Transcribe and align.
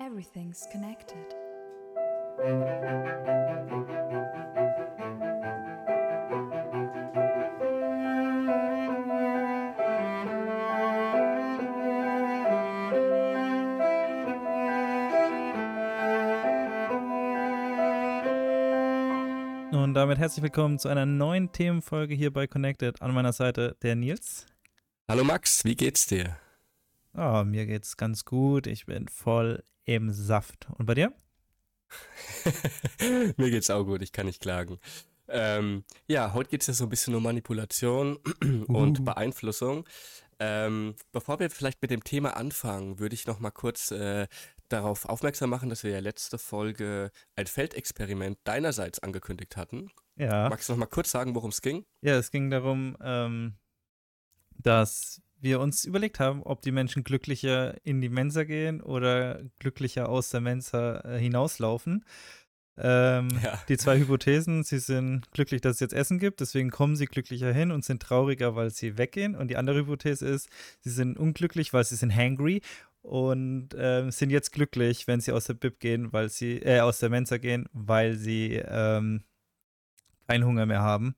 Everything's 0.00 0.64
connected. 0.70 1.16
Und 19.72 19.94
damit 19.94 20.18
herzlich 20.18 20.44
willkommen 20.44 20.78
zu 20.78 20.88
einer 20.88 21.06
neuen 21.06 21.50
Themenfolge 21.50 22.14
hier 22.14 22.32
bei 22.32 22.46
Connected. 22.46 23.02
An 23.02 23.12
meiner 23.12 23.32
Seite 23.32 23.76
der 23.82 23.96
Nils. 23.96 24.46
Hallo 25.08 25.24
Max, 25.24 25.64
wie 25.64 25.74
geht's 25.74 26.06
dir? 26.06 26.36
Oh, 27.14 27.42
mir 27.44 27.66
geht's 27.66 27.96
ganz 27.96 28.24
gut. 28.24 28.68
Ich 28.68 28.86
bin 28.86 29.08
voll 29.08 29.64
im 29.88 30.10
Saft. 30.12 30.68
Und 30.76 30.86
bei 30.86 30.94
dir? 30.94 31.12
mir 33.38 33.50
geht's 33.50 33.70
auch 33.70 33.84
gut, 33.84 34.02
ich 34.02 34.12
kann 34.12 34.26
nicht 34.26 34.42
klagen. 34.42 34.78
Ähm, 35.28 35.84
ja, 36.06 36.34
heute 36.34 36.50
geht's 36.50 36.66
ja 36.66 36.74
so 36.74 36.84
ein 36.84 36.90
bisschen 36.90 37.14
um 37.14 37.22
Manipulation 37.22 38.18
und 38.68 39.04
Beeinflussung. 39.04 39.86
Ähm, 40.38 40.94
bevor 41.10 41.40
wir 41.40 41.50
vielleicht 41.50 41.80
mit 41.80 41.90
dem 41.90 42.04
Thema 42.04 42.36
anfangen, 42.36 42.98
würde 42.98 43.14
ich 43.14 43.26
noch 43.26 43.40
mal 43.40 43.50
kurz 43.50 43.90
äh, 43.90 44.28
darauf 44.68 45.06
aufmerksam 45.06 45.48
machen, 45.50 45.70
dass 45.70 45.84
wir 45.84 45.90
ja 45.90 46.00
letzte 46.00 46.36
Folge 46.36 47.10
ein 47.34 47.46
Feldexperiment 47.46 48.38
deinerseits 48.44 48.98
angekündigt 48.98 49.56
hatten. 49.56 49.90
Ja. 50.16 50.50
Magst 50.50 50.68
du 50.68 50.74
noch 50.74 50.80
mal 50.80 50.86
kurz 50.86 51.10
sagen, 51.10 51.34
worum 51.34 51.50
es 51.50 51.62
ging? 51.62 51.86
Ja, 52.02 52.16
es 52.16 52.30
ging 52.30 52.50
darum, 52.50 52.96
ähm, 53.02 53.54
dass 54.58 55.22
wir 55.40 55.60
uns 55.60 55.84
überlegt 55.84 56.20
haben, 56.20 56.42
ob 56.42 56.62
die 56.62 56.72
Menschen 56.72 57.04
glücklicher 57.04 57.74
in 57.84 58.00
die 58.00 58.08
Mensa 58.08 58.44
gehen 58.44 58.80
oder 58.80 59.40
glücklicher 59.58 60.08
aus 60.08 60.30
der 60.30 60.40
Mensa 60.40 61.00
äh, 61.00 61.18
hinauslaufen. 61.18 62.04
Ähm, 62.76 63.28
Ja. 63.42 63.60
Die 63.68 63.76
zwei 63.76 63.98
Hypothesen, 63.98 64.62
sie 64.64 64.78
sind 64.78 65.30
glücklich, 65.32 65.60
dass 65.60 65.74
es 65.74 65.80
jetzt 65.80 65.94
Essen 65.94 66.18
gibt, 66.18 66.40
deswegen 66.40 66.70
kommen 66.70 66.96
sie 66.96 67.06
glücklicher 67.06 67.52
hin 67.52 67.70
und 67.70 67.84
sind 67.84 68.02
trauriger, 68.02 68.56
weil 68.56 68.70
sie 68.70 68.98
weggehen. 68.98 69.34
Und 69.34 69.48
die 69.48 69.56
andere 69.56 69.80
Hypothese 69.80 70.26
ist, 70.26 70.48
sie 70.80 70.90
sind 70.90 71.18
unglücklich, 71.18 71.72
weil 71.72 71.84
sie 71.84 71.96
sind 71.96 72.14
hangry 72.14 72.62
und 73.02 73.70
ähm, 73.76 74.10
sind 74.10 74.30
jetzt 74.30 74.52
glücklich, 74.52 75.06
wenn 75.06 75.20
sie 75.20 75.32
aus 75.32 75.46
der 75.46 75.54
Bib 75.54 75.80
gehen, 75.80 76.12
weil 76.12 76.28
sie, 76.28 76.58
äh, 76.58 76.80
aus 76.80 76.98
der 76.98 77.10
Mensa 77.10 77.38
gehen, 77.38 77.68
weil 77.72 78.14
sie 78.16 78.62
ähm, 78.64 79.22
keinen 80.26 80.44
Hunger 80.44 80.66
mehr 80.66 80.82
haben. 80.82 81.14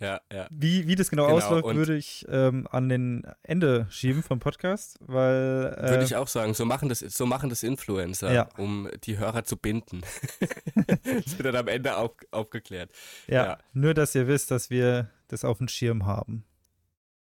Ja, 0.00 0.20
ja. 0.32 0.46
Wie, 0.50 0.86
wie 0.86 0.94
das 0.94 1.10
genau, 1.10 1.26
Genau, 1.26 1.36
ausläuft, 1.38 1.74
würde 1.74 1.96
ich 1.96 2.26
ähm, 2.28 2.66
an 2.70 2.88
den 2.88 3.26
Ende 3.42 3.86
schieben 3.90 4.22
vom 4.22 4.38
Podcast, 4.40 4.98
weil 5.00 5.74
äh, 5.78 5.90
Würde 5.90 6.04
ich 6.04 6.16
auch 6.16 6.28
sagen, 6.28 6.54
so 6.54 6.64
machen 6.64 6.88
das, 6.88 7.00
so 7.00 7.26
machen 7.26 7.48
das 7.50 7.62
Influencer, 7.62 8.32
Ja. 8.32 8.48
um 8.58 8.88
die 9.04 9.18
Hörer 9.18 9.44
zu 9.44 9.56
binden. 9.56 10.02
das 10.86 11.38
wird 11.38 11.46
dann 11.46 11.56
am 11.56 11.68
Ende 11.68 11.96
auf, 11.96 12.12
aufgeklärt. 12.30 12.90
ja, 13.26 13.44
ja. 13.46 13.58
nur, 13.72 13.94
dass 13.94 14.14
ihr 14.14 14.26
wisst, 14.26 14.50
dass 14.50 14.70
wir 14.70 15.10
das 15.28 15.44
auf 15.44 15.58
dem 15.58 15.68
Schirm 15.68 16.06
haben. 16.06 16.44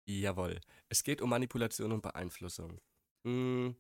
Jawohl. 0.06 0.60
Es 0.90 1.04
geht 1.04 1.22
um 1.22 1.30
Manipulation 1.30 1.92
und 1.92 2.02
Beeinflussung. 2.02 2.80
Hm, 3.26 3.76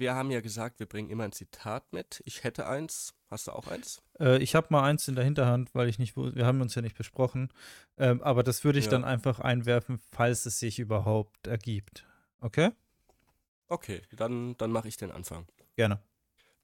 wir 0.00 0.14
haben 0.14 0.30
ja 0.30 0.40
gesagt, 0.40 0.78
wir 0.80 0.86
bringen 0.86 1.10
immer 1.10 1.24
ein 1.24 1.32
Zitat 1.32 1.92
mit. 1.92 2.22
Ich 2.24 2.44
hätte 2.44 2.66
eins. 2.66 3.14
Hast 3.30 3.46
du 3.46 3.52
auch 3.52 3.66
eins? 3.66 4.02
Äh, 4.18 4.38
ich 4.38 4.54
habe 4.54 4.68
mal 4.70 4.82
eins 4.84 5.06
in 5.08 5.14
der 5.14 5.24
Hinterhand, 5.24 5.74
weil 5.74 5.88
ich 5.88 5.98
nicht, 5.98 6.16
wir 6.16 6.46
haben 6.46 6.60
uns 6.60 6.74
ja 6.74 6.82
nicht 6.82 6.96
besprochen, 6.96 7.52
ähm, 7.98 8.22
aber 8.22 8.42
das 8.42 8.64
würde 8.64 8.78
ich 8.78 8.86
Ja. 8.86 8.92
dann 8.92 9.04
einfach 9.04 9.38
einwerfen, 9.40 10.00
falls 10.10 10.46
es 10.46 10.58
sich 10.58 10.78
überhaupt 10.78 11.46
ergibt. 11.46 12.06
Okay? 12.40 12.70
Okay, 13.68 14.00
dann, 14.16 14.56
dann 14.56 14.70
mache 14.72 14.88
ich 14.88 14.96
den 14.96 15.10
Anfang. 15.10 15.46
Gerne. 15.76 16.00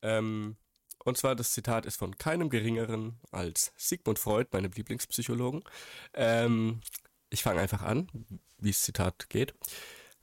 Ähm, 0.01 0.57
und 1.05 1.19
zwar 1.19 1.37
das 1.37 1.53
Zitat 1.53 1.85
ist 1.85 1.97
von 1.97 2.17
keinem 2.17 2.49
geringeren 2.49 3.19
als 3.31 3.73
Sigmund 3.77 4.19
Freud, 4.19 4.49
meinem 4.53 4.71
Lieblingspsychologen. 4.73 5.63
Ähm, 6.15 6.81
ich 7.29 7.43
fange 7.43 7.61
einfach 7.61 7.83
an, 7.83 8.09
wie 8.59 8.71
das 8.71 8.81
Zitat 8.83 9.29
geht. 9.29 9.55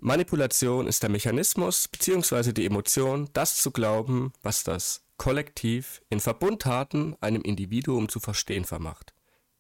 Manipulation 0.03 0.87
ist 0.87 1.03
der 1.03 1.11
Mechanismus 1.11 1.87
bzw. 1.87 2.53
die 2.53 2.65
Emotion, 2.65 3.29
das 3.33 3.61
zu 3.61 3.69
glauben, 3.69 4.33
was 4.41 4.63
das 4.63 5.05
Kollektiv 5.17 6.01
in 6.09 6.19
Verbundtaten 6.19 7.15
einem 7.21 7.43
Individuum 7.43 8.09
zu 8.09 8.19
verstehen 8.19 8.65
vermacht. 8.65 9.13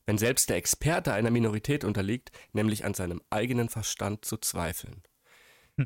Wenn 0.07 0.17
selbst 0.17 0.49
der 0.49 0.57
Experte 0.57 1.13
einer 1.13 1.29
Minorität 1.29 1.83
unterliegt, 1.83 2.31
nämlich 2.53 2.85
an 2.85 2.95
seinem 2.95 3.21
eigenen 3.29 3.69
Verstand 3.69 4.25
zu 4.25 4.35
zweifeln. 4.37 5.03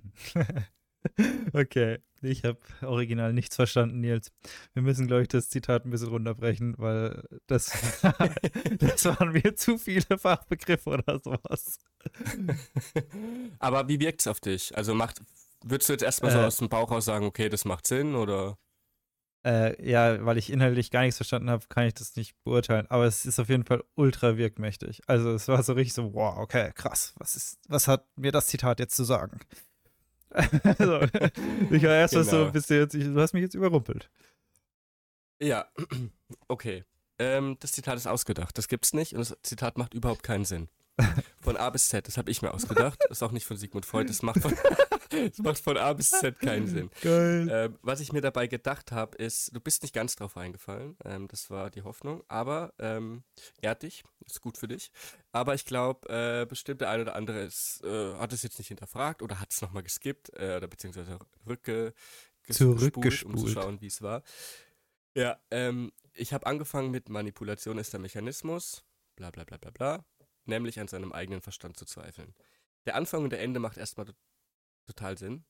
okay, 1.53 1.99
ich 2.21 2.45
habe 2.45 2.59
original 2.81 3.33
nichts 3.33 3.57
verstanden, 3.57 3.99
Nils. 3.99 4.31
Wir 4.73 4.83
müssen, 4.83 5.07
glaube 5.07 5.23
ich, 5.23 5.27
das 5.27 5.49
Zitat 5.49 5.83
ein 5.83 5.89
bisschen 5.89 6.07
runterbrechen, 6.07 6.75
weil 6.77 7.27
das, 7.47 7.73
das 8.79 9.03
waren 9.03 9.33
mir 9.33 9.53
zu 9.55 9.77
viele 9.77 10.17
Fachbegriffe 10.17 10.91
oder 10.91 11.19
sowas. 11.19 11.77
Aber 13.59 13.87
wie 13.87 13.99
wirkt 13.99 14.21
es 14.21 14.27
auf 14.27 14.39
dich? 14.39 14.75
Also 14.77 14.93
macht, 14.93 15.21
würdest 15.63 15.89
du 15.89 15.93
jetzt 15.93 16.03
erstmal 16.03 16.31
so 16.31 16.39
Äh. 16.39 16.45
aus 16.45 16.57
dem 16.57 16.69
Bauch 16.69 16.91
raus 16.91 17.05
sagen, 17.05 17.25
okay, 17.25 17.49
das 17.49 17.65
macht 17.65 17.87
Sinn 17.87 18.15
oder? 18.15 18.57
Äh, 19.45 19.87
ja, 19.87 20.25
weil 20.25 20.37
ich 20.39 20.49
inhaltlich 20.51 20.89
gar 20.89 21.01
nichts 21.01 21.17
verstanden 21.17 21.49
habe, 21.51 21.63
kann 21.69 21.85
ich 21.85 21.93
das 21.93 22.15
nicht 22.15 22.35
beurteilen. 22.43 22.87
Aber 22.89 23.05
es 23.05 23.25
ist 23.27 23.39
auf 23.39 23.49
jeden 23.49 23.63
Fall 23.63 23.83
ultra 23.93 24.37
wirkmächtig. 24.37 25.01
Also 25.07 25.31
es 25.33 25.47
war 25.47 25.61
so 25.61 25.73
richtig 25.73 25.93
so, 25.93 26.13
wow, 26.15 26.37
okay, 26.37 26.71
krass. 26.73 27.13
Was 27.17 27.35
ist, 27.35 27.59
was 27.67 27.87
hat 27.87 28.05
mir 28.15 28.31
das 28.31 28.47
Zitat 28.47 28.79
jetzt 28.79 28.95
zu 28.95 29.03
sagen? 29.03 29.39
also, 30.31 30.99
ich 31.71 31.83
war 31.83 31.91
erst 31.95 32.15
mal 32.15 32.23
so 32.23 32.31
Genau. 32.31 32.45
ein 32.47 32.51
bisschen 32.53 32.77
jetzt, 32.79 32.93
du 32.95 33.21
hast 33.21 33.33
mich 33.33 33.43
jetzt 33.43 33.53
überrumpelt. 33.53 34.09
Ja, 35.39 35.69
okay. 36.47 36.83
Ähm, 37.19 37.55
das 37.59 37.71
Zitat 37.71 37.95
ist 37.97 38.07
ausgedacht. 38.07 38.57
Das 38.57 38.67
gibt's 38.67 38.93
nicht 38.93 39.13
und 39.13 39.19
das 39.19 39.37
Zitat 39.43 39.77
macht 39.77 39.93
überhaupt 39.93 40.23
keinen 40.23 40.43
Sinn. 40.45 40.69
Von 41.45 41.57
A 41.57 41.69
bis 41.69 41.89
Z, 41.89 42.07
das 42.07 42.17
habe 42.17 42.31
ich 42.31 42.41
mir 42.41 42.51
ausgedacht. 42.51 42.99
Das 43.03 43.11
ist 43.19 43.23
auch 43.23 43.31
nicht 43.31 43.45
von 43.45 43.55
Sigmund 43.55 43.85
Freud. 43.85 44.09
Das 44.09 44.23
macht 44.23 44.41
von, 44.41 44.51
das 45.09 45.37
macht 45.37 45.59
von 45.59 45.77
A 45.77 45.93
bis 45.93 46.09
Z 46.09 46.39
keinen 46.39 46.67
Sinn. 46.67 46.89
Geil. 47.01 47.47
Ähm, 47.51 47.77
was 47.83 47.99
ich 47.99 48.11
mir 48.11 48.21
dabei 48.21 48.47
gedacht 48.47 48.91
habe, 48.91 49.15
ist, 49.17 49.55
du 49.55 49.59
bist 49.59 49.83
nicht 49.83 49.93
ganz 49.93 50.15
drauf 50.15 50.37
eingefallen. 50.37 50.97
Ähm, 51.05 51.27
das 51.27 51.51
war 51.51 51.69
die 51.69 51.83
Hoffnung. 51.83 52.23
Aber 52.27 52.73
ähm, 52.79 53.23
ehrt 53.61 53.83
dich, 53.83 54.03
ist 54.25 54.41
gut 54.41 54.57
für 54.57 54.67
dich. 54.67 54.91
Aber 55.31 55.53
ich 55.53 55.65
glaube, 55.65 56.09
äh, 56.09 56.45
bestimmt 56.47 56.81
der 56.81 56.89
eine 56.89 57.03
oder 57.03 57.15
andere 57.15 57.43
ist, 57.43 57.83
äh, 57.83 58.15
hat 58.15 58.33
es 58.33 58.41
jetzt 58.41 58.57
nicht 58.57 58.69
hinterfragt 58.69 59.21
oder 59.21 59.39
hat 59.39 59.51
es 59.51 59.61
nochmal 59.61 59.83
geskippt 59.83 60.31
äh, 60.37 60.57
oder 60.57 60.67
beziehungsweise 60.67 61.19
rückge 61.47 61.93
um 63.23 63.37
zu 63.37 63.47
schauen, 63.47 63.81
wie 63.81 63.87
es 63.87 64.01
war. 64.01 64.23
Ja, 65.15 65.37
ähm, 65.51 65.91
ich 66.13 66.33
habe 66.33 66.45
angefangen 66.45 66.91
mit 66.91 67.09
Manipulation 67.09 67.77
ist 67.77 67.93
der 67.93 67.99
Mechanismus, 67.99 68.83
bla 69.15 69.31
bla 69.31 69.43
bla 69.43 69.57
bla 69.57 69.71
bla, 69.71 70.05
nämlich 70.47 70.79
an 70.79 70.87
seinem 70.87 71.11
eigenen 71.11 71.41
Verstand 71.41 71.77
zu 71.77 71.85
zweifeln. 71.85 72.33
Der 72.85 72.95
Anfang 72.95 73.23
und 73.23 73.31
der 73.31 73.41
Ende 73.41 73.59
macht 73.59 73.77
erstmal 73.77 74.05
to- 74.05 74.13
total 74.85 75.17
Sinn. 75.17 75.45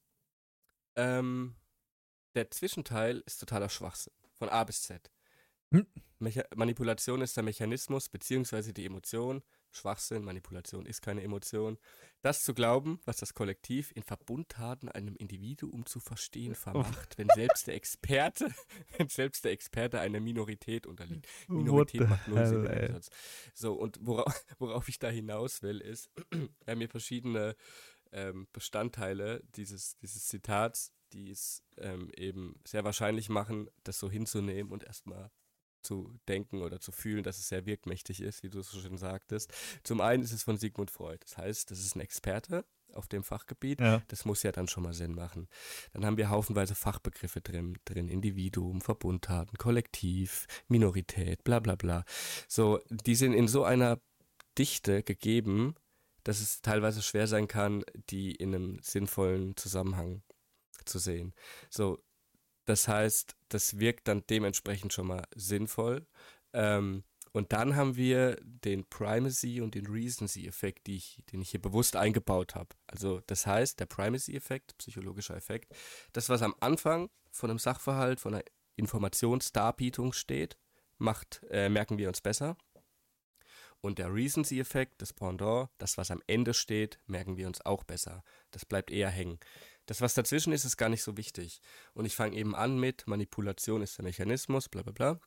Ähm, 0.96 1.56
der 2.36 2.52
Zwischenteil 2.52 3.22
ist 3.26 3.40
totaler 3.40 3.70
Schwachsinn. 3.70 4.14
Von 4.34 4.50
A 4.50 4.64
bis 4.64 4.84
Z. 4.84 5.12
Hm. 5.72 5.88
Manipulation 6.56 7.22
ist 7.22 7.36
der 7.36 7.44
Mechanismus, 7.44 8.10
beziehungsweise 8.10 8.74
die 8.74 8.86
Emotion. 8.86 9.44
Schwachsinn, 9.76 10.24
Manipulation 10.24 10.86
ist 10.86 11.02
keine 11.02 11.22
Emotion. 11.22 11.78
Das 12.22 12.44
zu 12.44 12.54
glauben, 12.54 13.00
was 13.06 13.18
das 13.18 13.34
Kollektiv 13.34 13.92
in 13.96 14.04
Verbundtaten 14.04 14.90
einem 14.90 15.16
Individuum 15.16 15.86
zu 15.86 16.00
verstehen 16.00 16.56
vermacht, 16.56 17.18
wenn 17.18 17.30
selbst 17.36 17.68
der 17.68 17.76
Experte, 17.76 18.48
wenn 18.98 19.10
selbst 19.10 19.46
der 19.46 19.52
Experte 19.52 20.00
einer 20.00 20.20
Minorität 20.20 20.88
unterliegt. 20.88 21.28
Minorität 21.48 22.10
macht 22.10 22.28
null 22.28 22.46
Sinn 22.46 22.66
ey. 22.66 22.92
Satz. 22.92 23.10
So, 23.54 23.74
und 23.74 24.00
worauf, 24.02 24.34
worauf 24.60 24.90
ich 24.90 24.98
da 24.98 25.10
hinaus 25.10 25.62
will, 25.62 25.82
ist, 25.82 26.10
wir 26.32 26.50
haben 26.68 26.80
hier 26.80 26.90
verschiedene 26.90 27.56
ähm, 28.12 28.48
Bestandteile 28.54 29.44
dieses, 29.56 29.98
dieses 29.98 30.26
Zitats, 30.26 30.94
die 31.14 31.30
es 31.30 31.64
ähm, 31.78 32.10
eben 32.16 32.60
sehr 32.66 32.84
wahrscheinlich 32.84 33.30
machen, 33.30 33.70
das 33.84 34.00
so 34.00 34.10
hinzunehmen 34.10 34.72
und 34.72 34.84
erstmal 34.84 35.32
zu 35.86 36.14
denken 36.28 36.62
oder 36.62 36.80
zu 36.80 36.92
fühlen, 36.92 37.24
dass 37.24 37.38
es 37.38 37.48
sehr 37.48 37.66
wirkmächtig 37.66 38.22
ist, 38.22 38.44
wie 38.44 38.50
du 38.50 38.60
es 38.60 38.70
so 38.70 38.80
schön 38.80 38.98
sagtest. 38.98 39.54
Zum 39.84 40.02
einen 40.02 40.24
ist 40.24 40.34
es 40.34 40.44
von 40.44 40.58
Sigmund 40.58 40.92
Freud. 40.92 41.20
Das 41.22 41.38
heißt, 41.38 41.72
das 41.72 41.80
ist 41.80 41.96
ein 41.96 42.02
Experte 42.02 42.66
auf 42.94 43.08
dem 43.08 43.24
Fachgebiet. 43.24 43.80
Ja. 43.80 44.02
Das 44.08 44.26
muss 44.26 44.44
ja 44.44 44.52
dann 44.52 44.68
schon 44.68 44.84
mal 44.84 44.94
Sinn 44.94 45.14
machen. 45.14 45.48
Dann 45.94 46.06
haben 46.06 46.18
wir 46.18 46.30
haufenweise 46.30 46.76
Fachbegriffe 46.76 47.42
drin, 47.42 47.78
drin 47.86 48.08
Individuum, 48.08 48.82
Verbundtaten, 48.82 49.58
Kollektiv, 49.58 50.48
Minorität, 50.68 51.44
bla 51.44 51.60
bla 51.60 51.76
bla. 51.76 52.04
So, 52.48 52.80
die 52.90 53.16
sind 53.16 53.34
in 53.34 53.48
so 53.48 53.64
einer 53.64 54.00
Dichte 54.58 55.04
gegeben, 55.04 55.76
dass 56.24 56.42
es 56.42 56.62
teilweise 56.62 57.02
schwer 57.02 57.28
sein 57.28 57.48
kann, 57.48 57.84
die 58.10 58.32
in 58.32 58.56
einem 58.56 58.80
sinnvollen 58.82 59.56
Zusammenhang 59.58 60.24
zu 60.86 61.00
sehen. 61.00 61.34
So, 61.70 62.00
das 62.66 62.88
heißt, 62.88 63.36
das 63.50 63.80
wirkt 63.80 64.08
dann 64.08 64.24
dementsprechend 64.30 64.94
schon 64.94 65.08
mal 65.08 65.24
sinnvoll. 65.36 66.06
Ähm, 66.54 67.04
Und 67.36 67.52
dann 67.52 67.76
haben 67.76 67.98
wir 67.98 68.38
den 68.42 68.86
Primacy 68.86 69.60
und 69.60 69.76
den 69.76 69.88
Recency-Effekt, 69.88 70.88
den 70.88 71.42
ich 71.42 71.50
hier 71.50 71.62
bewusst 71.62 71.98
eingebaut 71.98 72.56
habe. 72.56 72.70
Also 72.88 73.20
das 73.28 73.46
heißt, 73.46 73.78
der 73.78 73.88
Primacy-Effekt, 73.88 74.78
psychologischer 74.78 75.36
Effekt, 75.36 75.74
das, 76.14 76.30
was 76.30 76.42
am 76.42 76.56
Anfang 76.62 77.10
von 77.32 77.50
einem 77.50 77.60
Sachverhalt, 77.60 78.22
von 78.22 78.36
einer 78.36 78.44
Informationsdarbietung 78.78 80.14
steht, 80.14 80.58
macht, 80.98 81.42
äh, 81.50 81.68
merken 81.68 81.98
wir 81.98 82.08
uns 82.08 82.22
besser. 82.22 82.56
Und 83.82 84.00
der 84.00 84.14
Recency-Effekt, 84.14 85.02
das 85.02 85.12
Pendant, 85.12 85.70
das, 85.78 85.98
was 85.98 86.12
am 86.12 86.22
Ende 86.28 86.54
steht, 86.54 87.00
merken 87.06 87.36
wir 87.36 87.48
uns 87.48 87.60
auch 87.66 87.84
besser. 87.84 88.24
Das 88.52 88.66
bleibt 88.66 88.92
eher 88.92 89.10
hängen. 89.10 89.40
Das, 89.86 90.02
was 90.02 90.14
dazwischen 90.14 90.54
ist, 90.54 90.66
ist 90.66 90.78
gar 90.78 90.90
nicht 90.90 91.04
so 91.04 91.18
wichtig. 91.18 91.62
Und 91.94 92.06
ich 92.06 92.16
fange 92.16 92.36
eben 92.36 92.56
an 92.56 92.80
mit 92.80 93.08
Manipulation 93.08 93.82
ist 93.82 93.98
der 93.98 94.06
Mechanismus, 94.06 94.70
bla 94.70 94.82
bla 94.82 94.92
bla. 94.92 95.20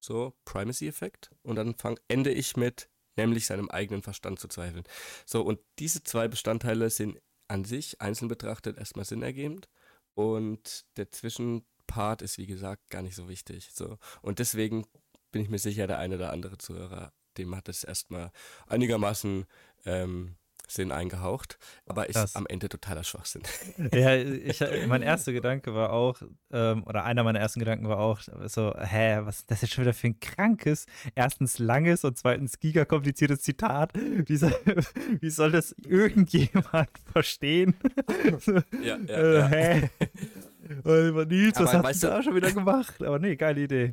So, 0.00 0.34
Primacy-Effekt. 0.44 1.30
Und 1.42 1.56
dann 1.56 1.74
fang, 1.74 1.98
ende 2.08 2.32
ich 2.32 2.56
mit, 2.56 2.88
nämlich 3.16 3.46
seinem 3.46 3.68
eigenen 3.68 4.02
Verstand 4.02 4.40
zu 4.40 4.48
zweifeln. 4.48 4.84
So, 5.26 5.42
und 5.42 5.60
diese 5.78 6.02
zwei 6.02 6.28
Bestandteile 6.28 6.90
sind 6.90 7.20
an 7.48 7.64
sich 7.64 8.00
einzeln 8.00 8.28
betrachtet 8.28 8.78
erstmal 8.78 9.04
sinnergebend. 9.04 9.68
Und 10.14 10.86
der 10.96 11.10
Zwischenpart 11.10 12.22
ist, 12.22 12.38
wie 12.38 12.46
gesagt, 12.46 12.90
gar 12.90 13.02
nicht 13.02 13.14
so 13.14 13.28
wichtig. 13.28 13.70
So. 13.72 13.98
Und 14.22 14.38
deswegen 14.38 14.86
bin 15.30 15.42
ich 15.42 15.48
mir 15.48 15.58
sicher, 15.58 15.86
der 15.86 15.98
eine 15.98 16.16
oder 16.16 16.32
andere 16.32 16.58
Zuhörer, 16.58 17.12
dem 17.36 17.54
hat 17.54 17.68
es 17.68 17.84
erstmal 17.84 18.32
einigermaßen 18.66 19.46
ähm, 19.84 20.36
Sinn 20.68 20.92
eingehaucht, 20.92 21.58
aber 21.86 22.08
ist 22.08 22.16
Krass. 22.16 22.36
am 22.36 22.46
Ende 22.46 22.68
totaler 22.68 23.04
Schwachsinn. 23.04 23.42
Ja, 23.92 24.14
ich, 24.14 24.62
mein 24.86 25.02
erster 25.02 25.32
Gedanke 25.32 25.74
war 25.74 25.92
auch, 25.92 26.20
ähm, 26.52 26.84
oder 26.84 27.04
einer 27.04 27.24
meiner 27.24 27.38
ersten 27.40 27.60
Gedanken 27.60 27.88
war 27.88 27.98
auch 27.98 28.20
so, 28.46 28.74
hä, 28.78 29.20
was 29.22 29.40
ist 29.40 29.50
das 29.50 29.62
jetzt 29.62 29.74
schon 29.74 29.84
wieder 29.84 29.94
für 29.94 30.08
ein 30.08 30.20
krankes, 30.20 30.86
erstens 31.14 31.58
langes 31.58 32.04
und 32.04 32.16
zweitens 32.16 32.60
gigakompliziertes 32.60 33.40
Zitat? 33.40 33.92
Wie 33.94 34.36
soll, 34.36 34.54
wie 35.20 35.30
soll 35.30 35.52
das 35.52 35.74
irgendjemand 35.84 36.90
verstehen? 37.12 37.74
Ja, 38.82 38.96
ja, 38.96 39.16
äh, 39.16 39.38
ja. 39.38 39.46
Hä? 39.48 39.90
Nils, 40.84 41.58
was 41.58 41.72
hast 41.72 42.02
du 42.02 42.06
da 42.08 42.22
schon 42.22 42.34
wieder 42.34 42.52
gemacht? 42.52 43.02
Aber 43.02 43.18
nee, 43.18 43.36
geile 43.36 43.62
Idee. 43.62 43.92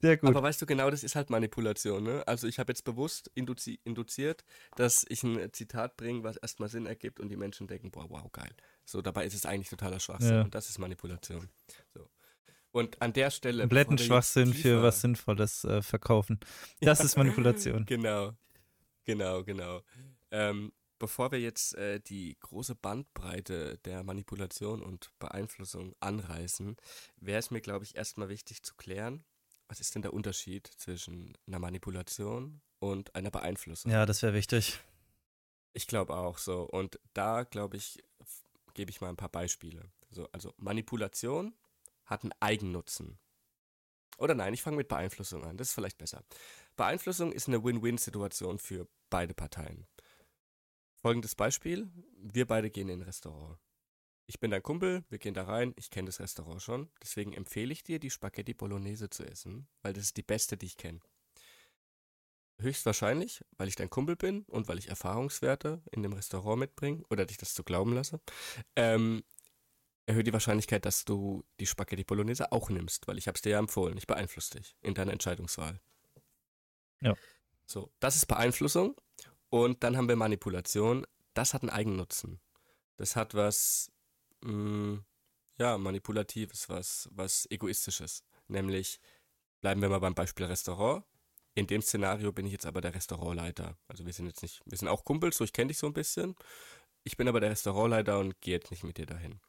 Sehr 0.00 0.16
gut. 0.16 0.30
Aber 0.30 0.42
weißt 0.42 0.60
du, 0.60 0.66
genau 0.66 0.90
das 0.90 1.04
ist 1.04 1.16
halt 1.16 1.30
Manipulation. 1.30 2.02
Ne? 2.02 2.22
Also 2.26 2.46
ich 2.46 2.58
habe 2.58 2.70
jetzt 2.70 2.84
bewusst 2.84 3.30
induzi 3.34 3.80
induziert, 3.84 4.44
dass 4.76 5.06
ich 5.08 5.22
ein 5.22 5.52
Zitat 5.52 5.96
bringe, 5.96 6.22
was 6.22 6.36
erstmal 6.36 6.68
Sinn 6.68 6.86
ergibt 6.86 7.18
und 7.18 7.28
die 7.28 7.36
Menschen 7.36 7.66
denken, 7.66 7.90
boah, 7.90 8.10
wow, 8.10 8.30
geil. 8.32 8.54
So, 8.84 9.00
dabei 9.00 9.24
ist 9.24 9.34
es 9.34 9.46
eigentlich 9.46 9.70
totaler 9.70 10.00
Schwachsinn 10.00 10.34
ja. 10.34 10.42
und 10.42 10.54
das 10.54 10.68
ist 10.68 10.78
Manipulation. 10.78 11.48
So. 11.94 12.08
Und 12.72 13.00
an 13.00 13.14
der 13.14 13.30
Stelle. 13.30 13.62
Kompletten 13.62 13.96
Schwachsinn 13.96 14.52
für 14.52 14.82
was 14.82 15.00
Sinnvolles 15.00 15.64
äh, 15.64 15.80
verkaufen. 15.80 16.40
Das 16.80 17.02
ist 17.02 17.16
Manipulation. 17.16 17.86
genau. 17.86 18.34
Genau, 19.06 19.44
genau. 19.44 19.82
Ähm, 20.30 20.72
bevor 20.98 21.32
wir 21.32 21.40
jetzt 21.40 21.74
äh, 21.76 22.00
die 22.00 22.36
große 22.40 22.74
Bandbreite 22.74 23.78
der 23.84 24.02
Manipulation 24.02 24.82
und 24.82 25.10
Beeinflussung 25.18 25.94
anreißen, 26.00 26.76
wäre 27.16 27.38
es 27.38 27.50
mir, 27.50 27.60
glaube 27.60 27.84
ich, 27.84 27.96
erstmal 27.96 28.28
wichtig 28.28 28.62
zu 28.62 28.74
klären, 28.74 29.24
was 29.68 29.80
ist 29.80 29.94
denn 29.94 30.02
der 30.02 30.12
Unterschied 30.12 30.66
zwischen 30.66 31.36
einer 31.46 31.58
Manipulation 31.58 32.60
und 32.78 33.14
einer 33.14 33.30
Beeinflussung? 33.30 33.90
Ja, 33.90 34.06
das 34.06 34.22
wäre 34.22 34.34
wichtig. 34.34 34.80
Ich 35.72 35.86
glaube 35.86 36.16
auch 36.16 36.38
so. 36.38 36.62
Und 36.62 36.98
da, 37.14 37.44
glaube 37.44 37.76
ich, 37.76 38.02
gebe 38.74 38.90
ich 38.90 39.00
mal 39.00 39.08
ein 39.08 39.16
paar 39.16 39.28
Beispiele. 39.28 39.90
So, 40.10 40.28
also 40.32 40.54
Manipulation 40.56 41.54
hat 42.04 42.22
einen 42.22 42.32
Eigennutzen. 42.40 43.18
Oder 44.18 44.34
nein, 44.34 44.54
ich 44.54 44.62
fange 44.62 44.76
mit 44.76 44.88
Beeinflussung 44.88 45.44
an. 45.44 45.56
Das 45.56 45.68
ist 45.68 45.74
vielleicht 45.74 45.98
besser. 45.98 46.24
Beeinflussung 46.76 47.32
ist 47.32 47.48
eine 47.48 47.62
Win-Win-Situation 47.62 48.58
für 48.58 48.88
beide 49.10 49.34
Parteien. 49.34 49.86
Folgendes 50.94 51.34
Beispiel. 51.34 51.90
Wir 52.16 52.46
beide 52.46 52.70
gehen 52.70 52.88
in 52.88 53.00
ein 53.00 53.04
Restaurant 53.04 53.58
ich 54.26 54.40
bin 54.40 54.50
dein 54.50 54.62
Kumpel, 54.62 55.04
wir 55.08 55.18
gehen 55.18 55.34
da 55.34 55.44
rein, 55.44 55.72
ich 55.76 55.90
kenne 55.90 56.06
das 56.06 56.20
Restaurant 56.20 56.60
schon, 56.60 56.90
deswegen 57.02 57.32
empfehle 57.32 57.72
ich 57.72 57.82
dir, 57.82 57.98
die 57.98 58.10
Spaghetti 58.10 58.54
Bolognese 58.54 59.08
zu 59.08 59.24
essen, 59.24 59.68
weil 59.82 59.92
das 59.92 60.04
ist 60.04 60.16
die 60.16 60.22
beste, 60.22 60.56
die 60.56 60.66
ich 60.66 60.76
kenne. 60.76 61.00
Höchstwahrscheinlich, 62.58 63.44
weil 63.58 63.68
ich 63.68 63.76
dein 63.76 63.90
Kumpel 63.90 64.16
bin 64.16 64.42
und 64.44 64.66
weil 64.66 64.78
ich 64.78 64.88
Erfahrungswerte 64.88 65.82
in 65.90 66.02
dem 66.02 66.14
Restaurant 66.14 66.58
mitbringe 66.58 67.04
oder 67.10 67.26
dich 67.26 67.36
das 67.36 67.54
zu 67.54 67.62
glauben 67.62 67.92
lasse, 67.92 68.20
ähm, 68.74 69.22
erhöht 70.06 70.26
die 70.26 70.32
Wahrscheinlichkeit, 70.32 70.86
dass 70.86 71.04
du 71.04 71.44
die 71.60 71.66
Spaghetti 71.66 72.04
Bolognese 72.04 72.52
auch 72.52 72.70
nimmst, 72.70 73.06
weil 73.08 73.18
ich 73.18 73.28
habe 73.28 73.36
es 73.36 73.42
dir 73.42 73.50
ja 73.50 73.58
empfohlen. 73.58 73.98
Ich 73.98 74.06
beeinflusse 74.06 74.58
dich 74.58 74.76
in 74.80 74.94
deiner 74.94 75.12
Entscheidungswahl. 75.12 75.80
Ja. 77.00 77.14
So, 77.66 77.92
das 78.00 78.16
ist 78.16 78.26
Beeinflussung. 78.26 78.96
Und 79.50 79.82
dann 79.82 79.96
haben 79.96 80.08
wir 80.08 80.16
Manipulation. 80.16 81.06
Das 81.34 81.52
hat 81.52 81.62
einen 81.62 81.70
Eigennutzen. 81.70 82.40
Das 82.96 83.16
hat 83.16 83.34
was 83.34 83.90
mh, 84.42 84.52
mm, 84.52 85.04
ja, 85.58 85.78
manipulatives, 85.78 86.68
was, 86.68 87.08
was 87.12 87.46
egoistisches. 87.50 88.24
Nämlich, 88.48 89.00
bleiben 89.60 89.80
wir 89.80 89.88
mal 89.88 90.00
beim 90.00 90.14
Beispiel 90.14 90.46
Restaurant. 90.46 91.04
In 91.54 91.66
dem 91.66 91.80
Szenario 91.80 92.32
bin 92.32 92.46
ich 92.46 92.52
jetzt 92.52 92.66
aber 92.66 92.82
der 92.82 92.94
Restaurantleiter. 92.94 93.78
Also 93.88 94.04
wir 94.04 94.12
sind 94.12 94.26
jetzt 94.26 94.42
nicht, 94.42 94.62
wir 94.66 94.76
sind 94.76 94.88
auch 94.88 95.04
Kumpels, 95.04 95.38
so 95.38 95.44
ich 95.44 95.54
kenne 95.54 95.68
dich 95.68 95.78
so 95.78 95.86
ein 95.86 95.94
bisschen. 95.94 96.36
Ich 97.04 97.16
bin 97.16 97.28
aber 97.28 97.40
der 97.40 97.50
Restaurantleiter 97.50 98.18
und 98.18 98.40
gehe 98.42 98.54
jetzt 98.54 98.70
nicht 98.70 98.84
mit 98.84 98.98
dir 98.98 99.06
dahin. 99.06 99.40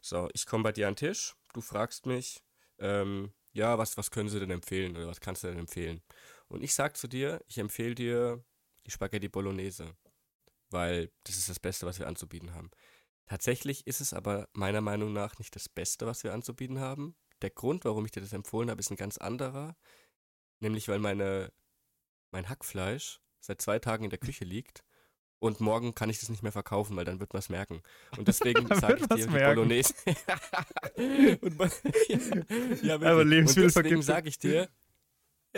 So, 0.00 0.28
ich 0.32 0.46
komme 0.46 0.62
bei 0.62 0.72
dir 0.72 0.86
an 0.86 0.94
den 0.94 1.08
Tisch, 1.08 1.34
du 1.52 1.60
fragst 1.60 2.06
mich, 2.06 2.42
ähm, 2.78 3.32
ja, 3.52 3.76
was, 3.78 3.96
was 3.96 4.10
können 4.10 4.28
sie 4.28 4.38
denn 4.38 4.50
empfehlen 4.50 4.96
oder 4.96 5.08
was 5.08 5.20
kannst 5.20 5.42
du 5.42 5.48
denn 5.48 5.58
empfehlen? 5.58 6.02
Und 6.46 6.62
ich 6.62 6.74
sag 6.74 6.96
zu 6.96 7.08
dir, 7.08 7.42
ich 7.48 7.58
empfehle 7.58 7.94
dir 7.94 8.44
die 8.86 8.90
Spaghetti 8.92 9.28
Bolognese, 9.28 9.96
weil 10.70 11.10
das 11.24 11.36
ist 11.36 11.48
das 11.48 11.58
Beste, 11.58 11.86
was 11.86 11.98
wir 11.98 12.06
anzubieten 12.06 12.54
haben. 12.54 12.70
Tatsächlich 13.28 13.86
ist 13.86 14.00
es 14.00 14.14
aber 14.14 14.48
meiner 14.54 14.80
Meinung 14.80 15.12
nach 15.12 15.38
nicht 15.38 15.54
das 15.54 15.68
Beste, 15.68 16.06
was 16.06 16.24
wir 16.24 16.32
anzubieten 16.32 16.80
haben. 16.80 17.14
Der 17.42 17.50
Grund, 17.50 17.84
warum 17.84 18.06
ich 18.06 18.10
dir 18.10 18.22
das 18.22 18.32
empfohlen 18.32 18.70
habe, 18.70 18.80
ist 18.80 18.90
ein 18.90 18.96
ganz 18.96 19.18
anderer. 19.18 19.76
Nämlich, 20.60 20.88
weil 20.88 20.98
meine, 20.98 21.52
mein 22.30 22.48
Hackfleisch 22.48 23.20
seit 23.40 23.60
zwei 23.60 23.78
Tagen 23.78 24.04
in 24.04 24.10
der 24.10 24.18
Küche 24.18 24.44
liegt 24.46 24.82
und 25.40 25.60
morgen 25.60 25.94
kann 25.94 26.10
ich 26.10 26.20
das 26.20 26.30
nicht 26.30 26.42
mehr 26.42 26.52
verkaufen, 26.52 26.96
weil 26.96 27.04
dann 27.04 27.20
wird 27.20 27.32
man 27.32 27.40
es 27.40 27.48
merken. 27.48 27.82
Und 28.16 28.26
deswegen 28.28 28.66
sage 28.74 29.00
ich 29.00 29.06
dir 29.06 29.26
die 29.26 29.38
Bolognese. 29.44 29.94
und, 31.40 31.58
ja, 32.08 32.18
ja, 32.82 32.94
Aber 32.94 33.20
und 33.20 33.30
deswegen 33.30 34.02
sage 34.02 34.28
ich 34.28 34.38
dir, 34.38 34.68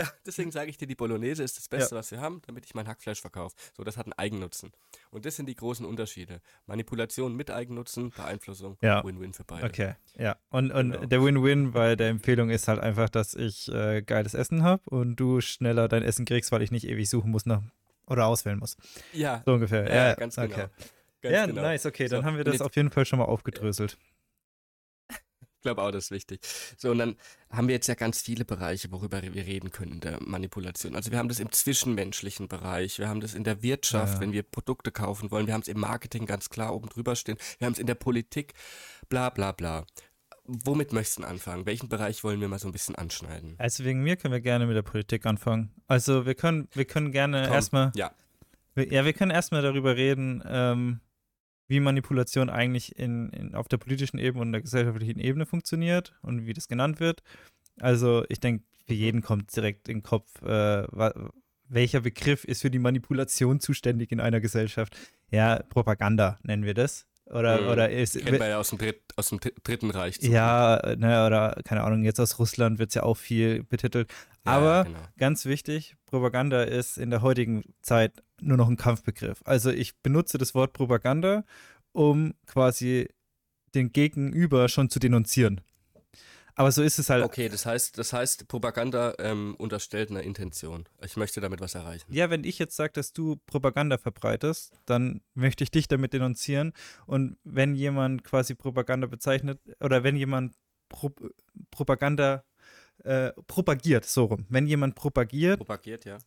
ja, 0.00 0.10
deswegen 0.24 0.50
sage 0.50 0.70
ich 0.70 0.78
dir, 0.78 0.86
die 0.86 0.94
Bolognese 0.94 1.42
ist 1.42 1.58
das 1.58 1.68
Beste, 1.68 1.94
ja. 1.94 1.98
was 1.98 2.10
wir 2.10 2.20
haben, 2.20 2.40
damit 2.46 2.64
ich 2.64 2.74
mein 2.74 2.88
Hackfleisch 2.88 3.20
verkaufe. 3.20 3.54
So, 3.76 3.84
das 3.84 3.96
hat 3.96 4.06
einen 4.06 4.14
Eigennutzen. 4.14 4.72
Und 5.10 5.26
das 5.26 5.36
sind 5.36 5.46
die 5.46 5.54
großen 5.54 5.84
Unterschiede. 5.84 6.40
Manipulation 6.66 7.36
mit 7.36 7.50
Eigennutzen, 7.50 8.10
Beeinflussung, 8.10 8.78
ja. 8.80 9.04
Win-Win 9.04 9.34
für 9.34 9.44
beide. 9.44 9.66
Okay, 9.66 9.94
ja. 10.18 10.36
Und, 10.48 10.72
und 10.72 10.92
genau. 10.92 11.06
der 11.06 11.22
Win-Win 11.22 11.72
bei 11.72 11.96
der 11.96 12.08
Empfehlung 12.08 12.50
ist 12.50 12.66
halt 12.66 12.80
einfach, 12.80 13.10
dass 13.10 13.34
ich 13.34 13.70
äh, 13.72 14.02
geiles 14.02 14.34
Essen 14.34 14.62
habe 14.62 14.82
und 14.88 15.16
du 15.16 15.40
schneller 15.40 15.88
dein 15.88 16.02
Essen 16.02 16.24
kriegst, 16.24 16.50
weil 16.52 16.62
ich 16.62 16.70
nicht 16.70 16.86
ewig 16.86 17.08
suchen 17.10 17.30
muss 17.30 17.44
nach 17.44 17.62
oder 18.06 18.26
auswählen 18.26 18.58
muss. 18.58 18.76
Ja. 19.12 19.42
So 19.44 19.52
ungefähr. 19.52 19.86
Ja, 19.88 20.08
ja 20.08 20.14
ganz 20.14 20.36
genau. 20.36 20.52
Okay. 20.52 20.66
Ganz 21.22 21.34
ja, 21.34 21.46
genau. 21.46 21.62
nice, 21.62 21.84
okay, 21.84 22.08
dann 22.08 22.22
so, 22.22 22.26
haben 22.26 22.38
wir 22.38 22.44
das 22.44 22.62
auf 22.62 22.74
jeden 22.76 22.90
Fall 22.90 23.04
schon 23.04 23.18
mal 23.18 23.26
aufgedröselt. 23.26 23.98
Ich 25.60 25.62
glaube 25.62 25.82
auch, 25.82 25.90
das 25.90 26.04
ist 26.04 26.10
wichtig. 26.10 26.40
So, 26.78 26.90
und 26.90 26.96
dann 26.96 27.16
haben 27.50 27.68
wir 27.68 27.74
jetzt 27.74 27.86
ja 27.86 27.94
ganz 27.94 28.22
viele 28.22 28.46
Bereiche, 28.46 28.90
worüber 28.92 29.20
wir 29.20 29.44
reden 29.44 29.70
können 29.70 29.92
in 29.92 30.00
der 30.00 30.18
Manipulation. 30.22 30.96
Also 30.96 31.10
wir 31.10 31.18
haben 31.18 31.28
das 31.28 31.38
im 31.38 31.52
zwischenmenschlichen 31.52 32.48
Bereich, 32.48 32.98
wir 32.98 33.10
haben 33.10 33.20
das 33.20 33.34
in 33.34 33.44
der 33.44 33.62
Wirtschaft, 33.62 34.14
ja. 34.14 34.20
wenn 34.20 34.32
wir 34.32 34.42
Produkte 34.42 34.90
kaufen 34.90 35.30
wollen, 35.30 35.46
wir 35.46 35.52
haben 35.52 35.60
es 35.60 35.68
im 35.68 35.78
Marketing 35.78 36.24
ganz 36.24 36.48
klar 36.48 36.74
oben 36.74 36.88
drüber 36.88 37.14
stehen, 37.14 37.36
wir 37.58 37.66
haben 37.66 37.74
es 37.74 37.78
in 37.78 37.86
der 37.86 37.94
Politik, 37.94 38.54
bla 39.10 39.28
bla 39.28 39.52
bla. 39.52 39.84
Womit 40.46 40.94
möchtest 40.94 41.18
du 41.18 41.24
anfangen? 41.24 41.66
Welchen 41.66 41.90
Bereich 41.90 42.24
wollen 42.24 42.40
wir 42.40 42.48
mal 42.48 42.58
so 42.58 42.66
ein 42.66 42.72
bisschen 42.72 42.94
anschneiden? 42.94 43.56
Also 43.58 43.84
wegen 43.84 44.02
mir 44.02 44.16
können 44.16 44.32
wir 44.32 44.40
gerne 44.40 44.66
mit 44.66 44.76
der 44.76 44.82
Politik 44.82 45.26
anfangen. 45.26 45.74
Also 45.88 46.24
wir 46.24 46.34
können, 46.34 46.68
wir 46.72 46.86
können 46.86 47.12
gerne 47.12 47.50
erstmal. 47.50 47.92
Ja. 47.96 48.12
ja, 48.76 49.04
wir 49.04 49.12
können 49.12 49.30
erstmal 49.30 49.60
darüber 49.60 49.94
reden, 49.94 50.42
ähm, 50.48 51.00
wie 51.70 51.78
Manipulation 51.78 52.50
eigentlich 52.50 52.98
in, 52.98 53.30
in, 53.30 53.54
auf 53.54 53.68
der 53.68 53.76
politischen 53.76 54.18
Ebene 54.18 54.42
und 54.42 54.52
der 54.52 54.60
gesellschaftlichen 54.60 55.20
Ebene 55.20 55.46
funktioniert 55.46 56.12
und 56.20 56.44
wie 56.44 56.52
das 56.52 56.66
genannt 56.66 56.98
wird. 56.98 57.22
Also 57.78 58.24
ich 58.28 58.40
denke, 58.40 58.64
für 58.88 58.94
jeden 58.94 59.22
kommt 59.22 59.54
direkt 59.54 59.88
in 59.88 59.98
den 59.98 60.02
Kopf, 60.02 60.42
äh, 60.42 60.84
welcher 61.68 62.00
Begriff 62.00 62.42
ist 62.42 62.62
für 62.62 62.72
die 62.72 62.80
Manipulation 62.80 63.60
zuständig 63.60 64.10
in 64.10 64.18
einer 64.18 64.40
Gesellschaft? 64.40 64.96
Ja, 65.30 65.62
Propaganda 65.68 66.40
nennen 66.42 66.64
wir 66.64 66.74
das. 66.74 67.06
Oder, 67.26 67.60
mhm. 67.60 67.68
oder 67.68 67.88
ist. 67.88 68.18
Kennen 68.18 68.40
wir 68.40 68.48
ja 68.48 68.58
aus 68.58 68.70
dem, 68.70 68.78
Dritt, 68.78 69.02
aus 69.14 69.28
dem 69.28 69.38
Dritten 69.38 69.92
Reich. 69.92 70.18
Ja, 70.20 70.82
ne, 70.96 71.24
oder 71.24 71.60
keine 71.64 71.84
Ahnung, 71.84 72.02
jetzt 72.02 72.18
aus 72.18 72.40
Russland 72.40 72.80
wird 72.80 72.88
es 72.88 72.96
ja 72.96 73.04
auch 73.04 73.16
viel 73.16 73.62
betitelt. 73.62 74.10
Ja, 74.44 74.52
Aber 74.52 74.84
genau. 74.84 74.98
ganz 75.18 75.46
wichtig, 75.46 75.94
Propaganda 76.06 76.64
ist 76.64 76.98
in 76.98 77.10
der 77.10 77.22
heutigen 77.22 77.62
Zeit 77.82 78.24
nur 78.42 78.56
noch 78.56 78.68
ein 78.68 78.76
Kampfbegriff. 78.76 79.40
Also 79.44 79.70
ich 79.70 79.96
benutze 79.98 80.38
das 80.38 80.54
Wort 80.54 80.72
Propaganda, 80.72 81.44
um 81.92 82.34
quasi 82.46 83.08
den 83.74 83.92
Gegenüber 83.92 84.68
schon 84.68 84.90
zu 84.90 84.98
denunzieren. 84.98 85.60
Aber 86.54 86.72
so 86.72 86.82
ist 86.82 86.98
es 86.98 87.08
halt. 87.08 87.24
Okay, 87.24 87.48
das 87.48 87.64
heißt, 87.64 87.96
das 87.96 88.12
heißt, 88.12 88.46
Propaganda 88.46 89.14
ähm, 89.18 89.54
unterstellt 89.56 90.10
eine 90.10 90.20
Intention. 90.20 90.84
Ich 91.02 91.16
möchte 91.16 91.40
damit 91.40 91.60
was 91.60 91.74
erreichen. 91.74 92.12
Ja, 92.12 92.28
wenn 92.28 92.44
ich 92.44 92.58
jetzt 92.58 92.76
sage, 92.76 92.92
dass 92.92 93.14
du 93.14 93.36
Propaganda 93.46 93.96
verbreitest, 93.96 94.74
dann 94.84 95.22
möchte 95.32 95.64
ich 95.64 95.70
dich 95.70 95.88
damit 95.88 96.12
denunzieren. 96.12 96.74
Und 97.06 97.38
wenn 97.44 97.74
jemand 97.74 98.24
quasi 98.24 98.54
Propaganda 98.54 99.06
bezeichnet, 99.06 99.58
oder 99.80 100.04
wenn 100.04 100.16
jemand 100.16 100.54
Pro 100.90 101.10
Propaganda 101.70 102.44
äh, 103.04 103.32
propagiert, 103.46 104.04
so 104.04 104.24
rum. 104.24 104.44
Wenn 104.50 104.66
jemand 104.66 104.96
propagiert, 104.96 105.58
Propagiert, 105.58 106.04
ja. 106.04 106.18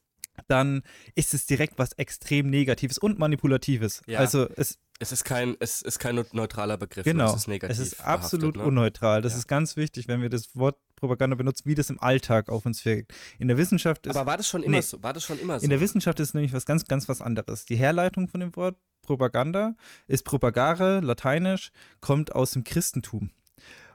Dann 0.48 0.82
ist 1.16 1.34
es 1.34 1.46
direkt 1.46 1.78
was 1.78 1.94
extrem 1.94 2.50
Negatives 2.50 2.98
und 2.98 3.20
Manipulatives. 3.20 4.02
Ja. 4.08 4.20
Also 4.20 4.48
es, 4.56 4.80
Es 5.00 5.12
ist 5.12 5.24
kein, 5.26 5.56
es 5.60 5.82
ist 5.82 6.00
kein 6.00 6.24
neutraler 6.32 6.78
Begriff, 6.78 7.04
genau, 7.04 7.30
es 7.32 7.36
ist 7.42 7.48
negativ. 7.48 7.78
es 7.78 7.88
ist 7.94 8.02
absolut 8.02 8.58
ne? 8.58 8.64
unneutral. 8.64 9.22
Das 9.22 9.34
Ja. 9.34 9.40
ist 9.40 9.48
ganz 9.48 9.76
wichtig, 9.78 10.08
wenn 10.08 10.22
wir 10.22 10.30
das 10.30 10.56
Wort 10.56 10.78
Propaganda 10.96 11.36
benutzen, 11.36 11.64
wie 11.66 11.76
das 11.76 11.90
im 11.90 12.00
Alltag 12.02 12.48
auf 12.50 12.66
uns 12.66 12.86
wirkt. 12.86 13.14
In 13.38 13.48
der 13.50 13.58
Wissenschaft 13.58 14.08
ist 14.08 14.16
Aber 14.16 14.26
war 14.26 14.38
das 14.38 14.48
schon 14.48 14.64
immer 14.64 14.78
Nee. 14.78 14.82
so? 14.82 15.04
War 15.04 15.12
das 15.14 15.24
schon 15.24 15.38
immer 15.40 15.60
so? 15.60 15.64
In 15.66 15.70
der 15.70 15.82
Wissenschaft 15.82 16.20
ist 16.22 16.34
nämlich 16.34 16.54
was 16.54 16.66
ganz, 16.66 16.86
ganz 16.86 17.10
was 17.10 17.22
anderes. 17.22 17.66
Die 17.66 17.76
Herleitung 17.76 18.28
von 18.30 18.40
dem 18.40 18.56
Wort 18.56 18.78
Propaganda 19.02 19.76
ist 20.08 20.24
Propagare, 20.24 21.02
lateinisch, 21.02 21.72
kommt 22.00 22.34
aus 22.34 22.52
dem 22.52 22.64
Christentum 22.64 23.32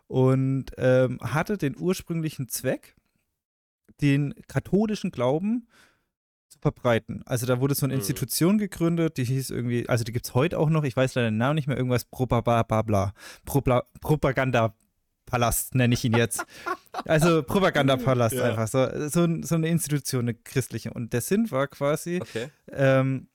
und 0.07 0.67
ähm, 0.77 1.19
hatte 1.23 1.57
den 1.57 1.79
ursprünglichen 1.79 2.49
Zweck, 2.49 2.95
den 4.03 4.35
katholischen 4.47 5.11
Glauben 5.11 5.67
zu 6.59 6.63
verbreiten. 6.63 7.23
Also 7.27 7.47
da 7.47 7.61
wurde 7.61 7.75
so 7.75 7.87
eine 7.87 7.95
Mhm. 7.95 8.01
Institution 8.01 8.59
gegründet, 8.59 9.17
die 9.17 9.25
hieß 9.25 9.51
irgendwie, 9.51 9.89
also 9.89 10.05
die 10.05 10.13
gibt 10.13 10.27
es 10.27 10.35
heute 10.35 10.59
auch 10.59 10.69
noch, 10.71 10.85
ich 10.85 10.97
weiß 10.97 11.15
leider 11.15 11.31
den 11.31 11.39
Namen 11.39 11.55
nicht 11.55 11.67
mehr, 11.69 11.77
irgendwas 11.77 12.05
Propaganda, 12.05 13.13
Propaganda 14.01 14.75
Palast 15.27 15.75
nenne 15.75 15.95
ich 15.95 16.05
ihn 16.05 16.15
jetzt. 16.17 16.45
Also 17.05 17.45
Propagandapalast 17.45 18.35
Ja. 18.35 18.45
einfach. 18.45 18.67
So, 18.67 19.09
so, 19.09 19.29
so 19.43 19.55
eine 19.55 19.69
Institution, 19.69 20.23
eine 20.23 20.35
christliche. 20.35 20.93
Und 20.93 21.13
der 21.13 21.21
Sinn 21.21 21.49
war 21.53 21.69
quasi, 21.69 22.19
Okay. 22.21 22.49
ähm, 22.73 23.29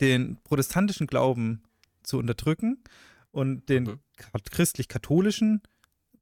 den 0.00 0.38
protestantischen 0.44 1.06
Glauben 1.06 1.62
zu 2.04 2.16
unterdrücken 2.18 2.82
und 3.32 3.68
den 3.68 3.82
Mhm. 3.84 3.98
kat- 4.16 4.50
christlich-katholischen 4.50 5.62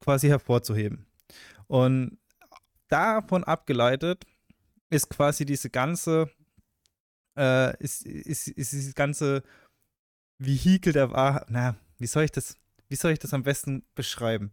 quasi 0.01 0.27
hervorzuheben. 0.27 1.05
Und 1.67 2.17
davon 2.89 3.43
abgeleitet 3.45 4.25
ist 4.89 5.09
quasi 5.09 5.45
diese 5.45 5.69
ganze, 5.69 6.29
äh, 7.37 7.77
ist, 7.83 8.05
ist, 8.05 8.47
ist 8.47 8.71
dieses 8.73 8.95
ganze 8.95 9.43
Vehikel 10.37 10.93
der 10.93 11.11
Wahrheit, 11.11 11.45
na, 11.49 11.75
wie 11.97 12.07
soll 12.07 12.23
ich 12.23 12.31
das, 12.31 12.55
wie 12.87 12.95
soll 12.95 13.11
ich 13.11 13.19
das 13.19 13.33
am 13.33 13.43
besten 13.43 13.85
beschreiben? 13.95 14.51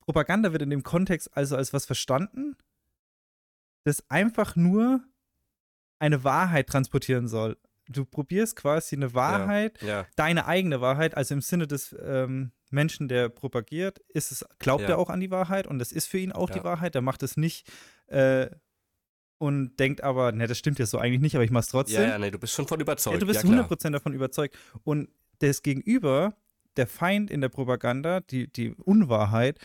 Propaganda 0.00 0.52
wird 0.52 0.62
in 0.62 0.70
dem 0.70 0.82
Kontext 0.82 1.36
also 1.36 1.56
als 1.56 1.72
was 1.72 1.86
verstanden, 1.86 2.56
das 3.84 4.08
einfach 4.10 4.56
nur 4.56 5.02
eine 5.98 6.24
Wahrheit 6.24 6.66
transportieren 6.68 7.28
soll. 7.28 7.56
Du 7.88 8.04
probierst 8.04 8.56
quasi 8.56 8.96
eine 8.96 9.14
Wahrheit, 9.14 9.80
Ja. 9.82 10.06
deine 10.16 10.46
eigene 10.46 10.80
Wahrheit, 10.80 11.16
also 11.16 11.34
im 11.34 11.40
Sinne 11.40 11.66
des 11.66 11.94
ähm, 12.00 12.52
Menschen, 12.70 13.08
der 13.08 13.28
propagiert, 13.28 13.98
ist 14.08 14.30
es, 14.32 14.44
glaubt 14.58 14.82
Ja. 14.82 14.90
er 14.90 14.98
auch 14.98 15.10
an 15.10 15.20
die 15.20 15.30
Wahrheit 15.30 15.66
und 15.66 15.78
das 15.78 15.90
ist 15.92 16.06
für 16.06 16.18
ihn 16.18 16.32
auch 16.32 16.50
die 16.50 16.58
Ja. 16.58 16.64
Wahrheit. 16.64 16.94
Der 16.94 17.02
macht 17.02 17.22
es 17.22 17.36
nicht 17.36 17.70
äh, 18.10 18.50
und 19.38 19.76
denkt 19.78 20.02
aber, 20.02 20.32
ne, 20.32 20.46
das 20.46 20.58
stimmt 20.58 20.78
ja 20.78 20.86
so 20.86 20.98
eigentlich 20.98 21.20
nicht, 21.22 21.34
aber 21.34 21.44
ich 21.44 21.50
mach's 21.50 21.68
trotzdem. 21.68 22.02
Ja, 22.02 22.08
ja, 22.10 22.18
nee, 22.18 22.30
du 22.30 22.38
bist 22.38 22.52
schon 22.52 22.68
von 22.68 22.78
überzeugt. 22.78 23.14
Ja, 23.14 23.20
du 23.20 23.26
bist 23.26 23.42
ja, 23.42 23.48
klar. 23.50 23.66
100% 23.70 23.90
davon 23.90 24.12
überzeugt. 24.12 24.56
Und 24.84 25.08
das 25.38 25.62
Gegenüber, 25.62 26.34
der 26.76 26.86
Feind 26.86 27.30
in 27.30 27.40
der 27.40 27.48
Propaganda, 27.48 28.20
die, 28.20 28.52
die 28.52 28.74
Unwahrheit, 28.74 29.58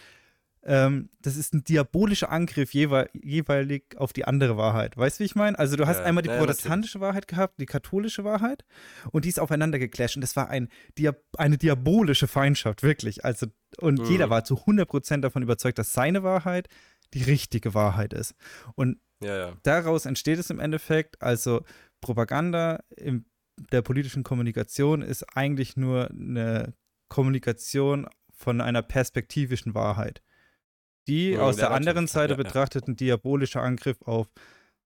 ähm, 0.63 1.09
das 1.21 1.35
ist 1.35 1.53
ein 1.53 1.63
diabolischer 1.63 2.31
Angriff 2.31 2.73
jeweil, 2.73 3.09
jeweilig 3.13 3.83
auf 3.97 4.13
die 4.13 4.25
andere 4.25 4.57
Wahrheit. 4.57 4.97
Weißt 4.97 5.19
du, 5.19 5.21
wie 5.21 5.25
ich 5.25 5.35
meine? 5.35 5.59
Also 5.59 5.75
du 5.75 5.85
hast 5.85 5.97
Ja, 5.99 6.05
einmal 6.05 6.23
die 6.23 6.29
ja, 6.29 6.37
protestantische 6.37 7.01
Wahrheit 7.01 7.27
gehabt, 7.27 7.59
die 7.59 7.67
katholische 7.67 8.23
Wahrheit 8.23 8.65
und 9.11 9.25
die 9.25 9.29
ist 9.29 9.39
aufeinander 9.39 9.77
geclasht. 9.77 10.15
Und 10.15 10.21
das 10.21 10.35
war 10.35 10.49
ein, 10.49 10.69
Dia 10.97 11.13
eine 11.37 11.57
diabolische 11.59 12.27
Feindschaft, 12.27 12.81
wirklich. 12.81 13.23
Also, 13.25 13.47
und 13.77 13.99
Mhm. 13.99 14.05
jeder 14.05 14.29
war 14.31 14.43
zu 14.43 14.55
100% 14.65 15.21
davon 15.21 15.43
überzeugt, 15.43 15.77
dass 15.77 15.93
seine 15.93 16.23
Wahrheit 16.23 16.67
die 17.13 17.23
richtige 17.23 17.73
Wahrheit 17.73 18.13
ist. 18.13 18.35
Und 18.75 18.99
Ja, 19.21 19.37
ja. 19.37 19.53
daraus 19.63 20.05
entsteht 20.05 20.39
es 20.39 20.49
im 20.49 20.59
Endeffekt, 20.59 21.21
also 21.21 21.63
Propaganda 22.01 22.81
in 22.95 23.25
der 23.71 23.81
politischen 23.81 24.23
Kommunikation 24.23 25.01
ist 25.01 25.23
eigentlich 25.35 25.77
nur 25.77 26.09
eine 26.09 26.73
Kommunikation 27.07 28.07
von 28.33 28.59
einer 28.61 28.81
perspektivischen 28.81 29.73
Wahrheit, 29.73 30.21
die 31.07 31.31
Ja, 31.31 31.41
aus 31.41 31.57
ja, 31.57 31.67
der 31.67 31.75
anderen 31.75 32.07
Seite 32.07 32.35
betrachtet 32.35 32.87
ein 32.87 32.95
diabolischer 32.95 33.61
Angriff 33.61 34.01
auf 34.01 34.27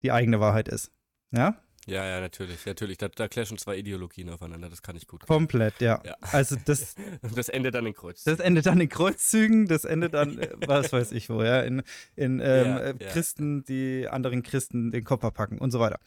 die 0.01 0.11
eigene 0.11 0.39
Wahrheit 0.39 0.67
ist. 0.67 0.91
Ja? 1.31 1.57
Ja, 1.85 2.05
ja, 2.05 2.21
natürlich, 2.21 2.65
natürlich. 2.65 2.97
Da, 2.97 3.09
da 3.09 3.27
clashen 3.27 3.57
zwei 3.57 3.77
Ideologien 3.77 4.29
aufeinander, 4.29 4.69
das 4.69 4.81
kann 4.81 4.95
ich 4.95 5.05
gut. 5.07 5.25
Komplett, 5.27 5.81
ja. 5.81 6.01
Ja. 6.05 6.15
Also 6.31 6.55
das, 6.63 6.95
das 7.35 7.49
endet 7.49 7.75
dann 7.75 7.85
in 7.85 7.93
Kreuz. 7.93 8.23
das 8.23 8.39
endet 8.39 8.65
dann 8.65 8.79
in 8.79 8.89
Kreuzzügen, 8.89 9.67
das 9.67 9.83
endet 9.83 10.13
dann, 10.13 10.37
äh, 10.39 10.49
was 10.67 10.93
weiß 10.93 11.11
ich 11.11 11.29
wo, 11.29 11.43
ja, 11.43 11.61
in, 11.61 11.83
in 12.15 12.39
ähm, 12.39 12.65
Ja, 12.67 12.85
ja. 12.87 12.93
Christen, 12.93 13.63
die 13.65 14.07
anderen 14.07 14.43
Christen 14.43 14.91
den 14.91 15.03
Kopf 15.03 15.23
abpacken 15.23 15.57
und 15.59 15.71
so 15.71 15.79
weiter. 15.79 15.99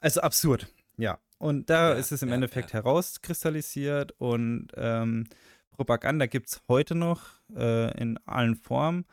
Also 0.00 0.20
absurd, 0.22 0.66
ja. 0.96 1.18
Und 1.38 1.70
da 1.70 1.92
ist 1.94 2.12
es 2.12 2.22
im 2.22 2.32
Endeffekt 2.32 2.72
herauskristallisiert 2.74 4.12
und 4.18 4.68
ähm, 4.76 5.26
Propaganda 5.70 6.26
gibt 6.26 6.48
es 6.48 6.60
heute 6.68 6.94
noch 6.94 7.22
äh, 7.56 7.98
in 7.98 8.18
allen 8.26 8.56
Formen. 8.56 9.06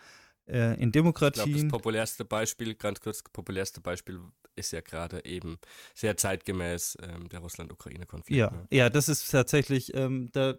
Äh, 0.45 0.73
in 0.81 0.89
Ich 0.89 0.91
glaube, 0.91 1.11
das 1.13 1.33
Demokratien. 1.43 1.67
populärste 1.69 2.25
Beispiel, 2.25 2.75
ganz 2.75 2.99
kurz, 2.99 3.21
populärste 3.23 3.79
Beispiel 3.79 4.19
ist 4.57 4.71
ja 4.71 4.81
gerade 4.81 5.23
eben 5.25 5.57
sehr 5.93 6.17
zeitgemäß 6.17 6.97
ähm, 7.01 7.29
der 7.29 7.39
Russland-Ukraine-Konflikt. 7.39 8.37
Ja, 8.37 8.51
Ne? 8.51 8.67
ja, 8.71 8.89
das 8.89 9.07
ist 9.09 9.29
tatsächlich, 9.31 9.93
ähm, 9.95 10.29
da 10.33 10.55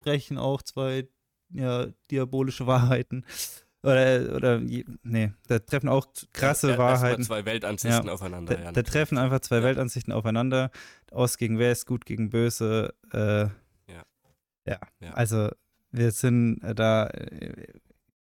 brechen 0.00 0.38
auch 0.38 0.62
zwei 0.62 1.08
ja, 1.50 1.86
diabolische 2.10 2.66
Wahrheiten. 2.66 3.24
Oder, 3.82 4.34
oder, 4.34 4.58
nee, 4.58 5.32
da 5.46 5.60
treffen 5.60 5.88
auch 5.88 6.08
krasse 6.32 6.72
Ja, 6.72 6.78
Wahrheiten. 6.78 7.22
zwei 7.22 7.44
Weltansichten 7.44 8.06
Ja. 8.08 8.12
aufeinander. 8.12 8.56
Da, 8.56 8.62
ja, 8.64 8.72
da 8.72 8.82
treffen 8.82 9.16
einfach 9.16 9.38
zwei. 9.40 9.62
Weltansichten 9.62 10.12
aufeinander. 10.12 10.72
Ost 11.12 11.38
gegen 11.38 11.60
West, 11.60 11.86
gut 11.86 12.04
gegen 12.04 12.28
böse. 12.30 12.94
Äh, 13.12 13.42
ja. 14.66 14.80
Ja. 15.00 15.10
Also 15.12 15.50
wir 15.92 16.10
sind 16.10 16.62
äh, 16.64 16.74
da 16.74 17.06
äh, 17.06 17.74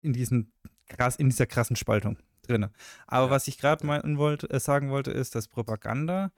in, 0.01 0.11
diesen 0.11 0.51
krass, 0.89 1.15
in 1.15 1.29
dieser 1.29 1.45
krassen 1.45 1.77
Spaltung 1.77 2.17
drin. 2.47 2.67
Aber 3.07 3.25
Ja. 3.27 3.31
was 3.31 3.47
ich 3.47 3.57
gerade 3.57 3.85
meinen 3.85 4.17
wollte, 4.17 4.49
äh, 4.49 4.59
sagen 4.59 4.89
wollte, 4.89 5.11
ist, 5.11 5.35
dass 5.35 5.47
Propaganda 5.47 6.31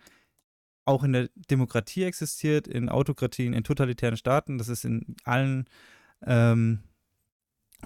auch 0.86 1.04
in 1.04 1.14
der 1.14 1.30
Demokratie 1.52 2.04
existiert, 2.04 2.68
in 2.68 2.90
Autokratien, 2.90 3.54
in 3.54 3.64
totalitären 3.64 4.18
Staaten. 4.18 4.58
Das 4.58 4.70
ist 4.70 4.86
in 4.86 5.16
allen 5.24 5.70
ähm, 6.26 6.80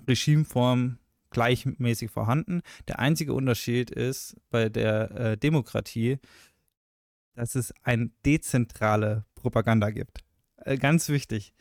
Regimeformen 0.07 0.99
gleichmäßig 1.29 2.11
vorhanden. 2.11 2.61
Der 2.87 2.99
einzige 2.99 3.33
Unterschied 3.33 3.91
ist 3.91 4.37
bei 4.49 4.69
der 4.69 5.11
äh, 5.11 5.37
Demokratie, 5.37 6.19
dass 7.35 7.55
es 7.55 7.73
eine 7.83 8.11
dezentrale 8.25 9.25
Propaganda 9.35 9.89
gibt. 9.89 10.19
Äh, 10.57 10.77
ganz 10.77 11.09
wichtig. 11.09 11.53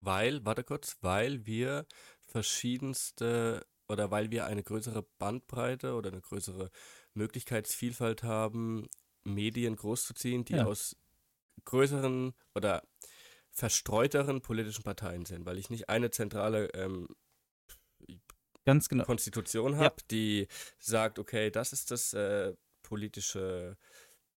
Weil, 0.00 0.44
warte 0.44 0.64
kurz, 0.64 0.98
weil 1.00 1.46
wir 1.46 1.86
verschiedenste 2.20 3.64
oder 3.92 4.10
weil 4.10 4.30
wir 4.30 4.46
eine 4.46 4.62
größere 4.62 5.02
Bandbreite 5.18 5.94
oder 5.94 6.10
eine 6.10 6.20
größere 6.22 6.70
Möglichkeitsvielfalt 7.14 8.22
haben, 8.22 8.88
Medien 9.22 9.76
großzuziehen, 9.76 10.44
die 10.44 10.54
Ja. 10.54 10.64
aus 10.64 10.96
größeren 11.64 12.34
oder 12.54 12.82
verstreuteren 13.50 14.40
politischen 14.40 14.82
Parteien 14.82 15.26
sind, 15.26 15.44
weil 15.44 15.58
ich 15.58 15.68
nicht 15.70 15.88
eine 15.90 16.10
zentrale 16.10 16.68
ähm, 16.74 17.06
Ganz 18.64 18.88
genau. 18.88 19.04
Konstitution 19.04 19.72
Ja. 19.72 19.78
habe, 19.80 19.96
die 20.10 20.46
sagt, 20.78 21.18
okay, 21.18 21.50
das 21.50 21.72
ist 21.72 21.90
das 21.90 22.14
äh, 22.14 22.54
politische 22.82 23.76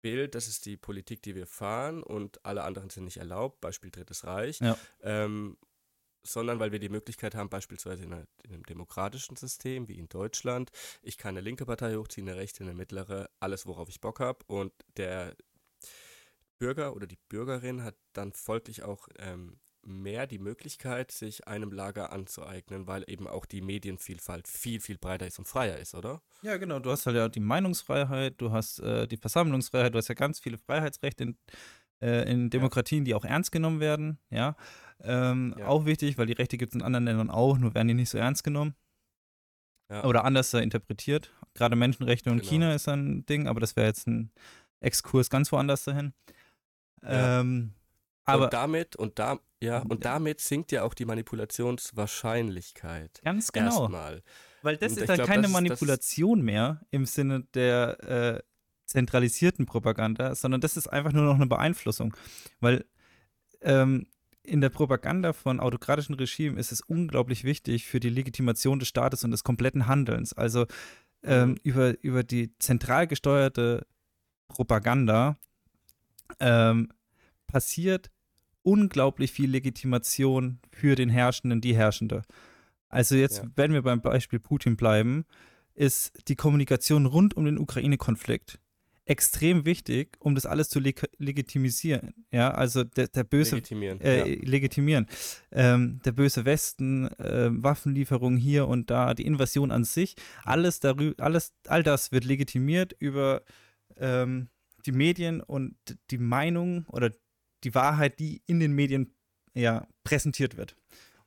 Bild, 0.03 0.35
das 0.35 0.49
ist 0.49 0.67
die 0.67 0.77
Politik, 0.77 1.23
die 1.23 1.35
wir 1.35 1.47
fahren 1.47 2.03
und 2.03 2.45
alle 2.45 2.65
anderen 2.65 2.91
sind 2.91 3.05
nicht 3.05 3.19
erlaubt, 3.19 3.61
Beispiel 3.61 3.91
Drittes 3.91 4.25
Reich, 4.25 4.61
Ja. 4.61 4.77
ähm, 5.03 5.57
sondern 6.25 6.59
weil 6.59 6.73
wir 6.73 6.79
die 6.79 6.89
Möglichkeit 6.89 7.35
haben, 7.35 7.49
beispielsweise 7.49 8.05
in, 8.05 8.13
einer, 8.13 8.27
in 8.45 8.55
einem 8.55 8.65
demokratischen 8.65 9.37
System 9.37 9.89
wie 9.89 9.99
in 9.99 10.09
Deutschland, 10.09 10.71
ich 11.03 11.19
kann 11.19 11.31
eine 11.31 11.41
linke 11.41 11.67
Partei 11.67 11.95
hochziehen, 11.97 12.29
eine 12.29 12.39
rechte, 12.39 12.65
eine 12.65 12.75
mittlere, 12.75 13.31
alles, 13.41 13.67
worauf 13.67 13.89
ich 13.89 14.01
Bock 14.01 14.21
habe 14.21 14.45
und 14.47 14.73
der 14.97 15.37
Bürger 16.59 16.97
oder 16.97 17.07
die 17.07 17.19
Bürgerin 17.29 17.85
hat 17.85 17.97
dann 18.13 18.33
folglich 18.33 18.83
auch 18.83 19.09
ähm, 19.19 19.59
mehr 19.87 20.27
die 20.27 20.39
Möglichkeit, 20.39 21.11
sich 21.11 21.47
einem 21.47 21.73
Lager 21.73 22.13
anzueignen, 22.13 22.87
weil 22.87 23.05
eben 23.07 23.27
auch 23.27 23.45
die 23.45 23.61
Medienvielfalt 23.61 24.49
viel, 24.49 24.81
viel 24.81 24.99
breiter 24.99 25.27
ist 25.27 25.39
und 25.39 25.47
freier 25.47 25.79
ist, 25.79 25.95
oder? 25.95 26.23
Ja, 26.43 26.57
genau. 26.57 26.79
Du 26.79 26.91
hast 26.91 27.07
halt 27.07 27.17
ja 27.17 27.29
die 27.29 27.41
Meinungsfreiheit, 27.41 28.35
du 28.39 28.51
hast 28.51 28.81
äh, 28.81 29.07
die 29.07 29.17
Versammlungsfreiheit, 29.17 29.95
du 29.95 29.99
hast 29.99 30.09
ja 30.09 30.15
ganz 30.15 30.41
viele 30.41 30.59
Freiheitsrechte 30.59 31.25
in, 31.25 31.39
äh, 32.03 32.31
in 32.31 32.51
Demokratien, 32.51 33.05
die 33.05 33.15
auch 33.15 33.25
ernst 33.25 33.51
genommen 33.53 33.81
werden. 33.81 34.19
Ja. 34.31 34.57
Ähm, 35.03 35.55
Ja. 35.59 35.67
Auch 35.67 35.87
wichtig, 35.87 36.19
weil 36.19 36.27
die 36.27 36.33
Rechte 36.35 36.57
gibt 36.57 36.73
es 36.73 36.77
in 36.77 36.83
anderen 36.83 37.05
Ländern 37.05 37.31
auch, 37.31 37.59
nur 37.59 37.75
werden 37.75 37.89
die 37.89 37.95
nicht 37.95 38.11
so 38.11 38.19
ernst 38.19 38.45
genommen. 38.45 38.75
Ja. 39.91 40.05
Oder 40.05 40.25
anders 40.25 40.55
äh, 40.55 40.61
interpretiert. 40.61 41.33
Gerade 41.55 41.77
Menschenrechte 41.77 42.31
und 42.31 42.39
Genau. 42.39 42.49
China 42.51 42.75
ist 42.75 42.89
ein 42.89 43.27
Ding, 43.27 43.47
aber 43.49 43.61
das 43.61 43.77
wäre 43.77 43.87
jetzt 43.87 44.07
ein 44.07 44.31
Exkurs 44.81 45.29
ganz 45.31 45.51
woanders 45.53 45.85
dahin. 45.85 46.15
Ja. 47.03 47.41
Ähm, 47.41 47.75
Aber 48.25 48.45
und 48.45 48.53
damit 48.55 48.97
und 48.97 49.19
da 49.19 49.39
ja 49.63 49.81
und 49.83 50.05
damit 50.07 50.41
sinkt 50.41 50.73
ja 50.73 50.83
auch 50.85 50.95
die 50.95 51.05
Manipulationswahrscheinlichkeit. 51.05 53.21
Ganz 53.25 53.53
genau. 53.53 53.81
Erstmal. 53.83 54.23
Weil 54.63 54.77
das 54.79 54.93
Und 54.93 54.99
ist 55.01 55.09
dann 55.09 55.17
glaub, 55.17 55.29
keine 55.29 55.43
das 55.43 55.51
ist- 55.51 55.55
das- 55.55 55.63
Manipulation 55.63 56.43
mehr 56.43 56.81
im 56.91 57.05
Sinne 57.07 57.43
der 57.55 57.99
äh, 58.03 58.41
zentralisierten 58.95 59.67
Propaganda, 59.67 60.35
sondern 60.35 60.61
das 60.61 60.77
ist 60.77 60.87
einfach 60.87 61.13
nur 61.13 61.25
noch 61.25 61.35
eine 61.35 61.47
Beeinflussung. 61.47 62.17
Weil 62.61 62.85
ähm, 63.61 64.07
in 64.45 64.61
der 64.61 64.69
Propaganda 64.69 65.33
von 65.33 65.59
autokratischen 65.59 66.15
Regimen 66.15 66.59
ist 66.59 66.71
es 66.71 66.81
unglaublich 66.81 67.45
wichtig 67.45 67.87
für 67.87 67.99
die 67.99 68.11
Legitimation 68.11 68.79
des 68.79 68.89
Staates 68.89 69.25
und 69.25 69.31
des 69.33 69.43
kompletten 69.43 69.87
Handelns. 69.87 70.33
Also 70.33 70.67
ähm, 71.25 71.51
Mhm. 71.51 71.57
über, 71.65 72.05
über 72.05 72.23
die 72.23 72.57
zentral 72.59 73.07
gesteuerte 73.07 73.87
Propaganda 74.49 75.37
ähm, 76.41 76.91
passiert 77.47 78.11
unglaublich 78.63 79.33
viel 79.33 79.51
Legitimation 79.51 80.59
für 80.71 80.95
den 80.95 81.09
Herrschenden, 81.09 81.61
die 81.61 81.75
Herrschende. 81.77 82.23
Also 82.89 83.17
jetzt, 83.17 83.39
Ja. 83.39 83.51
wenn 83.57 83.73
wir 83.73 83.83
beim 83.83 84.01
Beispiel 84.03 84.39
Putin 84.39 84.77
bleiben, 84.77 85.25
ist 85.75 86.29
die 86.29 86.37
Kommunikation 86.37 87.07
rund 87.07 87.35
um 87.37 87.45
den 87.45 87.59
Ukraine-Konflikt 87.59 88.61
extrem 89.07 89.65
wichtig, 89.65 90.17
um 90.19 90.35
das 90.35 90.47
alles 90.47 90.69
zu 90.69 90.81
leg 90.81 91.03
legitimisieren. 91.19 92.15
Ja, 92.31 92.53
also 92.53 92.85
der, 92.85 93.09
der 93.09 93.25
böse 93.25 93.57
Legitimieren. 93.57 94.01
äh, 94.01 94.35
legitimieren. 94.37 95.07
Ähm, 95.51 96.01
der 96.05 96.13
böse 96.13 96.45
Westen, 96.45 97.09
äh, 97.19 97.51
Waffenlieferungen 97.51 98.39
hier 98.39 98.67
und 98.67 98.91
da, 98.91 99.15
die 99.15 99.27
Invasion 99.27 99.71
an 99.71 99.85
sich, 99.85 100.17
alles 100.45 100.81
darüber, 100.81 101.23
alles, 101.23 101.53
all 101.67 101.83
das 101.83 102.13
wird 102.13 102.25
legitimiert 102.25 102.95
über 102.99 103.43
ähm, 103.97 104.49
die 104.87 104.93
Medien 104.93 105.41
und 105.41 105.77
die 106.11 106.19
Meinung 106.19 106.87
oder 106.89 107.11
die 107.65 107.75
Wahrheit, 107.75 108.19
die 108.19 108.43
in 108.47 108.61
den 108.61 108.73
Medien 108.73 109.15
ja 109.55 109.87
präsentiert 110.03 110.57
wird. 110.57 110.77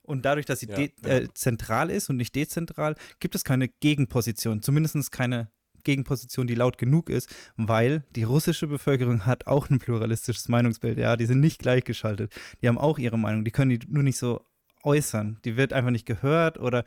Und 0.02 0.24
dadurch, 0.24 0.46
dass 0.46 0.62
sie 0.62 0.68
Ja, 0.68 0.80
ja. 0.80 0.88
Äh, 1.04 1.28
zentral 1.34 1.90
ist 1.90 2.10
und 2.10 2.18
nicht 2.18 2.34
dezentral, 2.34 2.96
gibt 3.20 3.36
es 3.36 3.44
keine 3.44 3.68
Gegenposition, 3.68 4.62
zumindest 4.62 5.12
keine 5.12 5.52
Gegenposition, 5.88 6.48
die 6.48 6.56
laut 6.56 6.78
genug 6.78 7.10
ist, 7.10 7.34
weil 7.56 8.04
die 8.16 8.24
russische 8.24 8.68
Bevölkerung 8.68 9.26
hat 9.26 9.48
auch 9.48 9.70
ein 9.70 9.80
pluralistisches 9.80 10.50
Meinungsbild. 10.50 10.98
Ja, 10.98 11.16
die 11.16 11.26
sind 11.26 11.40
nicht 11.40 11.60
gleichgeschaltet. 11.60 12.34
Die 12.62 12.68
haben 12.68 12.78
auch 12.78 13.00
ihre 13.00 13.18
Meinung. 13.18 13.46
Die 13.46 13.52
können 13.52 13.72
die 13.72 13.80
nur 13.88 14.04
nicht 14.04 14.18
so 14.18 14.42
äußern. 14.84 15.40
Die 15.46 15.56
wird 15.56 15.72
einfach 15.72 15.92
nicht 15.92 16.06
gehört 16.06 16.60
oder 16.60 16.84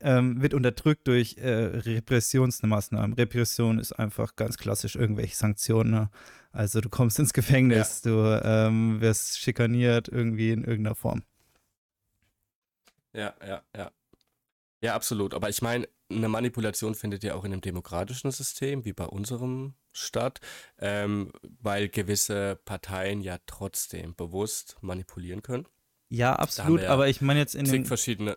ähm, 0.00 0.40
wird 0.40 0.54
unterdrückt 0.54 1.08
durch 1.08 1.36
äh, 1.38 1.50
Repressionsmaßnahmen. 1.50 3.14
Repression 3.14 3.78
ist 3.78 3.92
einfach 3.92 4.36
ganz 4.36 4.56
klassisch 4.56 4.94
irgendwelche 4.94 5.34
Sanktionen. 5.34 5.90
Ne? 5.90 6.10
Also 6.52 6.80
du 6.80 6.88
kommst 6.88 7.18
ins 7.18 7.32
Gefängnis, 7.32 8.02
du 8.02 8.40
ähm, 8.44 9.00
wirst 9.00 9.40
schikaniert 9.40 10.08
irgendwie 10.08 10.52
in 10.52 10.62
irgendeiner 10.62 10.94
Form. 10.94 11.22
Ja, 13.12 13.34
ja, 13.46 13.62
ja. 13.76 13.90
Ja, 14.80 14.94
absolut. 14.94 15.32
Aber 15.32 15.48
ich 15.48 15.62
meine, 15.62 15.88
eine 16.10 16.28
Manipulation 16.28 16.94
findet 16.94 17.24
ja 17.24 17.34
auch 17.34 17.44
in 17.44 17.52
einem 17.52 17.60
demokratischen 17.60 18.30
System, 18.30 18.84
wie 18.84 18.92
bei 18.92 19.06
unserem 19.06 19.74
statt, 19.92 20.40
ähm, 20.78 21.32
weil 21.42 21.88
gewisse 21.88 22.58
Parteien 22.64 23.20
ja 23.20 23.38
trotzdem 23.46 24.14
bewusst 24.14 24.76
manipulieren 24.80 25.42
können. 25.42 25.66
Ja, 26.08 26.36
absolut. 26.36 26.82
Aber 26.82 27.08
ich 27.08 27.20
meine 27.20 27.40
jetzt 27.40 27.54
in 27.54 27.64
dem. 27.64 27.86
verschiedene. 27.86 28.36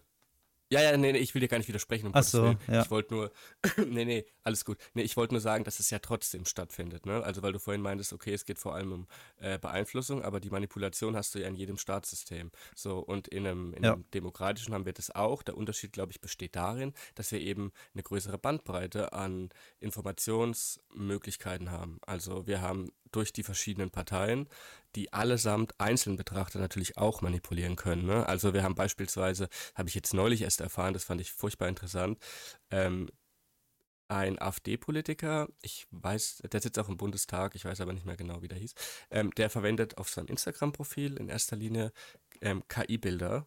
Ja, 0.70 0.82
ja, 0.82 0.98
nee, 0.98 1.14
nee, 1.14 1.18
ich 1.20 1.34
will 1.34 1.40
dir 1.40 1.48
gar 1.48 1.58
nicht 1.60 1.70
widersprechen. 1.70 2.08
Um 2.08 2.12
Ach 2.16 2.24
so, 2.24 2.56
ja. 2.68 2.82
Ich 2.82 2.92
wollte 2.92 3.14
nur, 3.14 3.32
nee, 3.88 4.04
nee, 4.06 4.26
alles 4.44 4.66
gut. 4.66 4.78
Nee, 4.94 5.04
ich 5.04 5.16
wollte 5.16 5.34
nur 5.34 5.40
sagen, 5.42 5.64
dass 5.64 5.80
es 5.80 5.90
ja 5.90 6.00
trotzdem 6.00 6.44
stattfindet, 6.46 7.06
ne? 7.06 7.24
Also, 7.24 7.42
weil 7.42 7.54
du 7.54 7.60
vorhin 7.60 7.82
meintest, 7.82 8.12
okay, 8.12 8.34
es 8.34 8.44
geht 8.44 8.60
vor 8.60 8.76
allem 8.76 8.92
um 8.92 9.08
äh, 9.38 9.58
Beeinflussung, 9.58 10.22
aber 10.24 10.40
die 10.42 10.50
Manipulation 10.50 11.16
hast 11.16 11.34
du 11.36 11.40
ja 11.40 11.48
in 11.48 11.56
jedem 11.56 11.78
Staatssystem. 11.78 12.52
So, 12.76 13.00
und 13.00 13.28
in 13.30 13.48
einem, 13.48 13.74
in 13.74 13.84
Ja. 13.84 13.94
einem 13.94 14.10
demokratischen 14.12 14.74
haben 14.74 14.86
wir 14.86 14.94
das 14.94 15.10
auch. 15.16 15.42
Der 15.44 15.56
Unterschied, 15.56 15.94
glaube 15.94 16.12
ich, 16.12 16.20
besteht 16.20 16.56
darin, 16.58 16.94
dass 17.16 17.32
wir 17.32 17.40
eben 17.40 17.72
eine 17.94 18.04
größere 18.04 18.38
Bandbreite 18.38 19.14
an 19.14 19.50
Informationsmöglichkeiten 19.80 21.72
haben. 21.72 22.00
Also, 22.06 22.46
wir 22.48 22.62
haben 22.62 22.90
durch 23.12 23.32
die 23.32 23.44
verschiedenen 23.44 23.90
Parteien, 23.90 24.50
die 24.98 25.14
allesamt 25.14 25.80
einzeln 25.80 26.18
betrachtet 26.18 26.60
natürlich 26.60 26.98
auch 26.98 27.22
manipulieren 27.22 27.76
können. 27.76 28.08
Ne? 28.08 28.28
Also 28.28 28.56
wir 28.56 28.64
haben 28.64 28.74
beispielsweise, 28.74 29.48
habe 29.76 29.90
ich 29.90 29.96
jetzt 29.96 30.14
neulich 30.16 30.42
erst 30.42 30.60
erfahren, 30.60 30.94
das 30.94 31.04
fand 31.04 31.22
ich 31.22 31.32
furchtbar 31.32 31.68
interessant, 31.68 32.18
ähm, 32.72 33.08
ein 34.08 34.40
AfD-Politiker, 34.42 35.50
ich 35.62 35.86
weiß, 35.92 36.42
der 36.52 36.62
sitzt 36.62 36.80
auch 36.80 36.90
im 36.90 36.98
Bundestag, 36.98 37.54
ich 37.54 37.66
weiß 37.66 37.80
aber 37.82 37.94
nicht 37.94 38.08
mehr 38.08 38.18
genau, 38.18 38.42
wie 38.42 38.48
der 38.48 38.58
hieß, 38.58 38.74
ähm, 39.12 39.32
der 39.38 39.52
verwendet 39.52 40.00
auf 40.00 40.10
seinem 40.10 40.28
Instagram-Profil 40.28 41.18
in 41.18 41.30
erster 41.30 41.56
Linie 41.58 41.92
ähm, 42.42 42.64
KI-Bilder 42.68 43.46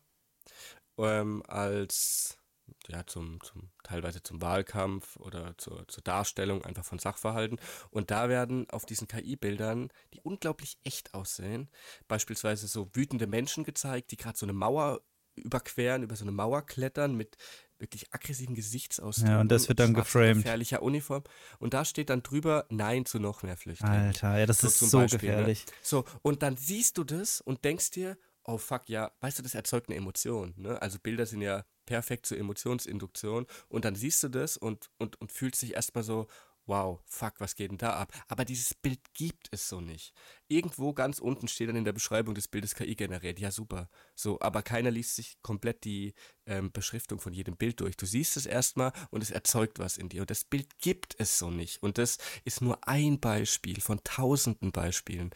ähm, 0.98 1.42
als 1.48 2.38
ja, 2.88 3.06
zum, 3.06 3.40
zum, 3.42 3.70
teilweise 3.82 4.22
zum 4.22 4.40
Wahlkampf 4.42 5.16
oder 5.16 5.56
zur, 5.58 5.86
zur 5.88 6.02
Darstellung 6.02 6.64
einfach 6.64 6.84
von 6.84 6.98
Sachverhalten. 6.98 7.58
Und 7.90 8.10
da 8.10 8.28
werden 8.28 8.68
auf 8.70 8.86
diesen 8.86 9.08
KI-Bildern, 9.08 9.88
die 10.14 10.20
unglaublich 10.22 10.78
echt 10.84 11.14
aussehen, 11.14 11.70
beispielsweise 12.08 12.66
so 12.66 12.88
wütende 12.94 13.26
Menschen 13.26 13.64
gezeigt, 13.64 14.10
die 14.10 14.16
gerade 14.16 14.38
so 14.38 14.46
eine 14.46 14.52
Mauer 14.52 15.00
überqueren, 15.36 16.02
über 16.02 16.16
so 16.16 16.24
eine 16.24 16.32
Mauer 16.32 16.62
klettern 16.62 17.14
mit 17.14 17.36
wirklich 17.78 18.12
aggressiven 18.12 18.54
Gesichtsausdrücken. 18.54 19.32
Ja, 19.32 19.40
und 19.40 19.50
das 19.50 19.68
wird 19.68 19.80
dann 19.80 19.94
geframed. 19.94 20.36
gefährlicher 20.38 20.82
Uniform. 20.82 21.24
Und 21.58 21.72
da 21.72 21.84
steht 21.84 22.10
dann 22.10 22.22
drüber, 22.22 22.66
Nein 22.68 23.06
zu 23.06 23.18
noch 23.18 23.42
mehr 23.42 23.56
Flüchtlingen. 23.56 23.96
Alter, 23.96 24.38
ja, 24.38 24.46
das 24.46 24.58
So 24.58 24.66
ist 24.66 24.78
so 24.78 24.98
Beispiel, 24.98 25.30
ne? 25.30 25.36
gefährlich. 25.36 25.64
So, 25.82 26.04
und 26.22 26.42
dann 26.42 26.56
siehst 26.56 26.98
du 26.98 27.04
das 27.04 27.40
und 27.40 27.64
denkst 27.64 27.92
dir, 27.92 28.18
oh 28.44 28.58
fuck, 28.58 28.88
ja, 28.88 29.10
weißt 29.20 29.38
du, 29.38 29.42
das 29.42 29.54
erzeugt 29.54 29.88
eine 29.88 29.96
Emotion. 29.96 30.54
Ne? 30.56 30.80
Also 30.80 30.98
Bilder 30.98 31.26
sind 31.26 31.40
ja 31.42 31.64
perfekt 31.90 32.24
zur 32.24 32.38
Emotionsinduktion. 32.38 33.46
Und 33.68 33.84
dann 33.84 33.96
siehst 33.96 34.22
du 34.22 34.28
das 34.28 34.56
und, 34.56 34.90
und, 34.98 35.20
und 35.20 35.32
fühlst 35.32 35.60
dich 35.60 35.74
erstmal 35.74 36.04
so, 36.04 36.28
wow, 36.66 37.00
fuck, 37.04 37.34
was 37.38 37.56
geht 37.56 37.72
denn 37.72 37.78
da 37.78 37.94
ab? 37.94 38.12
Aber 38.28 38.44
dieses 38.44 38.74
Bild 38.74 39.00
gibt 39.12 39.48
es 39.50 39.68
so 39.68 39.80
nicht. 39.80 40.14
Irgendwo 40.46 40.92
ganz 40.92 41.18
unten 41.18 41.48
steht 41.48 41.68
dann 41.68 41.74
in 41.74 41.84
der 41.84 41.92
Beschreibung 41.92 42.36
des 42.36 42.46
Bildes 42.46 42.76
KI 42.76 42.94
generiert. 42.94 43.40
Ja, 43.40 43.50
super. 43.50 43.88
So, 44.14 44.38
aber 44.40 44.62
keiner 44.62 44.92
liest 44.92 45.16
sich 45.16 45.42
komplett 45.42 45.82
die 45.82 46.14
ähm, 46.46 46.70
Beschriftung 46.70 47.18
von 47.18 47.32
jedem 47.32 47.56
Bild 47.56 47.80
durch. 47.80 47.96
Du 47.96 48.06
siehst 48.06 48.36
es 48.36 48.46
erstmal 48.46 48.92
und 49.10 49.24
es 49.24 49.32
erzeugt 49.32 49.80
was 49.80 49.96
in 49.96 50.08
dir. 50.08 50.20
Und 50.20 50.30
das 50.30 50.44
Bild 50.44 50.78
gibt 50.78 51.16
es 51.18 51.40
so 51.40 51.50
nicht. 51.50 51.82
Und 51.82 51.98
das 51.98 52.18
ist 52.44 52.60
nur 52.60 52.86
ein 52.86 53.18
Beispiel 53.18 53.80
von 53.80 54.00
tausenden 54.04 54.70
Beispielen. 54.70 55.30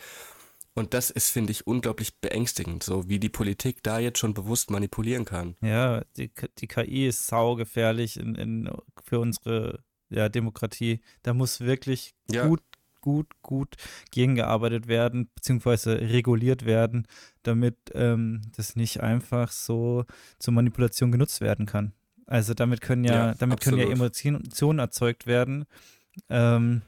Und 0.75 0.93
das 0.93 1.11
ist, 1.11 1.31
finde 1.31 1.53
ich, 1.53 1.67
unglaublich 1.67 2.19
beängstigend, 2.21 2.83
so 2.83 3.09
wie 3.09 3.21
die 3.21 3.29
Politik 3.29 3.83
da 3.85 4.01
jetzt 4.01 4.19
schon 4.19 4.35
bewusst 4.35 4.71
manipulieren 4.71 5.25
kann. 5.25 5.57
Ja, 5.61 6.03
die, 6.17 6.33
die 6.59 6.67
KI 6.67 7.07
ist 7.07 7.27
saugefährlich 7.29 8.19
in, 8.19 8.35
in, 8.35 8.71
für 9.05 9.21
unsere 9.21 9.85
ja, 10.11 10.29
Demokratie. 10.29 11.01
Da 11.23 11.33
muss 11.33 11.61
wirklich 11.61 12.15
Ja. 12.31 12.49
gut, 12.49 12.63
gut, 13.01 13.29
gut 13.43 13.77
gegengearbeitet 14.11 14.89
werden, 14.89 15.31
beziehungsweise 15.35 16.01
reguliert 16.01 16.65
werden, 16.65 17.07
damit 17.45 17.77
ähm, 17.93 18.43
das 18.57 18.75
nicht 18.75 19.01
einfach 19.01 19.53
so 19.53 20.05
zur 20.39 20.55
Manipulation 20.55 21.13
genutzt 21.13 21.41
werden 21.41 21.67
kann. 21.67 21.93
Also 22.27 22.55
damit 22.55 22.81
können 22.81 23.05
ja, 23.05 23.29
Ja, 23.29 23.35
damit 23.35 23.61
können 23.61 23.79
ja 23.79 23.89
absolut. 23.89 24.25
Emotionen 24.25 24.79
erzeugt 24.79 25.27
werden. 25.27 25.67
Ähm, 26.31 26.83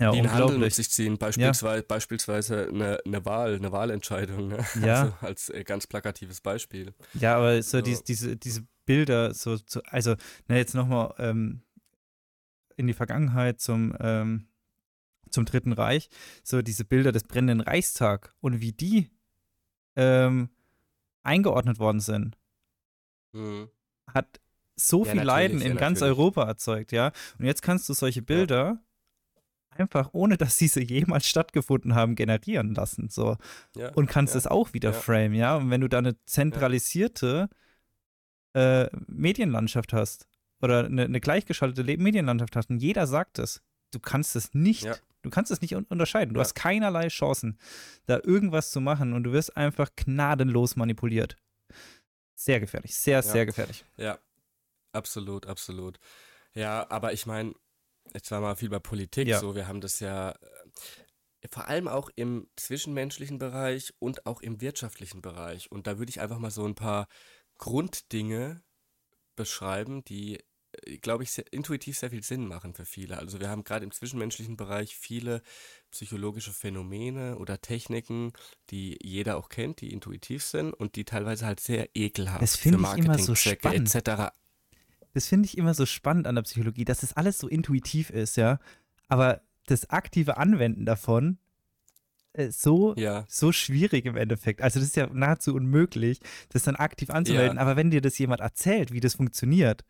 ja, 0.00 0.10
die 0.10 0.18
einen 0.18 0.32
Handel 0.32 0.58
mit 0.58 0.74
sich 0.74 0.90
ziehen, 0.90 1.18
beispielsweise, 1.18 1.82
beispielsweise 1.84 2.68
eine, 2.68 2.98
eine 3.04 3.24
Wahl, 3.24 3.54
eine 3.54 3.70
Wahlentscheidung, 3.72 4.48
ne? 4.48 4.64
Ja. 4.82 5.02
also 5.02 5.16
als 5.20 5.48
äh, 5.50 5.62
ganz 5.64 5.86
plakatives 5.86 6.40
Beispiel. 6.40 6.92
Ja, 7.14 7.36
aber 7.36 7.62
so 7.62 7.78
So. 7.78 7.82
Diese, 7.82 8.02
diese, 8.04 8.36
diese 8.36 8.66
Bilder, 8.86 9.32
so, 9.34 9.56
so 9.66 9.80
also 9.84 10.14
na, 10.48 10.56
jetzt 10.56 10.74
nochmal 10.74 11.14
ähm, 11.18 11.62
in 12.76 12.86
die 12.86 12.92
Vergangenheit 12.92 13.60
zum, 13.60 13.96
ähm, 14.00 14.48
zum 15.30 15.44
Dritten 15.44 15.72
Reich, 15.72 16.08
so 16.42 16.60
diese 16.60 16.84
Bilder 16.84 17.12
des 17.12 17.24
brennenden 17.24 17.60
Reichstag 17.60 18.34
und 18.40 18.60
wie 18.60 18.72
die 18.72 19.10
ähm, 19.96 20.50
eingeordnet 21.22 21.78
worden 21.78 22.00
sind, 22.00 22.36
Mhm. 23.32 23.68
hat 24.12 24.40
so 24.76 25.04
Ja, 25.04 25.12
viel 25.12 25.22
Leiden 25.22 25.60
in 25.60 25.74
ja, 25.74 25.78
ganz. 25.78 26.02
Europa 26.02 26.44
erzeugt, 26.44 26.92
ja. 26.92 27.10
Und 27.38 27.46
jetzt 27.46 27.62
kannst 27.62 27.88
du 27.88 27.94
solche 27.94 28.22
Bilder 28.22 28.83
einfach, 29.74 30.10
ohne 30.12 30.36
dass 30.36 30.56
diese 30.56 30.82
jemals 30.82 31.26
stattgefunden 31.28 31.94
haben, 31.94 32.14
generieren 32.14 32.74
lassen, 32.74 33.08
so. 33.08 33.36
Ja, 33.76 33.92
und 33.92 34.06
kannst 34.06 34.34
ja. 34.34 34.38
es 34.38 34.46
auch 34.46 34.72
wieder 34.72 34.90
Ja. 34.92 34.98
framen, 34.98 35.34
ja. 35.34 35.56
Und 35.56 35.70
wenn 35.70 35.80
du 35.80 35.88
da 35.88 35.98
eine 35.98 36.16
zentralisierte 36.26 37.48
äh, 38.54 38.88
Medienlandschaft 39.06 39.92
hast 39.92 40.28
oder 40.62 40.84
eine, 40.86 41.04
eine 41.04 41.20
gleichgeschaltete 41.20 41.82
Le 41.82 41.98
Medienlandschaft 41.98 42.56
hast 42.56 42.70
und 42.70 42.78
jeder 42.78 43.06
sagt 43.06 43.38
es, 43.38 43.62
du 43.90 43.98
kannst 44.00 44.36
es 44.36 44.54
nicht, 44.54 44.84
Ja. 44.84 44.96
du 45.22 45.30
kannst 45.30 45.50
es 45.50 45.60
nicht 45.60 45.74
un 45.74 45.84
unterscheiden. 45.84 46.34
Du 46.34 46.38
Ja. 46.40 46.44
hast 46.44 46.54
keinerlei 46.54 47.08
Chancen, 47.08 47.58
da 48.06 48.20
irgendwas 48.22 48.70
zu 48.70 48.80
machen 48.80 49.12
und 49.12 49.24
du 49.24 49.32
wirst 49.32 49.56
einfach 49.56 49.90
gnadenlos 49.96 50.76
manipuliert. 50.76 51.36
Sehr 52.36 52.60
gefährlich, 52.60 52.94
sehr, 52.94 53.22
sehr 53.22 53.46
gefährlich. 53.46 53.84
Ja, 53.96 54.18
absolut, 54.92 55.46
absolut. 55.46 55.98
Ja, 56.52 56.88
aber 56.90 57.12
ich 57.12 57.26
meine, 57.26 57.54
jetzt 58.14 58.30
war 58.30 58.40
mal 58.40 58.56
viel 58.56 58.70
bei 58.70 58.78
Politik 58.78 59.28
Ja. 59.28 59.40
so, 59.40 59.54
wir 59.54 59.66
haben 59.68 59.80
das 59.80 60.00
ja, 60.00 60.30
äh, 60.30 61.48
vor 61.50 61.68
allem 61.68 61.88
auch 61.88 62.10
im 62.16 62.48
zwischenmenschlichen 62.56 63.38
Bereich 63.38 63.92
und 63.98 64.24
auch 64.26 64.40
im 64.40 64.60
wirtschaftlichen 64.60 65.20
Bereich. 65.20 65.70
Und 65.70 65.86
da 65.86 65.98
würde 65.98 66.10
ich 66.10 66.20
einfach 66.20 66.38
mal 66.38 66.50
so 66.50 66.64
ein 66.64 66.74
paar 66.74 67.06
Grunddinge 67.58 68.62
beschreiben, 69.36 70.04
die, 70.04 70.38
äh, 70.84 70.98
glaube 70.98 71.24
ich, 71.24 71.32
sehr, 71.32 71.44
intuitiv 71.52 71.98
sehr 71.98 72.10
viel 72.10 72.22
Sinn 72.22 72.46
machen 72.46 72.72
für 72.72 72.84
viele. 72.86 73.18
Also 73.18 73.40
wir 73.40 73.50
haben 73.50 73.64
gerade 73.64 73.84
im 73.84 73.90
zwischenmenschlichen 73.90 74.56
Bereich 74.56 74.96
viele 74.96 75.42
psychologische 75.90 76.52
Phänomene 76.52 77.36
oder 77.36 77.60
Techniken, 77.60 78.32
die 78.70 78.98
jeder 79.02 79.36
auch 79.36 79.48
kennt, 79.48 79.80
die 79.80 79.92
intuitiv 79.92 80.44
sind 80.44 80.72
und 80.72 80.96
die 80.96 81.04
teilweise 81.04 81.46
halt 81.46 81.60
sehr 81.60 81.88
ekelhaft 81.94 82.42
das 82.42 82.56
für 82.56 82.70
so 82.70 82.78
Marketingzwecke 82.78 83.68
spannend. 83.68 83.94
etc. 83.94 84.32
Das 85.14 85.26
finde 85.28 85.46
ich 85.46 85.56
immer 85.56 85.72
so 85.74 85.86
spannend 85.86 86.26
an 86.26 86.34
der 86.34 86.42
Psychologie, 86.42 86.84
dass 86.84 87.00
das 87.00 87.14
alles 87.16 87.38
so 87.38 87.48
intuitiv 87.48 88.10
ist, 88.10 88.36
ja. 88.36 88.58
Aber 89.08 89.40
das 89.66 89.88
aktive 89.90 90.36
Anwenden 90.36 90.84
davon 90.84 91.38
äh, 92.34 92.50
so, 92.50 92.94
Ja, 92.96 93.24
so 93.28 93.52
schwierig 93.52 94.04
im 94.06 94.16
Endeffekt. 94.16 94.60
Also 94.60 94.80
das 94.80 94.88
ist 94.88 94.96
ja 94.96 95.06
nahezu 95.06 95.54
unmöglich, 95.54 96.20
das 96.50 96.64
dann 96.64 96.76
aktiv 96.76 97.10
anzuwenden. 97.10 97.56
Ja. 97.56 97.62
Aber 97.62 97.76
wenn 97.76 97.90
dir 97.90 98.00
das 98.00 98.18
jemand 98.18 98.40
erzählt, 98.40 98.92
wie 98.92 99.00
das 99.00 99.14
funktioniert, 99.14 99.84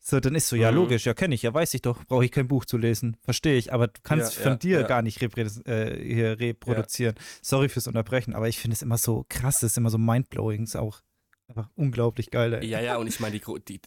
so, 0.00 0.20
dann 0.20 0.34
ist 0.34 0.48
so, 0.48 0.56
ja, 0.56 0.70
Mhm. 0.70 0.76
logisch, 0.76 1.06
ja, 1.06 1.14
kenne 1.14 1.34
ich, 1.34 1.42
ja, 1.42 1.52
weiß 1.52 1.74
ich 1.74 1.82
doch, 1.82 2.04
brauche 2.04 2.24
ich 2.24 2.30
kein 2.32 2.48
Buch 2.48 2.64
zu 2.64 2.78
lesen, 2.78 3.16
verstehe 3.20 3.56
ich, 3.58 3.72
aber 3.72 3.88
du 3.88 4.00
kannst 4.02 4.36
Ja, 4.36 4.42
von 4.42 4.52
ja, 4.52 4.56
dir 4.58 4.82
gar 4.84 5.02
nicht 5.02 5.20
reprä 5.20 5.42
äh, 5.66 6.32
reproduzieren. 6.32 7.14
Sorry 7.42 7.68
fürs 7.68 7.86
Unterbrechen, 7.88 8.34
aber 8.34 8.48
ich 8.48 8.58
finde 8.58 8.74
es 8.74 8.82
immer 8.82 8.96
so 8.98 9.24
krass, 9.28 9.60
das 9.60 9.72
ist 9.72 9.76
immer 9.78 9.90
so 9.90 9.98
mindblowing, 9.98 10.62
ist 10.64 10.76
auch 10.76 11.00
einfach 11.48 11.68
unglaublich 11.74 12.30
geil. 12.30 12.54
Ey. 12.54 12.66
ja, 12.66 12.80
ja, 12.80 12.96
und 12.96 13.06
ich 13.06 13.20
meine, 13.20 13.38
die, 13.38 13.44
die, 13.66 13.80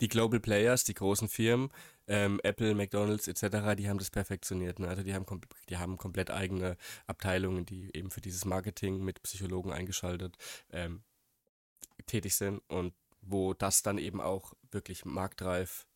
die 0.00 0.08
Global 0.08 0.40
Players, 0.40 0.84
die 0.84 0.94
großen 0.94 1.28
Firmen, 1.28 1.70
ähm, 2.06 2.40
Apple, 2.42 2.74
McDonalds 2.74 3.28
etc., 3.28 3.74
die 3.76 3.88
haben 3.88 3.98
das 3.98 4.10
perfektioniert. 4.10 4.78
Ne? 4.78 4.88
Also 4.88 5.02
die 5.02 5.14
haben, 5.14 5.26
die 5.68 5.78
haben 5.78 5.96
komplett 5.96 6.30
eigene 6.30 6.76
Abteilungen, 7.06 7.66
die 7.66 7.90
eben 7.94 8.10
für 8.10 8.20
dieses 8.20 8.44
Marketing 8.44 9.02
mit 9.02 9.22
Psychologen 9.22 9.72
eingeschaltet 9.72 10.36
ähm, 10.70 11.02
tätig 12.06 12.34
sind 12.34 12.60
und 12.68 12.94
wo 13.20 13.54
das 13.54 13.82
dann 13.82 13.98
eben 13.98 14.20
auch 14.20 14.52
wirklich 14.70 15.04
marktreif 15.04 15.86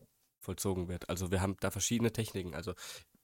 vollzogen 0.41 0.89
wird. 0.89 1.09
Also 1.11 1.31
wir 1.31 1.41
haben 1.41 1.57
da 1.61 1.71
verschiedene 1.71 2.13
Techniken. 2.13 2.55
Also 2.55 2.75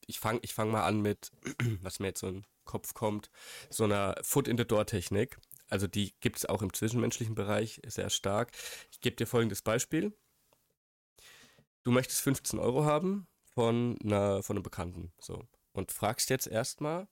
ich 0.06 0.20
fange 0.20 0.40
ich 0.42 0.52
fang 0.52 0.70
mal 0.70 0.84
an 0.84 1.00
mit, 1.00 1.30
was 1.80 2.00
mir 2.00 2.08
jetzt 2.08 2.20
so 2.20 2.28
in 2.28 2.34
den 2.34 2.46
Kopf 2.64 2.94
kommt, 2.94 3.30
so 3.70 3.84
einer 3.84 4.16
Foot-in-the-Door-Technik. 4.22 5.38
Also 5.70 5.86
die 5.86 6.14
gibt 6.20 6.36
es 6.36 6.46
auch 6.46 6.62
im 6.62 6.72
zwischenmenschlichen 6.72 7.34
Bereich 7.34 7.80
sehr 7.86 8.10
stark. 8.10 8.52
Ich 8.90 9.00
gebe 9.00 9.16
dir 9.16 9.26
folgendes 9.26 9.62
Beispiel. 9.62 10.12
Du 11.84 11.90
möchtest 11.90 12.22
15 12.22 12.58
Euro 12.58 12.84
haben 12.84 13.28
von, 13.54 13.98
einer, 14.02 14.42
von 14.42 14.56
einem 14.56 14.62
Bekannten. 14.62 15.12
So. 15.20 15.46
Und 15.72 15.92
fragst 15.92 16.30
jetzt 16.30 16.46
erstmal 16.46 17.08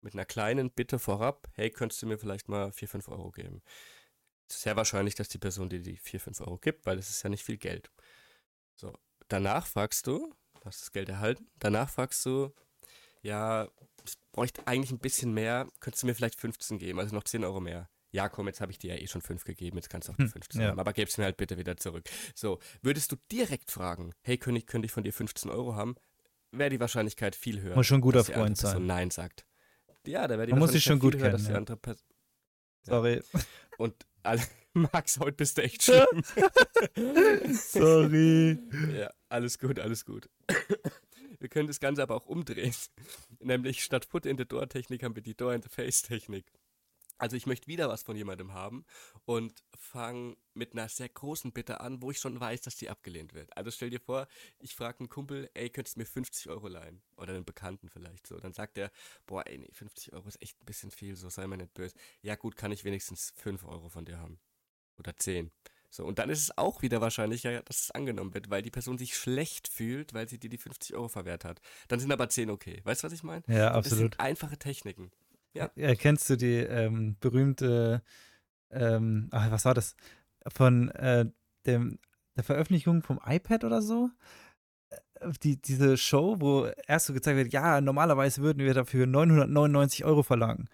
mit 0.00 0.14
einer 0.14 0.24
kleinen 0.24 0.70
Bitte 0.70 0.98
vorab, 0.98 1.48
hey, 1.54 1.70
könntest 1.70 2.02
du 2.02 2.06
mir 2.06 2.18
vielleicht 2.18 2.48
mal 2.48 2.72
4, 2.72 2.88
5 2.88 3.08
Euro 3.08 3.30
geben? 3.30 3.62
Sehr 4.48 4.76
wahrscheinlich, 4.76 5.14
dass 5.14 5.28
die 5.28 5.38
Person 5.38 5.68
dir 5.68 5.80
die 5.80 5.96
4, 5.96 6.20
5 6.20 6.40
Euro 6.40 6.58
gibt, 6.58 6.84
weil 6.84 6.98
es 6.98 7.10
ist 7.10 7.22
ja 7.22 7.30
nicht 7.30 7.44
viel 7.44 7.58
Geld. 7.58 7.90
So. 8.74 8.92
Danach 9.28 9.66
fragst 9.66 10.06
du, 10.06 10.34
du 10.54 10.64
hast 10.64 10.82
das 10.82 10.92
Geld 10.92 11.08
erhalten, 11.08 11.48
danach 11.58 11.88
fragst 11.88 12.24
du, 12.26 12.52
ja, 13.22 13.68
ich 14.04 14.14
bräuchte 14.30 14.66
eigentlich 14.66 14.92
ein 14.92 15.00
bisschen 15.00 15.32
mehr, 15.32 15.68
könntest 15.80 16.02
du 16.02 16.06
mir 16.06 16.14
vielleicht 16.14 16.38
15 16.38 16.78
geben, 16.78 17.00
also 17.00 17.14
noch 17.14 17.24
10 17.24 17.44
Euro 17.44 17.60
mehr. 17.60 17.88
Ja, 18.12 18.28
komm, 18.28 18.46
jetzt 18.46 18.60
habe 18.60 18.72
ich 18.72 18.78
dir 18.78 18.94
ja 18.94 19.00
eh 19.00 19.06
schon 19.06 19.20
5 19.20 19.44
gegeben, 19.44 19.76
jetzt 19.76 19.90
kannst 19.90 20.08
du 20.08 20.12
auch 20.12 20.16
die 20.16 20.22
Hm, 20.22 20.30
15 20.30 20.60
ja. 20.60 20.68
haben, 20.68 20.78
aber 20.78 20.92
gib's 20.92 21.18
mir 21.18 21.24
halt 21.24 21.36
bitte 21.36 21.58
wieder 21.58 21.76
zurück. 21.76 22.08
So, 22.34 22.60
würdest 22.82 23.12
du 23.12 23.16
direkt 23.30 23.70
fragen, 23.70 24.12
hey, 24.22 24.34
ich, 24.36 24.40
könnte 24.66 24.86
ich 24.86 24.92
von 24.92 25.02
dir 25.02 25.12
15 25.12 25.50
Euro 25.50 25.74
haben, 25.74 25.96
wäre 26.52 26.70
die 26.70 26.80
Wahrscheinlichkeit 26.80 27.34
viel 27.36 27.60
höher. 27.60 27.74
Muss 27.74 27.86
schon 27.86 27.98
ein 27.98 28.02
guter 28.02 28.22
die 28.22 28.32
Freund 28.32 28.56
sein. 28.56 28.86
Nein 28.86 29.10
sagt. 29.10 29.44
Ja, 30.06 30.28
da 30.28 30.36
wäre 30.36 30.46
die 30.46 30.52
Man 30.52 30.60
muss 30.60 30.72
sich 30.72 30.84
schon 30.84 31.02
Wahrscheinlichkeit 31.02 31.12
gut 31.12 31.14
höher, 31.14 31.30
kennen, 31.30 31.32
dass 31.32 31.46
die 31.46 31.52
ja. 31.52 31.58
andere 31.58 31.76
Person. 31.76 32.08
Sorry. 32.82 33.22
Und 33.78 34.06
alle, 34.22 34.42
Max, 34.74 35.18
heute 35.18 35.32
bist 35.32 35.58
du 35.58 35.62
echt 35.62 35.82
schlimm. 35.84 36.22
Sorry. 37.52 38.58
Ja, 38.96 39.10
alles 39.28 39.58
gut, 39.58 39.78
alles 39.80 40.04
gut. 40.04 40.28
Wir 41.38 41.48
können 41.48 41.66
das 41.66 41.80
Ganze 41.80 42.02
aber 42.02 42.14
auch 42.14 42.26
umdrehen. 42.26 42.74
Nämlich 43.40 43.82
statt 43.82 44.04
Foot 44.04 44.26
in 44.26 44.38
the 44.38 44.46
Door 44.46 44.68
Technik 44.68 45.02
haben 45.02 45.14
wir 45.14 45.22
die 45.22 45.34
Door 45.34 45.54
in 45.54 45.62
the 45.62 45.68
Face 45.68 46.02
Technik. 46.02 46.46
Also 47.18 47.36
ich 47.36 47.46
möchte 47.46 47.66
wieder 47.66 47.88
was 47.88 48.02
von 48.02 48.16
jemandem 48.16 48.52
haben 48.52 48.84
und 49.24 49.62
fange 49.78 50.36
mit 50.54 50.72
einer 50.72 50.88
sehr 50.88 51.08
großen 51.08 51.52
Bitte 51.52 51.80
an, 51.80 52.02
wo 52.02 52.10
ich 52.10 52.18
schon 52.18 52.38
weiß, 52.38 52.60
dass 52.62 52.76
die 52.76 52.90
abgelehnt 52.90 53.32
wird. 53.32 53.56
Also 53.56 53.70
stell 53.70 53.90
dir 53.90 54.00
vor, 54.00 54.26
ich 54.58 54.74
frage 54.74 55.00
einen 55.00 55.08
Kumpel, 55.08 55.50
ey, 55.54 55.70
könntest 55.70 55.96
du 55.96 56.00
mir 56.00 56.06
50 56.06 56.48
Euro 56.50 56.68
leihen? 56.68 57.02
Oder 57.16 57.34
einen 57.34 57.44
Bekannten 57.44 57.88
vielleicht 57.88 58.26
so. 58.26 58.38
Dann 58.38 58.52
sagt 58.52 58.76
er, 58.78 58.90
boah, 59.26 59.46
ey, 59.46 59.58
nee, 59.58 59.70
50 59.72 60.12
Euro 60.12 60.28
ist 60.28 60.40
echt 60.42 60.60
ein 60.60 60.66
bisschen 60.66 60.90
viel, 60.90 61.16
so 61.16 61.28
sei 61.28 61.46
mal 61.46 61.56
nicht 61.56 61.74
böse. 61.74 61.94
Ja 62.20 62.36
gut, 62.36 62.56
kann 62.56 62.72
ich 62.72 62.84
wenigstens 62.84 63.32
5 63.36 63.64
Euro 63.64 63.88
von 63.88 64.04
dir 64.04 64.18
haben. 64.18 64.38
Oder 64.98 65.16
10. 65.16 65.50
So, 65.90 66.04
und 66.04 66.18
dann 66.18 66.28
ist 66.28 66.42
es 66.42 66.58
auch 66.58 66.82
wieder 66.82 67.00
wahrscheinlicher, 67.00 67.62
dass 67.62 67.80
es 67.84 67.90
angenommen 67.90 68.34
wird, 68.34 68.50
weil 68.50 68.60
die 68.60 68.70
Person 68.70 68.98
sich 68.98 69.16
schlecht 69.16 69.68
fühlt, 69.68 70.12
weil 70.12 70.28
sie 70.28 70.38
dir 70.38 70.50
die 70.50 70.58
50 70.58 70.94
Euro 70.94 71.08
verwehrt 71.08 71.44
hat. 71.44 71.60
Dann 71.88 72.00
sind 72.00 72.12
aber 72.12 72.28
10 72.28 72.50
okay. 72.50 72.80
Weißt 72.84 73.02
du, 73.02 73.06
was 73.06 73.12
ich 73.14 73.22
meine? 73.22 73.44
Ja, 73.46 73.68
Das 73.68 73.76
absolut. 73.86 73.98
sind 73.98 74.20
einfache 74.20 74.58
Techniken. 74.58 75.10
Ja. 75.56 75.70
Ja, 75.76 75.94
kennst 75.94 76.28
du 76.30 76.36
die 76.36 76.56
ähm, 76.58 77.16
berühmte, 77.20 78.02
ähm, 78.70 79.28
ach, 79.32 79.50
was 79.50 79.64
war 79.64 79.74
das? 79.74 79.96
Von 80.54 80.90
äh, 80.90 81.26
dem, 81.66 81.98
der 82.36 82.44
Veröffentlichung 82.44 83.02
vom 83.02 83.18
iPad 83.26 83.64
oder 83.64 83.82
so? 83.82 84.10
Äh, 84.90 85.30
Die, 85.42 85.60
diese 85.60 85.96
Show, 85.96 86.36
wo 86.40 86.66
erst 86.86 87.06
so 87.06 87.12
gezeigt 87.14 87.36
wird, 87.38 87.52
ja, 87.52 87.80
normalerweise 87.80 88.42
würden 88.42 88.58
wir 88.64 88.74
dafür 88.74 89.06
999 89.06 90.04
Euro 90.04 90.22
verlangen. 90.22 90.68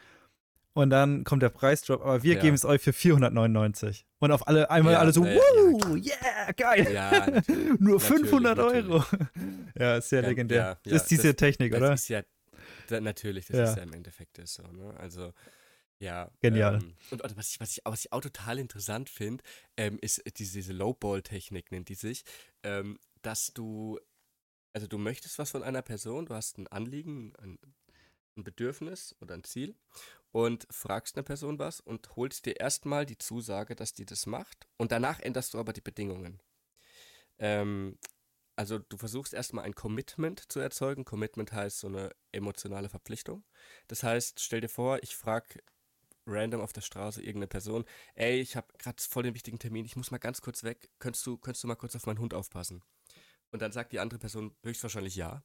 Und 0.75 0.89
dann 0.89 1.25
kommt 1.25 1.43
der 1.43 1.51
Preisdrop, 1.51 2.01
aber 2.01 2.23
wir 2.23 2.35
Ja. 2.37 2.41
geben 2.41 2.55
es 2.55 2.65
euch 2.65 2.81
für 2.81 2.95
499. 2.95 4.07
Und 4.21 4.33
auf 4.33 4.49
alle 4.49 4.71
einmal 4.71 4.95
Ja, 4.95 5.01
alle 5.01 5.13
so, 5.13 5.23
ja, 5.25 5.33
ja, 5.33 5.39
wuh, 5.41 5.97
yeah, 5.97 6.53
geil. 6.57 6.91
Ja. 6.93 7.11
Nur 7.79 8.01
Natürlich, 8.01 8.03
500 8.05 8.57
natürlich. 8.57 8.87
Euro. 8.91 9.05
ja, 9.79 10.01
sehr 10.01 10.23
Ja, 10.23 10.29
legendär. 10.29 10.79
ja, 10.85 10.91
ja, 10.91 10.97
ist 10.97 11.07
diese 11.11 11.29
das- 11.29 11.37
Technik, 11.37 11.73
Das 11.73 11.81
oder? 11.83 11.93
ist 11.93 12.09
ja, 12.09 12.23
natürlich, 13.01 13.47
das 13.47 13.59
Ja. 13.59 13.65
ist 13.65 13.77
ja 13.77 13.83
im 13.83 13.93
Endeffekt 13.93 14.39
das 14.39 14.55
so, 14.55 14.63
ne? 14.65 14.95
Also, 14.99 15.33
ja. 16.01 16.31
Genial. 16.41 16.79
Ähm, 16.79 16.97
und 17.11 17.23
und 17.23 17.37
was 17.37 17.51
ich, 17.51 17.61
was, 17.61 17.73
ich, 17.77 17.83
was 17.85 18.01
ich 18.07 18.13
auch 18.13 18.21
total 18.23 18.59
interessant 18.59 19.11
finde, 19.11 19.45
ähm, 19.77 19.99
ist 20.01 20.23
diese, 20.39 20.55
diese 20.55 20.73
Lowball-Technik, 20.73 21.71
nennt 21.73 21.89
die 21.89 21.95
sich, 21.95 22.25
ähm, 22.65 22.99
dass 23.23 23.53
du, 23.55 23.99
also 24.75 24.87
du 24.87 24.99
möchtest 24.99 25.39
was 25.39 25.51
von 25.53 25.63
einer 25.63 25.83
Person, 25.83 26.27
du 26.27 26.35
hast 26.35 26.59
ein 26.59 26.69
Anliegen, 26.69 27.35
ein, 27.39 27.59
ein 28.37 28.45
Bedürfnis 28.45 29.15
oder 29.21 29.35
ein 29.35 29.45
Ziel 29.45 29.77
und 30.33 30.67
fragst 30.71 31.17
eine 31.17 31.25
Person 31.25 31.59
was 31.59 31.81
und 31.81 32.17
holst 32.17 32.47
dir 32.47 32.59
erstmal 32.61 33.07
die 33.07 33.19
Zusage, 33.19 33.77
dass 33.77 33.95
die 33.95 34.07
das 34.07 34.27
macht 34.27 34.69
und 34.79 34.93
danach 34.93 35.21
änderst 35.21 35.55
du 35.55 35.59
aber 35.59 35.73
die 35.75 35.83
Bedingungen. 35.83 36.41
Ähm, 37.39 37.99
also 38.57 38.79
du 38.79 38.97
versuchst 38.97 39.35
erstmal 39.35 39.65
ein 39.65 39.75
Commitment 39.75 40.51
zu 40.53 40.61
erzeugen. 40.61 41.05
Commitment 41.05 41.53
heißt 41.53 41.81
so 41.81 41.89
eine 41.89 42.11
emotionale 42.33 42.89
Verpflichtung. 42.89 43.45
Das 43.89 44.03
heißt, 44.03 44.41
stell 44.41 44.61
dir 44.61 44.69
vor, 44.69 45.03
ich 45.03 45.17
frage 45.17 45.61
random 46.27 46.61
auf 46.61 46.73
der 46.73 46.83
Straße 46.83 47.21
irgendeine 47.21 47.49
Person, 47.49 47.85
ey, 48.15 48.41
ich 48.41 48.57
habe 48.57 48.67
gerade 48.79 49.03
voll 49.03 49.25
den 49.25 49.35
wichtigen 49.35 49.59
Termin, 49.59 49.85
ich 49.85 49.97
muss 49.97 50.11
mal 50.11 50.19
ganz 50.19 50.41
kurz 50.41 50.63
weg, 50.63 50.91
könntest 50.99 51.27
du, 51.27 51.37
könntest 51.37 51.65
du 51.65 51.69
mal 51.69 51.75
kurz 51.75 51.97
auf 51.97 52.07
meinen 52.07 52.19
Hund 52.19 52.35
aufpassen? 52.35 52.83
Und 53.51 53.61
dann 53.61 53.73
sagt 53.73 53.93
die 53.93 53.99
andere 53.99 54.19
Person 54.19 54.55
höchstwahrscheinlich 54.63 55.17
ja. 55.17 55.43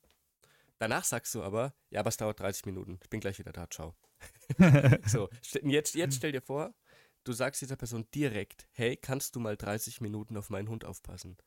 Danach 0.78 1.04
sagst 1.04 1.34
du 1.34 1.42
aber, 1.42 1.74
ja, 1.90 2.02
aber 2.02 2.10
es 2.10 2.18
dauert 2.18 2.40
30 2.40 2.66
Minuten, 2.66 3.00
ich 3.02 3.10
bin 3.10 3.20
gleich 3.20 3.40
wieder 3.40 3.52
da, 3.52 3.70
ciao. 3.70 3.96
So, 5.06 5.30
jetzt, 5.64 5.96
jetzt 5.96 6.18
stell 6.18 6.32
dir 6.32 6.42
vor, 6.42 6.74
du 7.24 7.34
sagst 7.34 7.62
dieser 7.62 7.76
Person 7.76 8.08
direkt, 8.14 8.68
hey, 8.72 8.96
kannst 8.96 9.36
du 9.36 9.40
mal 9.40 9.58
30 9.58 10.02
Minuten 10.02 10.38
auf 10.38 10.50
meinen 10.50 10.70
Hund 10.70 10.86
aufpassen? 10.86 11.38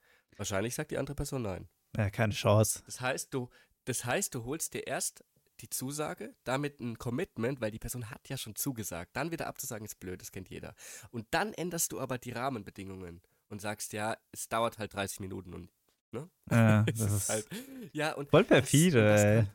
Wahrscheinlich 0.40 0.74
sagt 0.74 0.90
die 0.90 0.96
andere 0.96 1.14
Person 1.14 1.42
nein. 1.42 1.68
Ja, 1.94 2.09
keine 2.09 2.33
Chance. 2.33 2.83
Das 2.87 2.98
heißt, 3.03 3.35
du, 3.35 3.50
das 3.85 4.07
heißt, 4.07 4.35
du 4.35 4.44
holst 4.46 4.72
dir 4.72 4.87
erst 4.87 5.22
die 5.61 5.68
Zusage, 5.68 6.35
damit 6.44 6.81
ein 6.81 6.96
Commitment, 6.96 7.61
weil 7.61 7.70
die 7.70 7.79
Person 7.79 8.09
hat 8.09 8.26
ja 8.31 8.38
schon 8.38 8.55
zugesagt. 8.55 9.14
Dann 9.14 9.31
wieder 9.33 9.46
abzusagen 9.48 9.85
ist 9.85 10.00
blöd, 10.00 10.18
das 10.22 10.33
kennt 10.33 10.48
jeder. 10.48 10.74
Und 11.11 11.26
dann 11.33 11.53
änderst 11.53 11.92
du 11.92 12.00
aber 12.00 12.16
die 12.16 12.31
Rahmenbedingungen 12.33 13.20
und 13.50 13.61
sagst, 13.61 13.92
ja, 13.92 14.16
es 14.33 14.48
dauert 14.48 14.79
halt 14.79 14.94
30 14.94 15.20
Minuten 15.20 15.53
und 15.53 15.68
Ja, 16.50 16.85
es 16.90 16.98
das 17.00 17.12
ist 17.12 17.29
halt, 17.29 17.46
ja, 17.92 18.12
und 18.14 18.31
voll 18.31 18.44
das- 18.44 18.48
perfide, 18.48 18.98
und 19.00 19.05
das 19.09 19.20
ey. 19.20 19.46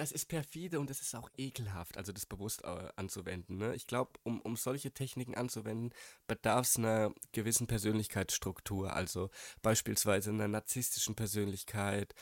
Das 0.00 0.12
ist 0.12 0.28
perfide 0.30 0.80
und 0.80 0.88
das 0.88 1.02
ist 1.02 1.14
auch 1.14 1.28
ekelhaft, 1.36 1.98
also 1.98 2.10
das 2.10 2.24
bewusst 2.24 2.64
äh, 2.64 2.88
anzuwenden. 2.96 3.58
Ne? 3.58 3.74
Ich 3.74 3.86
glaube, 3.86 4.12
um, 4.22 4.40
um 4.40 4.56
solche 4.56 4.92
Techniken 4.92 5.34
anzuwenden, 5.34 5.92
bedarf 6.26 6.66
es 6.66 6.78
einer 6.78 7.12
gewissen 7.32 7.66
Persönlichkeitsstruktur, 7.66 8.94
also 8.94 9.28
beispielsweise 9.60 10.30
einer 10.30 10.48
narzisstischen 10.48 11.16
Persönlichkeit 11.16 12.14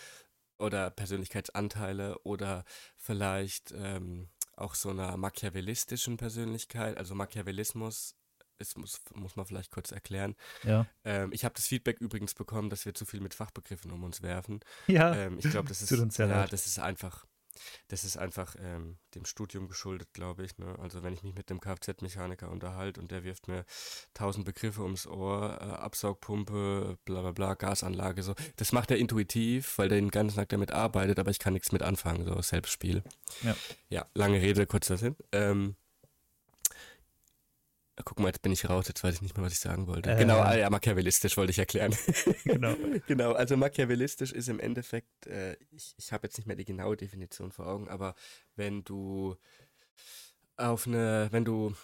oder 0.58 0.90
Persönlichkeitsanteile 0.90 2.18
oder 2.24 2.64
vielleicht 2.96 3.72
ähm, 3.76 4.28
auch 4.56 4.74
so 4.74 4.90
einer 4.90 5.16
machiavellistischen 5.16 6.16
Persönlichkeit. 6.16 6.96
Also 6.98 7.14
Machiavellismus, 7.14 8.16
das 8.58 8.74
muss, 8.74 9.00
muss 9.14 9.36
man 9.36 9.46
vielleicht 9.46 9.70
kurz 9.70 9.92
erklären. 9.92 10.34
Ja. 10.64 10.84
Ähm, 11.04 11.30
ich 11.32 11.44
habe 11.44 11.54
das 11.54 11.68
Feedback 11.68 12.00
übrigens 12.00 12.34
bekommen, 12.34 12.70
dass 12.70 12.86
wir 12.86 12.94
zu 12.94 13.06
viel 13.06 13.20
mit 13.20 13.34
Fachbegriffen 13.34 13.92
um 13.92 14.02
uns 14.02 14.20
werfen. 14.20 14.58
Ja. 14.88 15.14
Ähm, 15.14 15.38
ich 15.38 15.48
glaube, 15.48 15.68
das 15.68 15.80
Es 15.82 15.92
ist 15.92 16.18
ja, 16.18 16.26
leid. 16.26 16.52
das 16.52 16.66
ist 16.66 16.80
einfach. 16.80 17.24
Das 17.88 18.04
ist 18.04 18.16
einfach 18.16 18.56
ähm, 18.58 18.98
dem 19.14 19.24
Studium 19.24 19.68
geschuldet, 19.68 20.12
glaube 20.12 20.44
ich. 20.44 20.58
Ne? 20.58 20.76
Also 20.80 21.02
wenn 21.02 21.14
ich 21.14 21.22
mich 21.22 21.34
mit 21.34 21.50
dem 21.50 21.60
Kfz-Mechaniker 21.60 22.50
unterhalte 22.50 23.00
und 23.00 23.10
der 23.10 23.24
wirft 23.24 23.48
mir 23.48 23.64
tausend 24.14 24.44
Begriffe 24.44 24.82
ums 24.82 25.06
Ohr, 25.06 25.58
äh, 25.60 25.64
Absaugpumpe, 25.64 26.98
bla 27.04 27.22
bla 27.22 27.32
bla, 27.32 27.54
Gasanlage, 27.54 28.22
so, 28.22 28.34
das 28.56 28.72
macht 28.72 28.90
er 28.90 28.98
intuitiv, 28.98 29.78
weil 29.78 29.88
der 29.88 29.98
den 29.98 30.10
ganzen 30.10 30.36
Tag 30.36 30.48
damit 30.50 30.72
arbeitet, 30.72 31.18
aber 31.18 31.30
ich 31.30 31.38
kann 31.38 31.52
nichts 31.52 31.72
mit 31.72 31.82
anfangen, 31.82 32.24
so 32.24 32.40
Selbstspiel. 32.40 33.02
Ja. 33.42 33.56
Ja, 33.88 34.06
lange 34.14 34.40
Rede, 34.40 34.66
kurzer 34.66 34.96
Sinn. 34.96 35.16
Ähm, 35.32 35.76
Guck 38.04 38.20
mal, 38.20 38.28
jetzt 38.28 38.42
bin 38.42 38.52
ich 38.52 38.68
raus, 38.68 38.88
jetzt 38.88 39.02
weiß 39.02 39.16
ich 39.16 39.22
nicht 39.22 39.36
mehr, 39.36 39.44
was 39.44 39.52
ich 39.52 39.60
sagen 39.60 39.86
wollte. 39.86 40.10
Äh. 40.10 40.16
Genau, 40.16 40.38
ah, 40.38 40.56
ja, 40.56 40.70
machiavellistisch 40.70 41.36
wollte 41.36 41.50
ich 41.50 41.58
erklären. 41.58 41.94
Genau. 42.44 42.74
genau, 43.06 43.32
also 43.32 43.56
machiavellistisch 43.56 44.32
ist 44.32 44.48
im 44.48 44.60
Endeffekt, 44.60 45.26
äh, 45.26 45.56
ich, 45.70 45.94
ich 45.98 46.12
habe 46.12 46.26
jetzt 46.26 46.38
nicht 46.38 46.46
mehr 46.46 46.56
die 46.56 46.64
genaue 46.64 46.96
Definition 46.96 47.52
vor 47.52 47.66
Augen, 47.66 47.88
aber 47.88 48.14
wenn 48.56 48.84
du 48.84 49.36
auf 50.56 50.86
eine, 50.86 51.28
wenn 51.30 51.44
du 51.44 51.74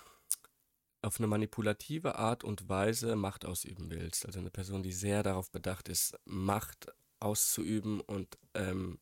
auf 1.03 1.21
eine 1.21 1.27
manipulative 1.27 2.17
Art 2.17 2.45
und 2.45 2.69
Weise 2.69 3.15
Macht 3.17 3.45
ausüben 3.45 3.91
willst, 3.91 4.27
also 4.27 4.39
eine 4.39 4.51
Person, 4.51 4.83
die 4.83 4.93
sehr 4.93 5.23
darauf 5.23 5.51
bedacht 5.51 5.89
ist, 5.89 6.19
Macht 6.25 6.93
auszuüben 7.21 8.01
und 8.01 8.39
ähm, 8.55 8.99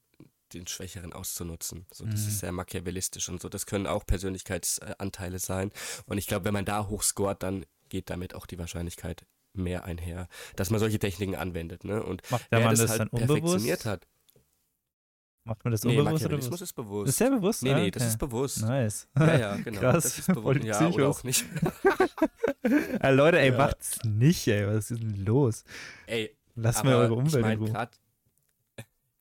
den 0.58 0.66
Schwächeren 0.66 1.12
auszunutzen. 1.12 1.86
So, 1.92 2.04
das 2.04 2.20
Mhm. 2.22 2.28
ist 2.28 2.40
sehr 2.40 2.52
machiavellistisch 2.52 3.28
und 3.28 3.40
so. 3.42 3.48
Das 3.48 3.66
können 3.66 3.86
auch 3.86 4.06
Persönlichkeitsanteile 4.06 5.38
sein. 5.38 5.70
Und 6.06 6.18
ich 6.18 6.26
glaube, 6.26 6.44
wenn 6.44 6.54
man 6.54 6.64
da 6.64 6.86
hochscoret, 6.88 7.42
dann 7.42 7.64
geht 7.88 8.10
damit 8.10 8.34
auch 8.34 8.46
die 8.46 8.58
Wahrscheinlichkeit 8.58 9.26
mehr 9.54 9.84
einher, 9.84 10.28
dass 10.56 10.70
man 10.70 10.80
solche 10.80 10.98
Techniken 10.98 11.34
anwendet. 11.36 11.84
Ne? 11.84 12.02
Und 12.02 12.22
Macht 12.30 12.46
wer 12.50 12.60
das 12.70 12.78
das 12.80 12.98
halt 12.98 13.10
perfektioniert 13.10 13.84
hat. 13.84 14.06
Macht 15.44 15.64
man 15.64 15.72
das 15.72 15.82
Nee, 15.82 15.90
unbewusst 15.98 16.24
oder 16.24 16.36
Machiavellismus 16.36 16.50
bewusst? 16.50 16.62
ist 16.62 16.72
bewusst. 16.74 17.08
Das 17.08 17.14
ist 17.14 17.18
sehr 17.18 17.30
bewusst? 17.30 17.62
nee, 17.64 17.72
Ah, 17.72 17.78
nee, 17.80 17.90
das 17.90 18.02
okay. 18.02 18.10
ist 18.10 18.18
bewusst. 18.18 18.60
Nice. 18.62 19.08
Ja, 19.18 19.38
ja, 19.38 19.56
genau. 19.64 19.80
Krass, 19.80 20.04
Das 20.04 20.18
ist 20.20 20.26
bewusst. 20.32 20.62
Ja, 20.64 20.88
oder 20.88 21.08
auch 21.08 21.24
nicht. 21.24 21.44
Ah, 23.00 23.10
Leute, 23.10 23.40
ey, 23.40 23.50
Ja. 23.50 23.56
macht's 23.58 23.98
nicht, 24.04 24.46
ey. 24.46 24.66
Was 24.68 24.90
ist 24.92 25.02
denn 25.02 25.24
los? 25.24 25.64
Ey, 26.06 26.36
Lasst 26.54 26.78
aber 26.80 26.96
eure 26.96 27.14
Umwelt 27.14 27.28
ich 27.28 27.34
in 27.34 27.40
meine, 27.40 27.58
Ruhe. 27.60 27.88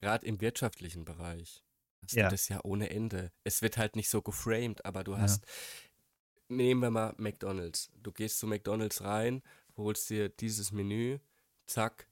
Gerade 0.02 0.26
im 0.26 0.42
wirtschaftlichen 0.42 1.06
Bereich 1.06 1.64
hast 2.04 2.14
Ja. 2.14 2.26
du 2.26 2.32
das 2.32 2.50
ja 2.50 2.60
ohne 2.64 2.90
Ende. 2.90 3.32
Es 3.44 3.62
wird 3.62 3.78
halt 3.78 3.96
nicht 3.96 4.10
so 4.10 4.22
geframed, 4.22 4.84
aber 4.86 5.04
du 5.04 5.14
Ja. 5.14 5.20
hast, 5.20 5.46
nehmen 6.50 6.82
wir 6.82 6.90
mal 6.92 7.14
McDonalds. 7.18 7.90
Du 8.02 8.12
gehst 8.12 8.40
zu 8.40 8.48
McDonalds 8.48 9.02
rein, 9.02 9.42
holst 9.78 10.10
dir 10.10 10.30
dieses 10.30 10.72
Menü, 10.72 11.20
zack, 11.68 12.08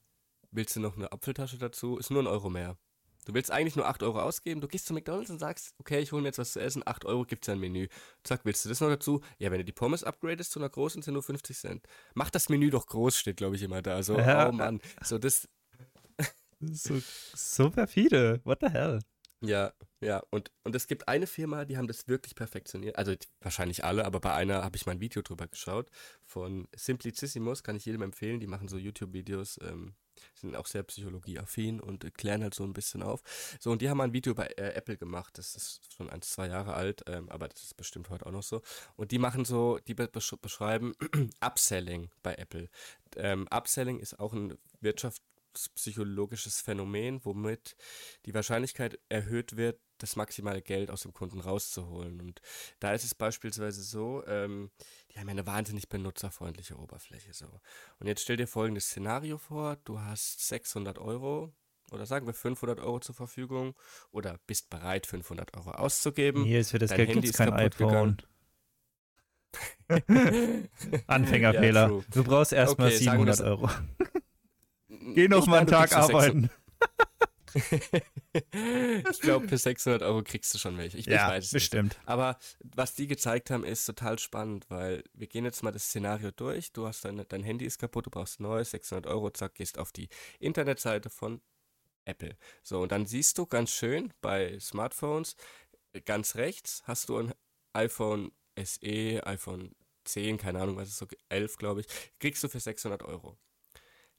willst 0.50 0.76
du 0.76 0.80
noch 0.80 0.96
eine 0.96 1.12
Apfeltasche 1.12 1.58
dazu, 1.58 1.98
ist 1.98 2.10
nur 2.10 2.22
ein 2.22 2.26
Euro 2.26 2.48
mehr. 2.50 2.78
Du 3.26 3.34
willst 3.34 3.50
eigentlich 3.50 3.76
nur 3.76 3.86
8 3.86 4.02
Euro 4.02 4.20
ausgeben, 4.22 4.62
du 4.62 4.66
gehst 4.68 4.86
zu 4.86 4.94
McDonalds 4.94 5.28
und 5.30 5.38
sagst, 5.38 5.74
okay, 5.78 6.00
ich 6.00 6.10
hole 6.10 6.22
mir 6.22 6.28
jetzt 6.28 6.38
was 6.38 6.52
zu 6.52 6.60
essen, 6.60 6.82
8 6.86 7.04
Euro 7.04 7.24
gibt's 7.26 7.48
ja 7.48 7.52
ein 7.54 7.60
Menü. 7.60 7.88
Zack, 8.24 8.44
willst 8.44 8.64
du 8.64 8.70
das 8.70 8.80
noch 8.80 8.88
dazu? 8.88 9.20
Ja, 9.38 9.50
wenn 9.50 9.58
du 9.58 9.64
die 9.64 9.72
Pommes 9.72 10.04
upgradest 10.04 10.52
zu 10.52 10.58
einer 10.58 10.70
großen, 10.70 11.02
sind 11.02 11.12
nur 11.14 11.22
50 11.22 11.56
Cent. 11.58 11.86
Mach 12.14 12.30
das 12.30 12.48
Menü 12.48 12.70
doch 12.70 12.86
groß, 12.86 13.18
steht 13.18 13.36
glaube 13.36 13.56
ich 13.56 13.62
immer 13.62 13.82
da. 13.82 14.02
So, 14.02 14.18
Ja. 14.18 14.48
oh 14.48 14.52
Mann. 14.52 14.80
So, 15.04 15.18
das, 15.18 15.46
so, 16.60 17.00
so 17.34 17.70
perfide. 17.70 18.40
What 18.44 18.58
the 18.60 18.68
hell? 18.68 19.00
Ja, 19.42 19.72
ja. 20.00 20.22
Und, 20.30 20.50
und 20.64 20.74
es 20.74 20.86
gibt 20.86 21.08
eine 21.08 21.26
Firma, 21.26 21.64
die 21.64 21.78
haben 21.78 21.88
das 21.88 22.08
wirklich 22.08 22.34
perfektioniert. 22.34 22.96
Also 22.96 23.14
wahrscheinlich 23.40 23.84
alle, 23.84 24.04
aber 24.04 24.20
bei 24.20 24.34
einer 24.34 24.62
habe 24.62 24.76
ich 24.76 24.84
mal 24.84 24.92
ein 24.92 25.00
Video 25.00 25.22
drüber 25.22 25.46
geschaut. 25.46 25.88
Von 26.24 26.68
Simplicissimus 26.76 27.62
kann 27.62 27.76
ich 27.76 27.86
jedem 27.86 28.02
empfehlen. 28.02 28.40
Die 28.40 28.46
machen 28.46 28.68
so 28.68 28.76
YouTube-Videos, 28.76 29.58
ähm, 29.62 29.94
sind 30.34 30.56
auch 30.56 30.66
sehr 30.66 30.82
psychologieaffin 30.82 31.80
und 31.80 32.04
äh, 32.04 32.10
klären 32.10 32.42
halt 32.42 32.52
so 32.52 32.64
ein 32.64 32.74
bisschen 32.74 33.02
auf. 33.02 33.22
So, 33.58 33.70
und 33.70 33.80
die 33.80 33.88
haben 33.88 33.96
mal 33.96 34.04
ein 34.04 34.12
Video 34.12 34.34
bei 34.34 34.46
äh, 34.58 34.74
Apple 34.74 34.98
gemacht. 34.98 35.38
Das 35.38 35.54
ist 35.54 35.80
schon 35.94 36.10
ein, 36.10 36.20
zwei 36.20 36.48
Jahre 36.48 36.74
alt, 36.74 37.02
ähm, 37.06 37.30
aber 37.30 37.48
das 37.48 37.62
ist 37.62 37.76
bestimmt 37.78 38.10
heute 38.10 38.26
auch 38.26 38.32
noch 38.32 38.42
so. 38.42 38.60
Und 38.96 39.10
die 39.10 39.18
machen 39.18 39.46
so, 39.46 39.78
die 39.86 39.94
be 39.94 40.06
besch 40.06 40.34
beschreiben 40.42 40.92
Upselling 41.40 42.10
bei 42.22 42.34
Apple. 42.34 42.68
Ähm, 43.16 43.48
Upselling 43.50 44.00
ist 44.00 44.20
auch 44.20 44.34
ein 44.34 44.58
wirtschaftspsychologisches 45.54 46.60
Phänomen, 46.60 47.24
womit 47.24 47.76
die 48.26 48.34
Wahrscheinlichkeit 48.34 48.98
erhöht 49.08 49.56
wird, 49.56 49.80
das 49.98 50.16
maximale 50.16 50.62
Geld 50.62 50.90
aus 50.90 51.02
dem 51.02 51.12
Kunden 51.12 51.40
rauszuholen. 51.40 52.20
Und 52.20 52.40
da 52.78 52.92
ist 52.94 53.04
es 53.04 53.14
beispielsweise 53.14 53.82
so, 53.82 54.24
ähm, 54.26 54.70
die 55.12 55.18
haben 55.18 55.26
ja 55.28 55.32
eine 55.32 55.46
wahnsinnig 55.46 55.88
benutzerfreundliche 55.88 56.76
Oberfläche 56.78 57.34
so. 57.34 57.60
Und 57.98 58.06
jetzt 58.06 58.22
stell 58.22 58.36
dir 58.36 58.46
folgendes 58.46 58.86
Szenario 58.86 59.36
vor, 59.38 59.76
du 59.84 60.00
hast 60.00 60.46
600 60.48 60.98
Euro 60.98 61.52
oder 61.92 62.06
sagen 62.06 62.26
wir 62.26 62.34
500 62.34 62.80
Euro 62.80 63.00
zur 63.00 63.14
Verfügung 63.14 63.74
oder 64.10 64.38
bist 64.46 64.70
bereit 64.70 65.06
500 65.06 65.54
Euro 65.56 65.72
auszugeben. 65.72 66.44
Nils, 66.44 66.70
für 66.70 66.78
das 66.78 66.90
dein 66.90 66.98
Geld 66.98 67.08
Handy 67.10 67.28
ist 67.28 67.36
kein 67.36 67.52
iPhone. 67.52 68.16
Ja, 69.90 69.98
Anfängerfehler. 71.08 71.88
true. 71.88 72.04
du 72.12 72.22
brauchst 72.22 72.52
erstmal 72.52 72.86
Okay, 72.88 73.04
sagen 73.04 73.26
wir 73.26 73.34
700 73.34 73.40
das- 73.40 73.40
Euro. 73.40 73.68
Geh 75.14 75.28
noch 75.28 75.42
Ich 75.42 75.46
mal 75.46 75.58
einen 75.58 75.66
Tag 75.66 75.90
kriegst 75.90 75.94
für 75.94 76.02
600 76.02 76.14
arbeiten. 76.14 76.50
ich 79.10 79.20
glaube, 79.20 79.48
für 79.48 79.58
600 79.58 80.02
Euro 80.02 80.22
kriegst 80.22 80.54
du 80.54 80.58
schon 80.58 80.78
welche. 80.78 80.98
Ich, 80.98 81.08
ich 81.08 81.12
Ja, 81.12 81.28
weiß 81.28 81.46
es 81.46 81.52
nicht. 81.52 81.62
bestimmt. 81.62 81.98
Aber 82.06 82.38
was 82.60 82.94
die 82.94 83.06
gezeigt 83.08 83.50
haben, 83.50 83.64
ist 83.64 83.84
total 83.86 84.18
spannend, 84.18 84.66
weil 84.70 85.02
wir 85.14 85.26
gehen 85.26 85.44
jetzt 85.44 85.62
mal 85.62 85.72
das 85.72 85.84
Szenario 85.86 86.30
durch. 86.30 86.72
Du 86.72 86.86
hast 86.86 87.04
deine, 87.04 87.24
dein 87.24 87.42
Handy 87.42 87.64
ist 87.64 87.78
kaputt, 87.78 88.06
du 88.06 88.10
brauchst 88.10 88.40
ein 88.40 88.44
neues, 88.44 88.70
600 88.70 89.06
Euro, 89.06 89.30
zack, 89.30 89.54
gehst 89.56 89.78
auf 89.78 89.90
die 89.92 90.08
Internetseite 90.38 91.10
von 91.10 91.40
Apple. 92.04 92.36
So, 92.62 92.82
und 92.82 92.92
dann 92.92 93.06
siehst 93.06 93.36
du 93.38 93.46
ganz 93.46 93.70
schön 93.72 94.12
bei 94.20 94.58
Smartphones, 94.60 95.36
ganz 96.04 96.36
rechts 96.36 96.82
hast 96.86 97.08
du 97.08 97.18
ein 97.18 97.34
iPhone 97.72 98.32
SE, 98.62 99.20
iPhone 99.26 99.74
10, 100.04 100.38
keine 100.38 100.60
Ahnung, 100.60 100.76
was 100.76 100.88
ist 100.88 100.98
so, 100.98 101.06
11 101.28 101.56
glaube 101.56 101.80
ich, 101.80 101.86
kriegst 102.18 102.42
du 102.44 102.48
für 102.48 102.60
600 102.60 103.02
Euro. 103.02 103.38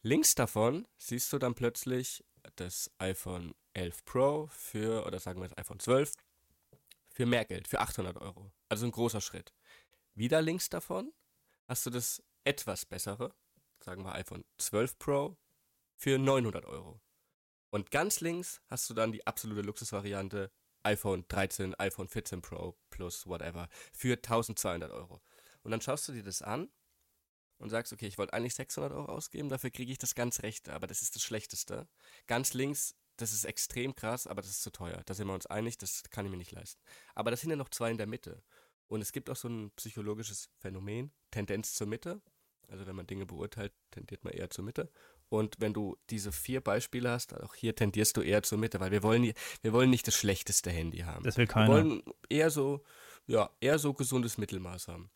Links 0.03 0.33
davon 0.33 0.87
siehst 0.97 1.31
du 1.31 1.37
dann 1.37 1.53
plötzlich 1.53 2.23
das 2.55 2.89
iPhone 2.97 3.53
11 3.73 4.03
Pro 4.03 4.47
für, 4.47 5.05
oder 5.05 5.19
sagen 5.19 5.41
wir 5.41 5.47
das 5.47 5.57
iPhone 5.59 5.79
12, 5.79 6.13
für 7.11 7.25
mehr 7.27 7.45
Geld, 7.45 7.67
für 7.67 7.79
800 7.79 8.17
Euro. 8.17 8.51
Also 8.67 8.85
ein 8.85 8.91
großer 8.91 9.21
Schritt. 9.21 9.53
Wieder 10.15 10.41
links 10.41 10.69
davon 10.69 11.13
hast 11.67 11.85
du 11.85 11.91
das 11.91 12.23
etwas 12.43 12.85
bessere, 12.85 13.35
sagen 13.79 14.03
wir 14.03 14.15
iPhone 14.15 14.43
12 14.57 14.97
Pro, 14.97 15.37
für 15.97 16.17
900 16.17 16.65
Euro. 16.65 16.99
Und 17.69 17.91
ganz 17.91 18.21
links 18.21 18.59
hast 18.67 18.89
du 18.89 18.95
dann 18.95 19.11
die 19.11 19.25
absolute 19.27 19.61
Luxusvariante 19.61 20.51
iPhone 20.83 21.25
13, 21.27 21.75
iPhone 21.79 22.07
14 22.07 22.41
Pro 22.41 22.75
plus 22.89 23.27
whatever 23.27 23.69
für 23.93 24.13
1200 24.13 24.91
Euro. 24.91 25.21
Und 25.61 25.69
dann 25.69 25.81
schaust 25.81 26.07
du 26.07 26.13
dir 26.13 26.23
das 26.23 26.41
an 26.41 26.71
und 27.61 27.69
sagst, 27.69 27.93
okay, 27.93 28.07
ich 28.07 28.17
wollte 28.17 28.33
eigentlich 28.33 28.55
600 28.55 28.91
Euro 28.91 29.05
ausgeben, 29.05 29.49
dafür 29.49 29.69
kriege 29.69 29.91
ich 29.91 29.97
das 29.97 30.15
ganz 30.15 30.41
rechte, 30.41 30.73
aber 30.73 30.87
das 30.87 31.01
ist 31.01 31.15
das 31.15 31.23
Schlechteste. 31.23 31.87
Ganz 32.27 32.53
links, 32.53 32.95
das 33.17 33.33
ist 33.33 33.45
extrem 33.45 33.95
krass, 33.95 34.27
aber 34.27 34.41
das 34.41 34.51
ist 34.51 34.63
zu 34.63 34.71
teuer. 34.71 35.01
Da 35.05 35.13
sind 35.13 35.27
wir 35.27 35.33
uns 35.33 35.45
einig, 35.45 35.77
das 35.77 36.03
kann 36.09 36.25
ich 36.25 36.31
mir 36.31 36.37
nicht 36.37 36.51
leisten. 36.51 36.81
Aber 37.13 37.29
das 37.31 37.41
sind 37.41 37.51
ja 37.51 37.55
noch 37.55 37.69
zwei 37.69 37.91
in 37.91 37.97
der 37.97 38.07
Mitte. 38.07 38.41
Und 38.87 39.01
es 39.01 39.11
gibt 39.11 39.29
auch 39.29 39.35
so 39.35 39.47
ein 39.47 39.71
psychologisches 39.75 40.49
Phänomen, 40.59 41.11
Tendenz 41.29 41.75
zur 41.75 41.87
Mitte. 41.87 42.21
Also 42.67 42.87
wenn 42.87 42.95
man 42.95 43.05
Dinge 43.05 43.25
beurteilt, 43.25 43.73
tendiert 43.91 44.23
man 44.23 44.33
eher 44.33 44.49
zur 44.49 44.65
Mitte. 44.65 44.89
Und 45.29 45.55
wenn 45.59 45.73
du 45.73 45.97
diese 46.09 46.31
vier 46.31 46.61
Beispiele 46.61 47.09
hast, 47.09 47.33
auch 47.39 47.53
hier 47.55 47.75
tendierst 47.75 48.17
du 48.17 48.21
eher 48.21 48.43
zur 48.43 48.57
Mitte, 48.57 48.79
weil 48.79 48.91
wir 48.91 49.03
wollen, 49.03 49.31
wir 49.61 49.71
wollen 49.73 49.89
nicht 49.89 50.07
das 50.07 50.15
schlechteste 50.15 50.71
Handy 50.71 50.99
haben. 50.99 51.23
Das 51.23 51.37
will 51.37 51.43
Wir 51.43 51.53
keiner. 51.53 51.71
wollen 51.71 52.03
eher 52.29 52.49
so, 52.49 52.83
ja, 53.27 53.49
eher 53.61 53.77
so 53.79 53.93
gesundes 53.93 54.37
Mittelmaß 54.37 54.87
haben. 54.87 55.09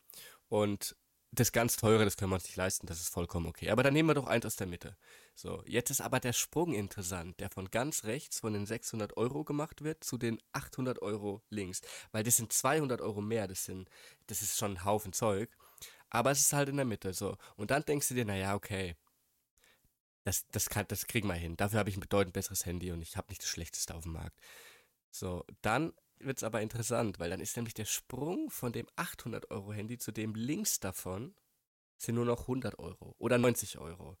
Und 0.48 0.96
das 1.40 1.52
ganz 1.52 1.76
teure, 1.76 2.04
das 2.04 2.16
können 2.16 2.30
wir 2.30 2.36
uns 2.36 2.44
nicht 2.44 2.56
leisten, 2.56 2.86
das 2.86 3.00
ist 3.00 3.08
vollkommen 3.08 3.46
okay. 3.46 3.70
Aber 3.70 3.82
dann 3.82 3.94
nehmen 3.94 4.08
wir 4.08 4.14
doch 4.14 4.26
eins 4.26 4.46
aus 4.46 4.56
der 4.56 4.66
Mitte. 4.66 4.96
So, 5.34 5.62
jetzt 5.66 5.90
ist 5.90 6.00
aber 6.00 6.20
der 6.20 6.32
Sprung 6.32 6.74
interessant, 6.74 7.40
der 7.40 7.50
von 7.50 7.70
ganz 7.70 8.04
rechts 8.04 8.40
von 8.40 8.52
den 8.52 8.66
600 8.66 9.16
Euro 9.16 9.44
gemacht 9.44 9.82
wird 9.84 10.02
zu 10.02 10.18
den 10.18 10.40
800 10.52 11.00
Euro 11.02 11.42
links. 11.50 11.82
Weil 12.12 12.24
das 12.24 12.36
sind 12.36 12.52
200 12.52 13.00
Euro 13.00 13.20
mehr, 13.20 13.46
das, 13.46 13.64
sind, 13.64 13.88
das 14.26 14.42
ist 14.42 14.58
schon 14.58 14.72
ein 14.72 14.84
Haufen 14.84 15.12
Zeug. 15.12 15.50
Aber 16.10 16.30
es 16.30 16.40
ist 16.40 16.52
halt 16.52 16.68
in 16.68 16.76
der 16.76 16.86
Mitte, 16.86 17.12
so. 17.12 17.36
Und 17.56 17.70
dann 17.70 17.84
denkst 17.84 18.08
du 18.08 18.14
dir, 18.14 18.24
naja, 18.24 18.54
okay, 18.54 18.96
das, 20.24 20.46
das, 20.48 20.68
kann, 20.68 20.86
das 20.88 21.06
kriegen 21.06 21.28
wir 21.28 21.34
hin. 21.34 21.56
Dafür 21.56 21.78
habe 21.78 21.90
ich 21.90 21.96
ein 21.96 22.00
bedeutend 22.00 22.32
besseres 22.32 22.66
Handy 22.66 22.90
und 22.90 23.00
ich 23.00 23.16
habe 23.16 23.28
nicht 23.28 23.42
das 23.42 23.48
schlechteste 23.48 23.94
auf 23.94 24.02
dem 24.02 24.12
Markt. 24.12 24.38
So, 25.10 25.44
dann 25.62 25.92
wird 26.20 26.38
es 26.38 26.42
aber 26.44 26.60
interessant, 26.62 27.18
weil 27.18 27.30
dann 27.30 27.40
ist 27.40 27.56
nämlich 27.56 27.74
der 27.74 27.84
Sprung 27.84 28.50
von 28.50 28.72
dem 28.72 28.86
800 28.96 29.50
Euro 29.50 29.72
Handy 29.72 29.98
zu 29.98 30.12
dem 30.12 30.34
links 30.34 30.80
davon 30.80 31.34
sind 31.98 32.14
nur 32.16 32.24
noch 32.26 32.42
100 32.42 32.78
Euro 32.78 33.14
oder 33.18 33.38
90 33.38 33.78
Euro. 33.78 34.16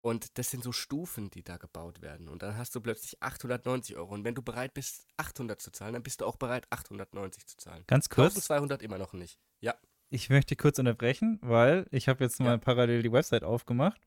Und 0.00 0.36
das 0.36 0.50
sind 0.50 0.64
so 0.64 0.72
Stufen, 0.72 1.30
die 1.30 1.44
da 1.44 1.58
gebaut 1.58 2.02
werden. 2.02 2.28
Und 2.28 2.42
dann 2.42 2.56
hast 2.56 2.74
du 2.74 2.80
plötzlich 2.80 3.22
890 3.22 3.96
Euro. 3.96 4.12
Und 4.14 4.24
wenn 4.24 4.34
du 4.34 4.42
bereit 4.42 4.74
bist, 4.74 5.06
800 5.16 5.60
zu 5.62 5.70
zahlen, 5.70 5.92
dann 5.92 6.02
bist 6.02 6.20
du 6.20 6.26
auch 6.26 6.34
bereit, 6.34 6.66
890 6.70 7.46
zu 7.46 7.56
zahlen. 7.56 7.84
Ganz 7.86 8.08
kurz, 8.08 8.34
1200 8.34 8.82
immer 8.82 8.98
noch 8.98 9.12
nicht. 9.12 9.38
Ja. 9.60 9.74
ich 10.10 10.28
möchte 10.28 10.56
kurz 10.56 10.78
unterbrechen, 10.80 11.38
weil 11.40 11.86
ich 11.92 12.08
habe 12.08 12.24
jetzt 12.24 12.40
mal 12.40 12.50
Ja. 12.52 12.58
parallel 12.58 13.02
die 13.02 13.12
Website 13.12 13.44
aufgemacht. 13.44 14.00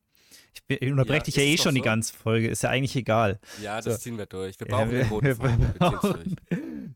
Ich, 0.52 0.62
bin- 0.66 0.78
ich 0.82 0.90
unterbreche 0.90 1.18
Ja, 1.18 1.24
dich 1.24 1.36
ja 1.36 1.42
eh 1.42 1.56
schon 1.56 1.66
noch 1.68 1.72
die 1.74 1.78
so? 1.80 1.84
ganze 1.84 2.12
Folge, 2.14 2.48
ist 2.48 2.62
ja 2.62 2.68
eigentlich 2.70 2.94
egal. 2.96 3.40
Ja, 3.62 3.80
das 3.80 3.94
So. 3.94 4.00
ziehen 4.00 4.18
wir 4.18 4.26
durch. 4.26 4.60
Wir 4.60 4.66
Ja, 4.68 4.76
brauchen 4.76 4.90
wir- 4.90 4.98
den 5.04 5.08
roten 5.08 5.26
wir. 5.38 5.38
Wir 5.38 5.72
brauchen- 5.78 6.36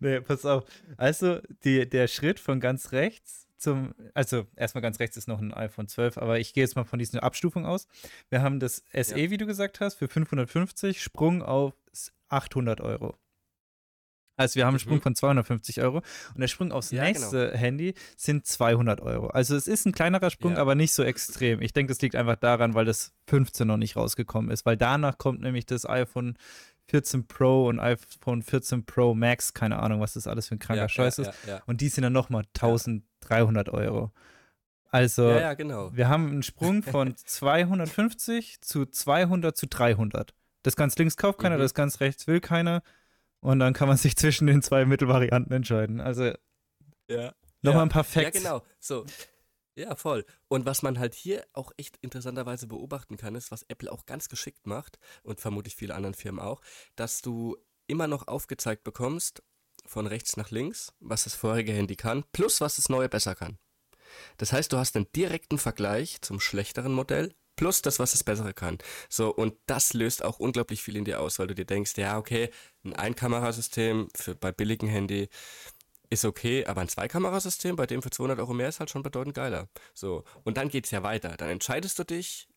nee, 0.01 0.21
pass 0.21 0.45
auf. 0.45 0.65
Also, 0.97 1.41
die, 1.65 1.89
der 1.89 2.09
Schritt 2.09 2.41
von 2.41 2.61
ganz 2.61 2.93
rechts 2.93 3.47
zum, 3.61 3.95
also 4.15 4.47
erstmal 4.57 4.81
ganz 4.81 4.99
rechts 5.01 5.17
ist 5.17 5.29
noch 5.29 5.39
ein 5.39 5.53
iPhone 5.53 5.87
12, 5.87 6.17
aber 6.19 6.39
ich 6.41 6.55
gehe 6.55 6.65
jetzt 6.65 6.77
mal 6.77 6.85
von 6.85 6.99
dieser 6.99 7.23
Abstufung 7.23 7.67
aus. 7.67 7.87
Wir 8.31 8.43
haben 8.43 8.59
das 8.59 8.83
SE, 8.93 9.21
ja. 9.21 9.31
wie 9.31 9.37
du 9.37 9.47
gesagt 9.47 9.81
hast, 9.81 9.97
für 9.97 10.09
550, 10.09 11.03
Sprung 11.03 11.43
auf 11.43 11.75
800 12.31 12.81
Euro. 12.81 13.17
Also 14.37 14.55
wir 14.55 14.65
haben 14.65 14.73
einen 14.73 14.79
Sprung 14.79 14.97
mhm. 14.97 15.03
von 15.03 15.15
250 15.15 15.83
Euro 15.83 15.99
und 16.35 16.41
der 16.41 16.49
Sprung 16.49 16.73
aufs 16.73 16.91
ja, 16.93 17.05
nächste 17.05 17.49
genau. 17.49 17.59
Handy 17.59 17.95
sind 18.17 18.47
200 18.47 19.03
Euro. 19.03 19.27
Also 19.27 19.55
es 19.55 19.69
ist 19.69 19.85
ein 19.85 19.93
kleinerer 19.93 20.31
Sprung, 20.31 20.55
ja. 20.55 20.59
aber 20.59 20.75
nicht 20.75 20.95
so 20.95 21.03
extrem. 21.03 21.61
Ich 21.61 21.75
denke, 21.75 21.93
das 21.93 22.01
liegt 22.01 22.17
einfach 22.17 22.37
daran, 22.37 22.73
weil 22.73 22.87
das 22.87 23.13
15 23.27 23.69
noch 23.69 23.77
nicht 23.77 23.97
rausgekommen 23.97 24.51
ist, 24.51 24.65
weil 24.65 24.79
danach 24.79 25.19
kommt 25.19 25.43
nämlich 25.43 25.67
das 25.67 25.87
iPhone 25.87 26.39
14 26.91 27.27
Pro 27.27 27.69
und 27.69 27.79
iPhone 27.79 28.43
14 28.43 28.85
Pro 28.85 29.15
Max, 29.15 29.55
keine 29.55 29.79
Ahnung, 29.79 30.01
was 30.01 30.15
das 30.15 30.27
alles 30.27 30.49
für 30.49 30.57
ein 30.57 30.59
kranker 30.59 30.83
ja, 30.83 30.89
Scheiß 30.89 31.19
ist. 31.21 31.33
Und 31.67 31.81
die 31.81 31.89
sind 31.89 32.03
dann 32.03 32.13
nochmal 32.13 32.45
1300 32.55 33.69
Euro. 33.69 34.13
Also, 34.93 35.33
genau. 35.57 35.95
wir 35.95 36.09
haben 36.09 36.29
einen 36.29 36.43
Sprung 36.43 36.83
von 36.83 37.17
250 37.25 38.61
zu 38.61 38.87
200 38.87 39.57
zu 39.57 39.69
300. 39.69 40.35
Das 40.63 40.75
ganz 40.75 40.97
links 40.97 41.17
kauft 41.17 41.39
keiner, 41.39 41.57
mhm. 41.57 41.61
das 41.61 41.75
ganz 41.75 42.01
rechts 42.01 42.27
will 42.27 42.41
keiner. 42.41 42.83
Und 43.39 43.61
dann 43.61 43.73
kann 43.73 43.89
man 43.89 43.97
sich 43.97 44.17
zwischen 44.17 44.47
den 44.47 44.63
zwei 44.63 44.85
Mittelvarianten 44.85 45.53
entscheiden. 45.53 46.01
Also 46.01 46.33
ja. 47.09 47.33
nochmal 47.63 47.81
ja. 47.81 47.83
ein 47.83 47.89
paar 47.89 48.05
Facts. 48.05 48.43
Ja, 48.43 48.43
genau. 48.43 48.63
So. 48.81 49.07
Ja, 49.81 49.97
voll. 49.97 50.27
Und 50.49 50.67
was 50.67 50.83
man 50.83 50.99
halt 50.99 51.15
hier 51.15 51.47
auch 51.55 51.73
echt 51.79 51.97
interessanterweise 52.03 52.67
beobachten 52.67 53.17
kann, 53.17 53.35
ist, 53.35 53.51
was 53.51 53.63
Apple 53.63 53.91
auch 53.91 54.05
ganz 54.05 54.29
geschickt 54.29 54.67
macht 54.67 54.99
und 55.23 55.41
vermutlich 55.41 55.75
viele 55.75 55.95
anderen 55.95 56.13
Firmen 56.13 56.39
auch, 56.39 56.61
dass 56.97 57.23
du 57.23 57.57
immer 57.87 58.07
noch 58.07 58.29
aufgezeigt 58.29 58.85
bekommst, 58.85 59.43
von 59.87 60.07
rechts 60.07 60.37
nach 60.37 60.51
links, 60.51 60.93
was 61.01 61.25
das 61.25 61.35
vorherige 61.35 61.73
Handy 61.73 61.97
kann, 61.97 62.25
plus 62.33 62.61
was 62.61 62.77
das 62.77 62.91
neue 62.91 63.09
besser 63.09 63.35
kann. 63.35 63.59
Das 64.37 64.53
heißt, 64.53 64.71
du 64.71 64.77
hast 64.77 64.97
einen 64.97 65.11
direkten 65.17 65.57
Vergleich 65.57 66.21
zum 66.21 66.41
schlechteren 66.41 66.93
Modell 66.93 67.35
plus 67.57 67.81
das, 67.81 67.99
was 67.99 68.11
das 68.13 68.23
Bessere 68.23 68.53
kann. 68.53 68.77
So, 69.09 69.35
und 69.35 69.55
das 69.65 69.95
löst 69.95 70.23
auch 70.23 70.39
unglaublich 70.41 70.83
viel 70.83 70.97
in 70.97 71.07
dir 71.07 71.21
aus, 71.21 71.39
weil 71.39 71.47
du 71.47 71.55
dir 71.55 71.65
denkst, 71.65 71.93
ja, 71.97 72.19
okay, 72.19 72.51
ein 72.85 72.95
Einkamerasystem 72.95 74.09
für, 74.15 74.35
bei 74.35 74.53
billigen 74.53 74.89
Handy 74.89 75.31
ist 76.11 76.25
okay, 76.25 76.67
aber 76.67 76.81
ein 76.81 76.89
Zweikamerasystem, 76.89 77.77
bei 77.77 77.87
dem 77.87 78.03
für 78.03 78.11
200 78.11 78.39
Euro 78.41 78.53
mehr 78.53 78.69
ist 78.69 78.81
halt 78.81 78.91
schon 78.91 79.03
bedeutend 79.03 79.35
geiler. 79.35 79.69
So, 79.95 80.25
und 80.45 80.57
dann 80.57 80.69
geht 80.69 80.85
es 80.85 80.91
ja 80.91 81.03
weiter. 81.03 81.37
Dann 81.37 81.49
entscheidest 81.49 81.99
du 81.99 82.05
dich 82.05 82.49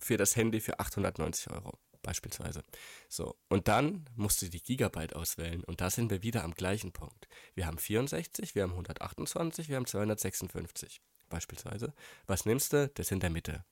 für 0.00 0.16
das 0.16 0.34
Handy 0.34 0.60
für 0.60 0.80
890 0.80 1.50
Euro 1.50 1.78
beispielsweise. 2.02 2.64
So, 3.08 3.36
und 3.48 3.68
dann 3.68 4.08
musst 4.14 4.40
du 4.40 4.48
die 4.48 4.62
Gigabyte 4.62 5.14
auswählen 5.14 5.62
und 5.64 5.80
da 5.80 5.90
sind 5.90 6.10
wir 6.10 6.22
wieder 6.22 6.42
am 6.42 6.54
gleichen 6.54 6.92
Punkt. 6.92 7.28
Wir 7.54 7.66
haben 7.66 7.78
64, 7.78 8.54
wir 8.54 8.62
haben 8.62 8.72
128, 8.72 9.68
wir 9.68 9.76
haben 9.76 9.86
256 9.86 11.02
beispielsweise. 11.28 11.92
Was 12.26 12.46
nimmst 12.46 12.72
du? 12.72 12.88
Das 12.94 13.10
in 13.10 13.20
der 13.20 13.30
Mitte. 13.30 13.64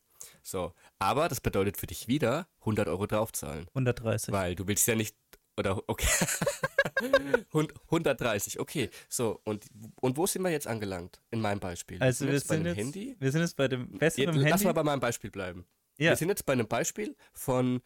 So, 0.43 0.75
aber 0.99 1.29
das 1.29 1.41
bedeutet 1.41 1.77
für 1.77 1.87
dich 1.87 2.09
wieder 2.09 2.49
100 2.61 2.89
Euro 2.89 3.07
draufzahlen. 3.07 3.69
130. 3.69 4.33
Weil 4.33 4.55
du 4.55 4.67
willst 4.67 4.87
ja 4.87 4.95
nicht, 4.95 5.17
oder, 5.57 5.83
okay. 5.87 6.07
130, 7.53 8.61
okay. 8.61 8.91
So, 9.09 9.41
und, 9.45 9.67
und 10.01 10.17
wo 10.17 10.27
sind 10.27 10.43
wir 10.43 10.51
jetzt 10.51 10.67
angelangt? 10.67 11.21
In 11.31 11.41
meinem 11.41 11.61
Beispiel. 11.61 12.01
Also, 12.03 12.27
wir, 12.27 12.33
wir 12.33 12.41
sind, 12.41 12.65
bei 12.65 12.71
jetzt, 12.71 12.79
Handy. 12.79 13.17
Wir 13.19 13.33
sind 13.33 13.41
jetzt 13.43 13.57
bei 13.57 13.69
dem 13.69 13.99
besseren 13.99 14.29
jetzt, 14.29 14.37
Handy. 14.37 14.51
Lass 14.51 14.65
mal 14.65 14.73
bei 14.73 14.83
meinem 14.83 15.01
Beispiel 15.01 15.31
bleiben. 15.31 15.67
Ja. 15.99 16.11
Wir 16.11 16.17
sind 16.17 16.29
jetzt 16.29 16.45
bei 16.47 16.53
einem 16.53 16.69
Beispiel 16.69 17.17
von, 17.33 17.81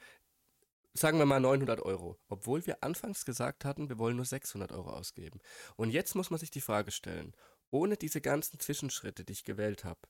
sagen 0.94 1.18
wir 1.18 1.26
mal 1.26 1.40
900 1.40 1.80
Euro. 1.80 2.18
Obwohl 2.28 2.66
wir 2.66 2.82
anfangs 2.82 3.24
gesagt 3.24 3.64
hatten, 3.64 3.88
wir 3.88 3.98
wollen 3.98 4.16
nur 4.16 4.24
600 4.24 4.72
Euro 4.72 4.90
ausgeben. 4.90 5.40
Und 5.76 5.90
jetzt 5.90 6.14
muss 6.14 6.30
man 6.30 6.40
sich 6.40 6.50
die 6.50 6.60
Frage 6.60 6.90
stellen, 6.90 7.34
ohne 7.70 7.96
diese 7.96 8.20
ganzen 8.20 8.58
Zwischenschritte, 8.58 9.24
die 9.24 9.32
ich 9.32 9.44
gewählt 9.44 9.84
habe, 9.84 10.00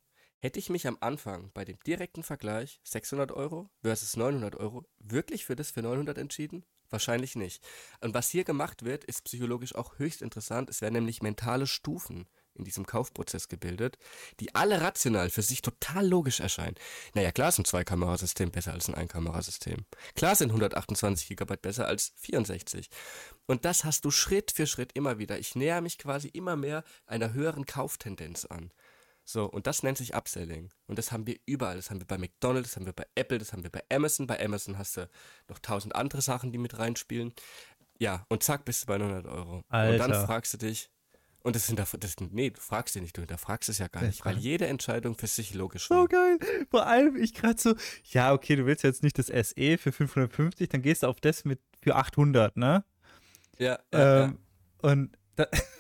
Hätte 0.43 0.59
ich 0.59 0.71
mich 0.71 0.87
am 0.87 0.97
Anfang 1.01 1.51
bei 1.53 1.67
dem 1.67 1.79
direkten 1.81 2.23
Vergleich 2.23 2.81
600 2.85 3.31
Euro 3.31 3.69
versus 3.83 4.17
900 4.17 4.57
Euro 4.57 4.87
wirklich 4.99 5.45
für 5.45 5.55
das 5.55 5.71
für 5.71 5.83
900 5.83 6.17
entschieden? 6.17 6.65
Wahrscheinlich 6.91 7.37
nicht. 7.37 7.63
Und 8.01 8.15
was 8.15 8.31
hier 8.31 8.45
gemacht 8.45 8.85
wird, 8.85 9.05
ist 9.05 9.25
psychologisch 9.25 9.75
auch 9.75 9.99
höchst 9.99 10.23
interessant. 10.23 10.69
Es 10.69 10.81
werden 10.81 10.95
nämlich 10.95 11.23
mentale 11.23 11.67
Stufen 11.67 12.27
in 12.55 12.65
diesem 12.65 12.85
Kaufprozess 12.85 13.49
gebildet, 13.49 13.97
die 14.41 14.55
alle 14.55 14.81
rational 14.81 15.31
für 15.31 15.43
sich 15.43 15.63
total 15.63 16.07
logisch 16.07 16.41
erscheinen. 16.41 16.75
Naja, 17.15 17.33
klar 17.33 17.49
ist 17.49 17.59
ein 17.59 17.65
Zweikamerasystem 17.65 18.51
besser 18.51 18.73
als 18.73 18.89
ein 18.89 18.95
Einkamerasystem. 18.95 19.85
Klar 20.15 20.35
sind 20.35 20.51
128 20.51 21.37
GB 21.37 21.57
besser 21.57 21.87
als 21.87 22.13
64. 22.17 22.91
Und 23.47 23.65
das 23.65 23.85
hast 23.85 24.05
du 24.05 24.11
Schritt 24.11 24.51
für 24.51 24.67
Schritt 24.67 24.93
immer 24.95 25.19
wieder. 25.19 25.39
Ich 25.39 25.55
näher 25.55 25.81
mich 25.81 25.99
quasi 25.99 26.29
immer 26.29 26.57
mehr 26.57 26.85
einer 27.07 27.33
höheren 27.33 27.67
Kauftendenz 27.67 28.45
an. 28.45 28.73
So, 29.31 29.45
und 29.45 29.69
das 29.69 29.85
nennt 29.85 29.97
sich 29.97 30.17
Upselling. 30.17 30.71
Und 30.89 30.99
das 30.99 31.13
haben 31.13 31.25
wir 31.25 31.37
überall. 31.47 31.77
Das 31.77 31.91
haben 31.91 32.01
wir 32.01 32.07
bei 32.07 32.19
McDonald's, 32.19 32.71
das 32.71 32.77
haben 32.77 32.87
wir 32.87 32.93
bei 32.93 33.07
Apple, 33.15 33.39
das 33.39 33.53
haben 33.53 33.63
wir 33.63 33.71
bei 33.71 33.85
Amazon. 33.89 34.27
Bei 34.27 34.45
Amazon 34.45 34.77
hast 34.77 34.97
du 34.97 35.09
noch 35.49 35.61
tausend 35.61 35.95
andere 35.95 36.21
Sachen, 36.21 36.51
die 36.51 36.59
mit 36.59 36.77
reinspielen. 36.79 37.33
Ja, 38.01 38.27
und 38.29 38.43
zack, 38.43 38.65
bist 38.65 38.83
du 38.83 38.87
bei 38.87 38.99
900 38.99 39.27
Euro. 39.27 39.63
Alter. 39.69 40.05
Und 40.05 40.11
dann 40.11 40.27
fragst 40.27 40.55
du 40.55 40.59
dich, 40.59 40.91
und 41.43 41.55
das 41.55 41.69
sind, 41.69 41.79
das 41.79 41.93
sind, 41.93 42.35
nee, 42.35 42.51
du 42.51 42.61
fragst 42.61 42.97
dich 42.97 43.03
nicht, 43.03 43.17
du 43.17 43.21
hinterfragst 43.23 43.69
es 43.69 43.79
ja 43.79 43.87
gar 43.87 44.03
nicht, 44.03 44.25
weil 44.25 44.37
jede 44.37 44.67
Entscheidung 44.67 45.17
für 45.17 45.29
sich 45.29 45.55
logisch 45.55 45.89
war. 45.91 46.03
So 46.03 46.09
geil. 46.09 46.39
Vor 46.69 46.89
allem, 46.89 47.15
ich 47.15 47.33
gerade 47.33 47.61
so, 47.61 47.77
ja, 48.05 48.33
okay, 48.33 48.57
du 48.57 48.67
willst 48.67 48.83
jetzt 48.83 49.05
nicht 49.05 49.17
das 49.17 49.29
SE 49.29 49.79
für 49.79 49.93
550, 49.93 50.69
dann 50.69 50.83
gehst 50.83 51.05
du 51.05 51.07
auf 51.07 51.21
das 51.21 51.45
mit 51.45 51.61
für 51.81 51.95
800, 51.95 52.57
ne? 52.57 52.85
Ja. 53.59 53.79
ja, 53.93 54.25
ähm, 54.25 54.39
ja. 54.83 54.91
Und 54.91 55.17
da, 55.37 55.47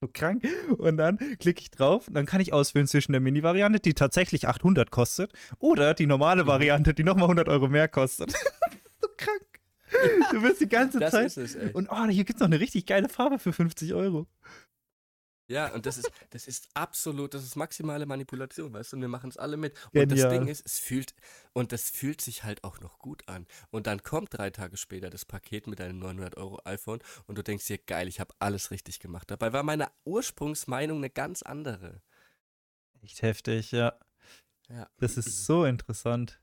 so 0.00 0.08
krank. 0.12 0.46
Und 0.78 0.96
dann 0.96 1.18
klicke 1.38 1.60
ich 1.60 1.70
drauf 1.70 2.08
und 2.08 2.14
dann 2.14 2.26
kann 2.26 2.40
ich 2.40 2.52
auswählen 2.52 2.86
zwischen 2.86 3.12
der 3.12 3.20
Mini-Variante, 3.20 3.80
die 3.80 3.94
tatsächlich 3.94 4.48
800 4.48 4.90
kostet, 4.90 5.32
oder 5.58 5.94
die 5.94 6.06
normale 6.06 6.44
mhm. 6.44 6.48
Variante, 6.48 6.94
die 6.94 7.04
nochmal 7.04 7.24
100 7.24 7.48
Euro 7.48 7.68
mehr 7.68 7.88
kostet. 7.88 8.32
so 9.00 9.08
krank. 9.16 9.42
Du 10.30 10.42
wirst 10.42 10.60
die 10.60 10.68
ganze 10.68 11.00
das 11.00 11.10
Zeit. 11.10 11.36
Es, 11.36 11.56
und 11.74 11.88
oh, 11.90 12.06
hier 12.06 12.24
gibt 12.24 12.36
es 12.36 12.40
noch 12.40 12.46
eine 12.46 12.60
richtig 12.60 12.86
geile 12.86 13.08
Farbe 13.08 13.38
für 13.38 13.52
50 13.52 13.92
Euro. 13.94 14.26
Ja, 15.50 15.74
und 15.74 15.84
das 15.84 15.98
ist, 15.98 16.12
das 16.30 16.46
ist 16.46 16.68
absolut, 16.74 17.34
das 17.34 17.42
ist 17.42 17.56
maximale 17.56 18.06
Manipulation, 18.06 18.72
weißt 18.72 18.92
du, 18.92 18.96
und 18.96 19.02
wir 19.02 19.08
machen 19.08 19.30
es 19.30 19.36
alle 19.36 19.56
mit. 19.56 19.74
Und 19.86 19.94
Genial. 19.94 20.28
das 20.30 20.38
Ding 20.38 20.46
ist, 20.46 20.64
es 20.64 20.78
fühlt, 20.78 21.12
und 21.52 21.72
das 21.72 21.90
fühlt 21.90 22.20
sich 22.20 22.44
halt 22.44 22.62
auch 22.62 22.78
noch 22.78 23.00
gut 23.00 23.28
an. 23.28 23.48
Und 23.72 23.88
dann 23.88 24.00
kommt 24.04 24.28
drei 24.38 24.50
Tage 24.50 24.76
später 24.76 25.10
das 25.10 25.24
Paket 25.24 25.66
mit 25.66 25.80
einem 25.80 25.98
900 25.98 26.36
Euro 26.36 26.60
iPhone 26.64 27.00
und 27.26 27.36
du 27.36 27.42
denkst 27.42 27.66
dir, 27.66 27.78
geil, 27.78 28.06
ich 28.06 28.20
habe 28.20 28.32
alles 28.38 28.70
richtig 28.70 29.00
gemacht. 29.00 29.28
Dabei 29.28 29.52
war 29.52 29.64
meine 29.64 29.90
Ursprungsmeinung 30.04 30.98
eine 30.98 31.10
ganz 31.10 31.42
andere. 31.42 32.00
Echt 33.02 33.22
heftig, 33.22 33.72
ja. 33.72 33.98
Ja. 34.68 34.88
Das 34.98 35.16
ist 35.16 35.46
so 35.46 35.64
interessant. 35.64 36.40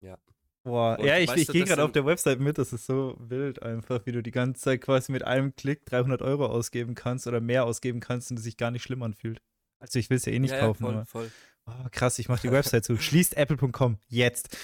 Ja. 0.00 0.18
Boah, 0.64 0.98
und 0.98 1.04
ja, 1.04 1.18
ich, 1.18 1.30
ich 1.36 1.48
gehe 1.48 1.64
gerade 1.64 1.84
auf 1.84 1.92
der 1.92 2.06
Website 2.06 2.40
mit, 2.40 2.56
das 2.56 2.72
ist 2.72 2.86
so 2.86 3.16
wild 3.18 3.62
einfach, 3.62 4.06
wie 4.06 4.12
du 4.12 4.22
die 4.22 4.30
ganze 4.30 4.62
Zeit 4.62 4.80
quasi 4.80 5.12
mit 5.12 5.22
einem 5.22 5.54
Klick 5.54 5.84
300 5.84 6.22
Euro 6.22 6.46
ausgeben 6.46 6.94
kannst 6.94 7.26
oder 7.26 7.40
mehr 7.40 7.66
ausgeben 7.66 8.00
kannst 8.00 8.30
und 8.30 8.38
es 8.38 8.44
sich 8.44 8.56
gar 8.56 8.70
nicht 8.70 8.82
schlimm 8.82 9.02
anfühlt. 9.02 9.42
Also 9.78 9.98
ich 9.98 10.08
will 10.08 10.16
es 10.16 10.24
ja 10.24 10.32
eh 10.32 10.38
nicht 10.38 10.52
ja, 10.52 10.60
kaufen. 10.60 10.86
Ja, 10.86 11.04
voll, 11.04 11.28
voll. 11.28 11.30
Oh, 11.66 11.88
krass, 11.92 12.18
ich 12.18 12.30
mache 12.30 12.48
die 12.48 12.52
Website 12.52 12.86
zu. 12.86 12.96
Schließt 12.98 13.36
apple.com 13.36 13.98
jetzt. 14.08 14.56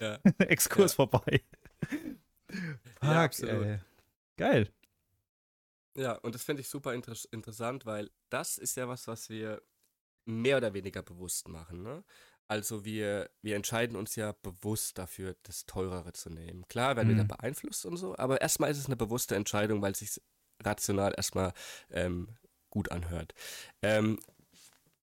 Ja. 0.00 0.20
Exkurs 0.38 0.94
vorbei. 0.94 1.42
Fuck, 3.00 3.48
ey. 3.48 3.78
Geil. 4.36 4.68
Ja, 5.96 6.12
und 6.18 6.36
das 6.36 6.44
finde 6.44 6.62
ich 6.62 6.68
super 6.68 6.94
inter 6.94 7.14
interessant, 7.32 7.84
weil 7.84 8.10
das 8.30 8.58
ist 8.58 8.76
ja 8.76 8.88
was, 8.88 9.08
was 9.08 9.28
wir 9.28 9.60
mehr 10.24 10.56
oder 10.56 10.72
weniger 10.72 11.02
bewusst 11.02 11.48
machen. 11.48 11.82
Ne? 11.82 12.04
Also 12.52 12.84
wir, 12.84 13.30
wir 13.40 13.56
entscheiden 13.56 13.96
uns 13.96 14.14
ja 14.14 14.34
bewusst 14.42 14.98
dafür, 14.98 15.36
das 15.42 15.64
Teurere 15.64 16.12
zu 16.12 16.28
nehmen. 16.28 16.68
Klar 16.68 16.96
werden 16.96 17.10
mhm. 17.10 17.16
wir 17.16 17.24
da 17.24 17.34
beeinflusst 17.36 17.86
und 17.86 17.96
so, 17.96 18.14
aber 18.18 18.42
erstmal 18.42 18.70
ist 18.70 18.76
es 18.76 18.86
eine 18.86 18.96
bewusste 18.96 19.36
Entscheidung, 19.36 19.80
weil 19.80 19.92
es 19.92 20.00
sich 20.00 20.20
rational 20.62 21.14
erstmal 21.16 21.54
ähm, 21.90 22.28
gut 22.68 22.92
anhört. 22.92 23.32
Ähm, 23.80 24.18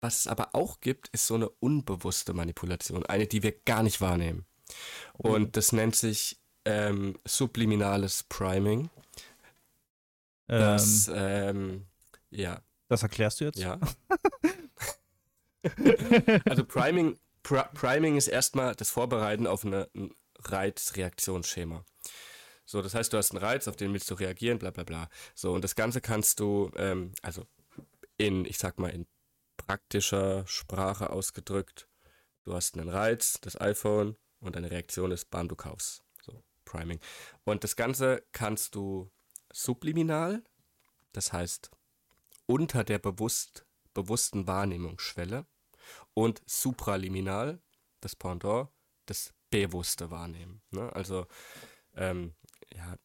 was 0.01 0.19
es 0.19 0.27
aber 0.27 0.55
auch 0.55 0.81
gibt, 0.81 1.07
ist 1.13 1.25
so 1.25 1.35
eine 1.35 1.47
unbewusste 1.47 2.33
Manipulation, 2.33 3.05
eine, 3.05 3.27
die 3.27 3.43
wir 3.43 3.53
gar 3.53 3.81
nicht 3.81 4.01
wahrnehmen. 4.01 4.45
Oh. 5.17 5.29
Und 5.29 5.55
das 5.55 5.71
nennt 5.71 5.95
sich 5.95 6.41
ähm, 6.65 7.17
subliminales 7.25 8.23
Priming. 8.23 8.89
Das, 10.47 11.09
ähm, 11.13 11.85
ja. 12.29 12.61
Das 12.89 13.03
erklärst 13.03 13.39
du 13.39 13.45
jetzt? 13.45 13.59
Ja. 13.59 13.79
also 16.45 16.65
Priming, 16.65 17.17
Pr 17.47 17.63
Priming 17.73 18.17
ist 18.17 18.27
erstmal 18.27 18.75
das 18.75 18.89
Vorbereiten 18.89 19.47
auf 19.47 19.63
eine, 19.63 19.89
ein 19.95 20.13
Reizreaktionsschema. 20.39 21.85
So, 22.65 22.81
das 22.81 22.93
heißt, 22.93 23.13
du 23.13 23.17
hast 23.17 23.31
einen 23.31 23.41
Reiz, 23.41 23.69
auf 23.69 23.77
den 23.77 23.93
willst 23.93 24.11
du 24.11 24.15
reagieren, 24.15 24.59
bla 24.59 24.71
bla 24.71 24.83
bla. 24.83 25.09
So, 25.33 25.53
und 25.53 25.63
das 25.63 25.75
Ganze 25.75 26.01
kannst 26.01 26.41
du, 26.41 26.69
ähm, 26.75 27.13
also 27.21 27.45
in, 28.17 28.43
ich 28.43 28.57
sag 28.57 28.79
mal, 28.79 28.89
in 28.89 29.07
praktischer 29.55 30.45
Sprache 30.45 31.09
ausgedrückt, 31.09 31.87
du 32.43 32.53
hast 32.53 32.77
einen 32.77 32.89
Reiz, 32.89 33.39
das 33.39 33.59
iPhone, 33.61 34.17
und 34.41 34.57
deine 34.57 34.69
Reaktion 34.69 35.11
ist, 35.11 35.29
bam, 35.31 35.47
du 35.47 35.55
kaufst. 35.55 36.03
So, 36.25 36.43
Priming. 36.65 36.99
Und 37.45 37.63
das 37.63 37.77
Ganze 37.77 38.25
kannst 38.33 38.75
du 38.75 39.09
subliminal, 39.53 40.43
das 41.13 41.31
heißt 41.31 41.71
unter 42.45 42.83
der 42.83 42.99
bewusst, 42.99 43.65
bewussten 43.93 44.47
Wahrnehmungsschwelle 44.47 45.45
und 46.17 46.41
supraliminal, 46.47 47.61
das 48.01 48.15
Pendant, 48.15 48.69
das 49.05 49.35
bewusste 49.51 50.09
Wahrnehmen. 50.09 50.63
Ne? 50.71 50.91
Also, 50.95 51.27
ähm, 51.93 52.33
ja, 52.73 52.95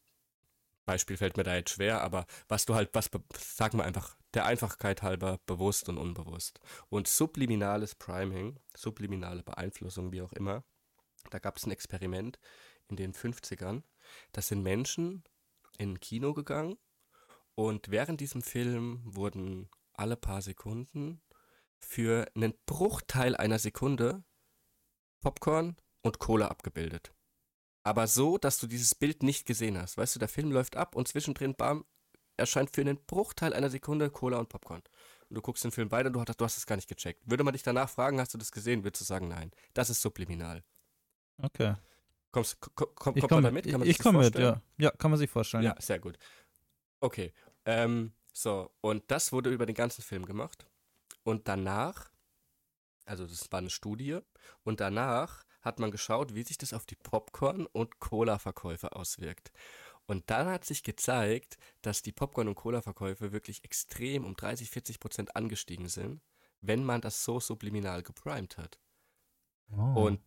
Beispiel 0.85 1.15
fällt 1.15 1.37
mir 1.37 1.43
da 1.43 1.53
jetzt 1.53 1.69
schwer, 1.69 2.01
aber 2.01 2.25
was 2.47 2.65
du 2.65 2.73
halt, 2.73 2.89
was, 2.93 3.11
sagen 3.37 3.77
wir 3.77 3.85
einfach, 3.85 4.17
der 4.33 4.47
Einfachkeit 4.47 5.03
halber 5.03 5.39
bewusst 5.45 5.89
und 5.89 5.99
unbewusst. 5.99 6.59
Und 6.89 7.07
subliminales 7.07 7.93
Priming, 7.93 8.59
subliminale 8.75 9.43
Beeinflussung, 9.43 10.11
wie 10.11 10.23
auch 10.23 10.33
immer, 10.33 10.63
da 11.29 11.37
gab 11.37 11.57
es 11.57 11.67
ein 11.67 11.71
Experiment 11.71 12.39
in 12.87 12.95
den 12.95 13.13
50ern. 13.13 13.83
Das 14.31 14.47
sind 14.47 14.63
Menschen 14.63 15.23
in 15.77 15.91
ein 15.91 15.99
Kino 15.99 16.33
gegangen 16.33 16.79
und 17.53 17.91
während 17.91 18.21
diesem 18.21 18.41
Film 18.41 19.03
wurden 19.05 19.69
alle 19.93 20.17
paar 20.17 20.41
Sekunden 20.41 21.21
für 21.83 22.27
einen 22.35 22.53
Bruchteil 22.65 23.35
einer 23.35 23.59
Sekunde 23.59 24.23
Popcorn 25.21 25.77
und 26.01 26.19
Cola 26.19 26.47
abgebildet. 26.47 27.13
Aber 27.83 28.07
so, 28.07 28.37
dass 28.37 28.59
du 28.59 28.67
dieses 28.67 28.95
Bild 28.95 29.23
nicht 29.23 29.45
gesehen 29.45 29.77
hast. 29.77 29.97
Weißt 29.97 30.15
du, 30.15 30.19
der 30.19 30.29
Film 30.29 30.51
läuft 30.51 30.75
ab 30.75 30.95
und 30.95 31.07
zwischendrin, 31.07 31.55
bam, 31.55 31.85
erscheint 32.37 32.71
für 32.71 32.81
einen 32.81 32.97
Bruchteil 33.05 33.53
einer 33.53 33.69
Sekunde 33.69 34.09
Cola 34.09 34.37
und 34.37 34.49
Popcorn. 34.49 34.81
Und 35.29 35.35
du 35.35 35.41
guckst 35.41 35.63
den 35.63 35.71
Film 35.71 35.91
weiter, 35.91 36.09
du 36.09 36.19
hast, 36.19 36.39
du 36.39 36.45
hast 36.45 36.57
es 36.57 36.65
gar 36.65 36.75
nicht 36.75 36.87
gecheckt. 36.87 37.21
Würde 37.25 37.43
man 37.43 37.53
dich 37.53 37.63
danach 37.63 37.89
fragen, 37.89 38.19
hast 38.19 38.33
du 38.33 38.37
das 38.37 38.51
gesehen, 38.51 38.83
würdest 38.83 39.01
du 39.01 39.05
sagen, 39.05 39.27
nein. 39.27 39.51
Das 39.73 39.89
ist 39.89 40.01
subliminal. 40.01 40.63
Okay. 41.41 41.75
Kommst, 42.31 42.59
komm, 42.61 42.87
komm, 42.95 43.15
kommt 43.15 43.31
man 43.31 43.43
da 43.43 43.51
mit, 43.51 43.65
mit? 43.65 43.71
Kann 43.71 43.79
man 43.79 43.89
ich 43.89 43.99
komme 43.99 44.19
mit, 44.19 44.35
ja. 44.37 44.61
Ja, 44.77 44.91
kann 44.91 45.11
man 45.11 45.19
sich 45.19 45.29
vorstellen. 45.29 45.63
Ja, 45.63 45.75
sehr 45.79 45.99
gut. 45.99 46.17
Okay. 46.99 47.33
Ähm, 47.65 48.13
so, 48.33 48.71
und 48.81 49.03
das 49.11 49.31
wurde 49.31 49.51
über 49.51 49.65
den 49.65 49.75
ganzen 49.75 50.01
Film 50.01 50.25
gemacht. 50.25 50.65
Und 51.23 51.47
danach, 51.47 52.11
also 53.05 53.25
das 53.25 53.51
war 53.51 53.59
eine 53.59 53.69
Studie, 53.69 54.19
und 54.63 54.79
danach 54.79 55.43
hat 55.61 55.79
man 55.79 55.91
geschaut, 55.91 56.35
wie 56.35 56.43
sich 56.43 56.57
das 56.57 56.73
auf 56.73 56.85
die 56.85 56.95
Popcorn- 56.95 57.65
und 57.67 57.99
Cola-Verkäufe 57.99 58.95
auswirkt. 58.95 59.51
Und 60.05 60.29
dann 60.29 60.47
hat 60.47 60.65
sich 60.65 60.83
gezeigt, 60.83 61.57
dass 61.81 62.01
die 62.01 62.11
Popcorn- 62.11 62.49
und 62.49 62.55
Cola-Verkäufe 62.55 63.31
wirklich 63.31 63.63
extrem 63.63 64.25
um 64.25 64.35
30, 64.35 64.69
40 64.69 64.99
Prozent 64.99 65.35
angestiegen 65.35 65.87
sind, 65.87 66.21
wenn 66.59 66.83
man 66.83 66.99
das 66.99 67.23
so 67.23 67.39
subliminal 67.39 68.03
geprimed 68.03 68.57
hat. 68.57 68.79
Oh. 69.71 70.07
Und 70.07 70.21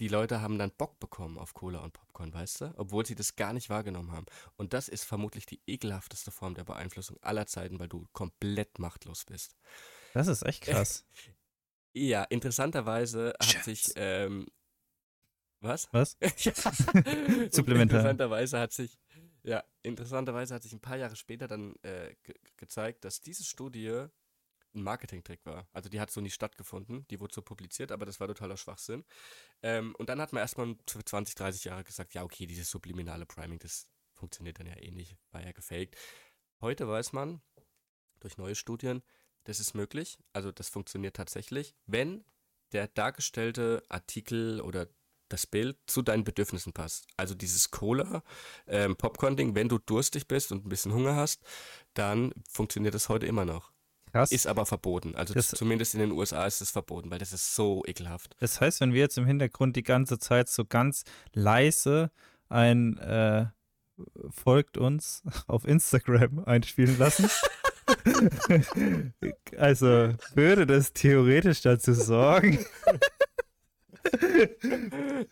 die 0.00 0.08
Leute 0.08 0.40
haben 0.40 0.58
dann 0.58 0.70
Bock 0.70 1.00
bekommen 1.00 1.38
auf 1.38 1.54
Cola 1.54 1.80
und 1.80 1.92
Popcorn, 1.92 2.32
weißt 2.32 2.60
du? 2.60 2.74
Obwohl 2.76 3.04
sie 3.04 3.16
das 3.16 3.36
gar 3.36 3.52
nicht 3.52 3.68
wahrgenommen 3.68 4.12
haben. 4.12 4.26
Und 4.56 4.72
das 4.72 4.88
ist 4.88 5.04
vermutlich 5.04 5.44
die 5.44 5.60
ekelhafteste 5.66 6.30
Form 6.30 6.54
der 6.54 6.64
Beeinflussung 6.64 7.18
aller 7.20 7.46
Zeiten, 7.46 7.78
weil 7.80 7.88
du 7.88 8.06
komplett 8.12 8.78
machtlos 8.78 9.24
bist. 9.24 9.56
Das 10.14 10.28
ist 10.28 10.44
echt 10.44 10.64
krass. 10.64 11.04
Ja, 11.94 12.22
interessanterweise 12.24 13.34
hat 13.40 13.44
Schatz. 13.50 13.64
sich, 13.64 13.92
ähm, 13.96 14.46
was? 15.60 15.88
Was? 15.90 16.16
ja. 16.20 16.52
Supplementar. 17.50 17.98
Interessanterweise 17.98 18.60
hat 18.60 18.72
sich, 18.72 18.98
ja, 19.42 19.64
interessanterweise 19.82 20.54
hat 20.54 20.62
sich 20.62 20.72
ein 20.72 20.80
paar 20.80 20.96
Jahre 20.98 21.16
später 21.16 21.48
dann 21.48 21.74
äh, 21.82 22.14
ge 22.22 22.34
gezeigt, 22.56 23.04
dass 23.04 23.20
diese 23.20 23.42
Studie 23.42 24.06
ein 24.74 24.82
Marketingtrick 24.82 25.44
war. 25.44 25.66
Also 25.72 25.88
die 25.88 26.00
hat 26.00 26.10
so 26.10 26.20
nie 26.20 26.30
stattgefunden, 26.30 27.06
die 27.08 27.20
wurde 27.20 27.34
so 27.34 27.42
publiziert, 27.42 27.90
aber 27.90 28.06
das 28.06 28.20
war 28.20 28.28
totaler 28.28 28.56
Schwachsinn. 28.56 29.04
Ähm, 29.62 29.94
und 29.96 30.08
dann 30.08 30.20
hat 30.20 30.32
man 30.32 30.40
erstmal 30.40 30.76
für 30.86 31.04
20, 31.04 31.34
30 31.34 31.64
Jahre 31.64 31.84
gesagt, 31.84 32.14
ja, 32.14 32.22
okay, 32.22 32.46
dieses 32.46 32.70
subliminale 32.70 33.26
Priming, 33.26 33.58
das 33.58 33.88
funktioniert 34.14 34.58
dann 34.60 34.66
ja 34.66 34.76
eh 34.76 34.90
nicht, 34.90 35.16
war 35.30 35.42
ja 35.42 35.52
gefaked. 35.52 35.96
Heute 36.60 36.86
weiß 36.86 37.12
man 37.12 37.40
durch 38.20 38.36
neue 38.36 38.54
Studien, 38.54 39.02
das 39.44 39.60
ist 39.60 39.74
möglich, 39.74 40.18
also 40.32 40.52
das 40.52 40.68
funktioniert 40.68 41.16
tatsächlich, 41.16 41.74
wenn 41.86 42.24
der 42.72 42.88
dargestellte 42.88 43.82
Artikel 43.88 44.60
oder 44.60 44.88
das 45.30 45.46
Bild 45.46 45.76
zu 45.86 46.00
deinen 46.02 46.24
Bedürfnissen 46.24 46.72
passt. 46.72 47.06
Also 47.16 47.34
dieses 47.34 47.70
Cola, 47.70 48.22
ähm, 48.66 48.96
Popcorn-Ding, 48.96 49.54
wenn 49.54 49.68
du 49.68 49.78
durstig 49.78 50.26
bist 50.26 50.52
und 50.52 50.64
ein 50.64 50.68
bisschen 50.70 50.92
Hunger 50.92 51.16
hast, 51.16 51.42
dann 51.94 52.32
funktioniert 52.48 52.94
das 52.94 53.08
heute 53.10 53.26
immer 53.26 53.44
noch. 53.44 53.70
Krass. 54.10 54.32
Ist 54.32 54.46
aber 54.46 54.64
verboten. 54.64 55.14
Also 55.16 55.34
Das- 55.34 55.48
zumindest 55.50 55.92
in 55.92 56.00
den 56.00 56.12
USA 56.12 56.46
ist 56.46 56.62
es 56.62 56.70
verboten, 56.70 57.10
weil 57.10 57.18
das 57.18 57.34
ist 57.34 57.54
so 57.54 57.82
ekelhaft. 57.86 58.34
Das 58.40 58.58
heißt, 58.60 58.80
wenn 58.80 58.94
wir 58.94 59.00
jetzt 59.00 59.18
im 59.18 59.26
Hintergrund 59.26 59.76
die 59.76 59.82
ganze 59.82 60.18
Zeit 60.18 60.48
so 60.48 60.64
ganz 60.64 61.04
leise 61.34 62.10
ein 62.48 62.96
äh, 62.98 63.46
folgt 64.30 64.78
uns 64.78 65.22
auf 65.46 65.66
Instagram 65.66 66.38
einspielen 66.44 66.96
lassen. 66.98 67.28
Also 69.56 70.14
würde 70.34 70.66
das 70.66 70.92
theoretisch 70.92 71.62
dazu 71.62 71.92
sorgen. 71.94 72.64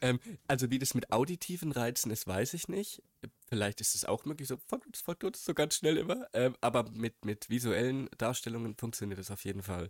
ähm, 0.00 0.20
also 0.48 0.70
wie 0.70 0.78
das 0.78 0.94
mit 0.94 1.11
auditiven 1.12 1.72
Reizen 1.72 2.11
ist, 2.11 2.26
weiß 2.26 2.54
ich 2.54 2.68
nicht. 2.68 3.02
Vielleicht 3.48 3.80
ist 3.80 3.94
es 3.94 4.04
auch 4.04 4.24
möglich, 4.24 4.48
so 4.48 4.57
folgt 4.66 4.86
uns, 4.86 5.00
folgt 5.00 5.24
uns 5.24 5.44
so 5.44 5.54
ganz 5.54 5.76
schnell 5.76 5.96
immer. 5.96 6.26
Ähm, 6.32 6.57
aber 6.61 6.90
mit, 6.90 7.24
mit 7.24 7.48
visuellen 7.48 8.09
Darstellungen 8.18 8.76
funktioniert 8.76 9.18
das 9.18 9.30
auf 9.30 9.44
jeden 9.44 9.62
Fall. 9.62 9.88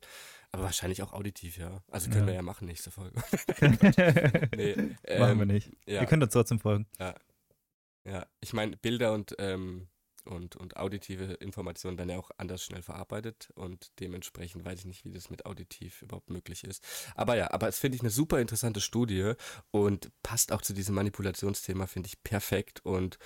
Aber 0.53 0.65
wahrscheinlich 0.65 1.03
auch 1.03 1.13
auditiv, 1.13 1.57
ja. 1.59 1.83
Also 1.91 2.11
können 2.11 2.23
Ja. 2.23 2.27
wir 2.29 2.35
ja 2.35 2.43
machen 2.43 2.67
nächste 2.67 2.91
Folge. 2.91 3.21
nee, 4.57 4.75
Machen 4.77 4.95
ähm, 5.05 5.39
wir 5.39 5.47
nicht. 5.47 5.73
Ja, 5.87 6.03
Ihr 6.03 6.07
könnt 6.07 6.23
uns 6.23 6.33
trotzdem 6.33 6.59
folgen. 6.61 6.87
ja. 6.99 8.27
Ich 8.41 8.53
meine, 8.53 8.77
Bilder 8.77 9.13
und, 9.15 9.35
ähm, 9.39 9.89
und, 10.27 10.57
und 10.57 10.77
auditive 10.77 11.35
Informationen 11.35 11.99
werden 11.99 12.11
ja 12.11 12.19
auch 12.19 12.31
anders 12.37 12.65
schnell 12.65 12.83
verarbeitet 12.83 13.51
und 13.55 13.91
dementsprechend 14.01 14.65
weiß 14.65 14.81
ich 14.81 14.85
nicht, 14.87 15.05
wie 15.05 15.13
das 15.13 15.31
mit 15.31 15.47
auditiv 15.47 16.03
überhaupt 16.03 16.31
möglich 16.31 16.65
ist. 16.65 16.85
Aber 17.15 17.37
ja, 17.37 17.51
aber 17.53 17.69
es 17.69 17.79
finde 17.79 17.97
ich 17.97 18.03
eine 18.03 18.11
super 18.11 18.41
interessante 18.41 18.81
Studie 18.81 19.33
und 19.71 20.11
passt 20.23 20.53
auch 20.53 20.63
zu 20.63 20.73
diesem 20.73 20.95
Manipulationsthema, 20.95 21.87
finde 21.87 22.09
ich 22.09 22.23
perfekt 22.23 22.85
und 22.85 23.19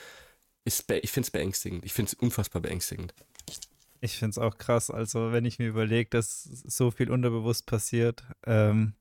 ist 0.65 0.91
ich 0.91 1.11
finde 1.11 1.27
es 1.27 1.31
beängstigend. 1.31 1.85
Ich 1.85 1.93
finde 1.93 2.11
es 2.11 2.15
unfassbar 2.15 2.63
beängstigend. 2.63 3.15
Ich 4.01 4.19
finde 4.19 4.31
es 4.31 4.39
auch 4.39 4.57
krass. 4.59 4.91
Also, 4.91 5.33
wenn 5.33 5.45
ich 5.45 5.59
mir 5.59 5.69
überlege, 5.69 6.11
dass 6.11 6.43
so 6.43 6.91
viel 6.91 7.11
unterbewusst 7.11 7.67
passiert. 7.67 8.25
Ähm, 8.47 8.95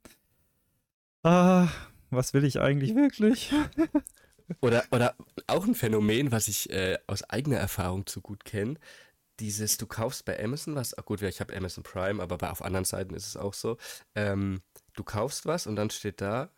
ah, 1.23 1.69
was 2.09 2.33
will 2.33 2.43
ich 2.43 2.59
eigentlich 2.59 2.95
wirklich? 2.95 3.53
Oder, 4.61 4.85
oder 4.91 5.15
auch 5.47 5.65
ein 5.65 5.75
Phänomen, 5.75 6.31
was 6.31 6.47
ich 6.47 6.69
äh, 6.69 6.97
aus 7.07 7.23
eigener 7.23 7.57
Erfahrung 7.57 8.05
zu 8.05 8.21
gut 8.21 8.45
kenne. 8.45 8.75
Dieses, 9.39 9.77
du 9.77 9.87
kaufst 9.87 10.25
bei 10.25 10.41
Amazon 10.43 10.75
was, 10.75 10.97
ach 10.97 11.05
gut, 11.05 11.21
ich 11.21 11.39
habe 11.39 11.55
Amazon 11.55 11.83
Prime, 11.83 12.21
aber 12.21 12.37
bei, 12.37 12.49
auf 12.49 12.61
anderen 12.61 12.85
Seiten 12.85 13.13
ist 13.13 13.27
es 13.27 13.37
auch 13.37 13.53
so. 13.53 13.77
Ähm, 14.15 14.61
du 14.93 15.03
kaufst 15.03 15.45
was 15.45 15.65
und 15.65 15.75
dann 15.75 15.89
steht 15.89 16.19
da, 16.19 16.51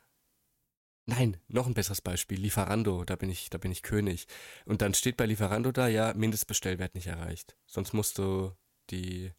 nein, 1.05 1.37
noch 1.47 1.67
ein 1.67 1.73
besseres 1.73 2.01
Beispiel, 2.01 2.39
Lieferando, 2.39 3.03
da 3.03 3.15
bin 3.15 3.29
ich, 3.29 3.49
da 3.49 3.57
bin 3.57 3.71
ich 3.71 3.83
König. 3.83 4.27
Und 4.65 4.81
dann 4.81 4.93
steht 4.93 5.17
bei 5.17 5.25
Lieferando 5.25 5.71
da, 5.71 5.87
ja, 5.87 6.13
Mindestbestellwert 6.13 6.95
nicht 6.95 7.07
erreicht. 7.07 7.55
Sonst 7.67 7.93
musst 7.93 8.17
du 8.17 8.55
die 8.89 9.31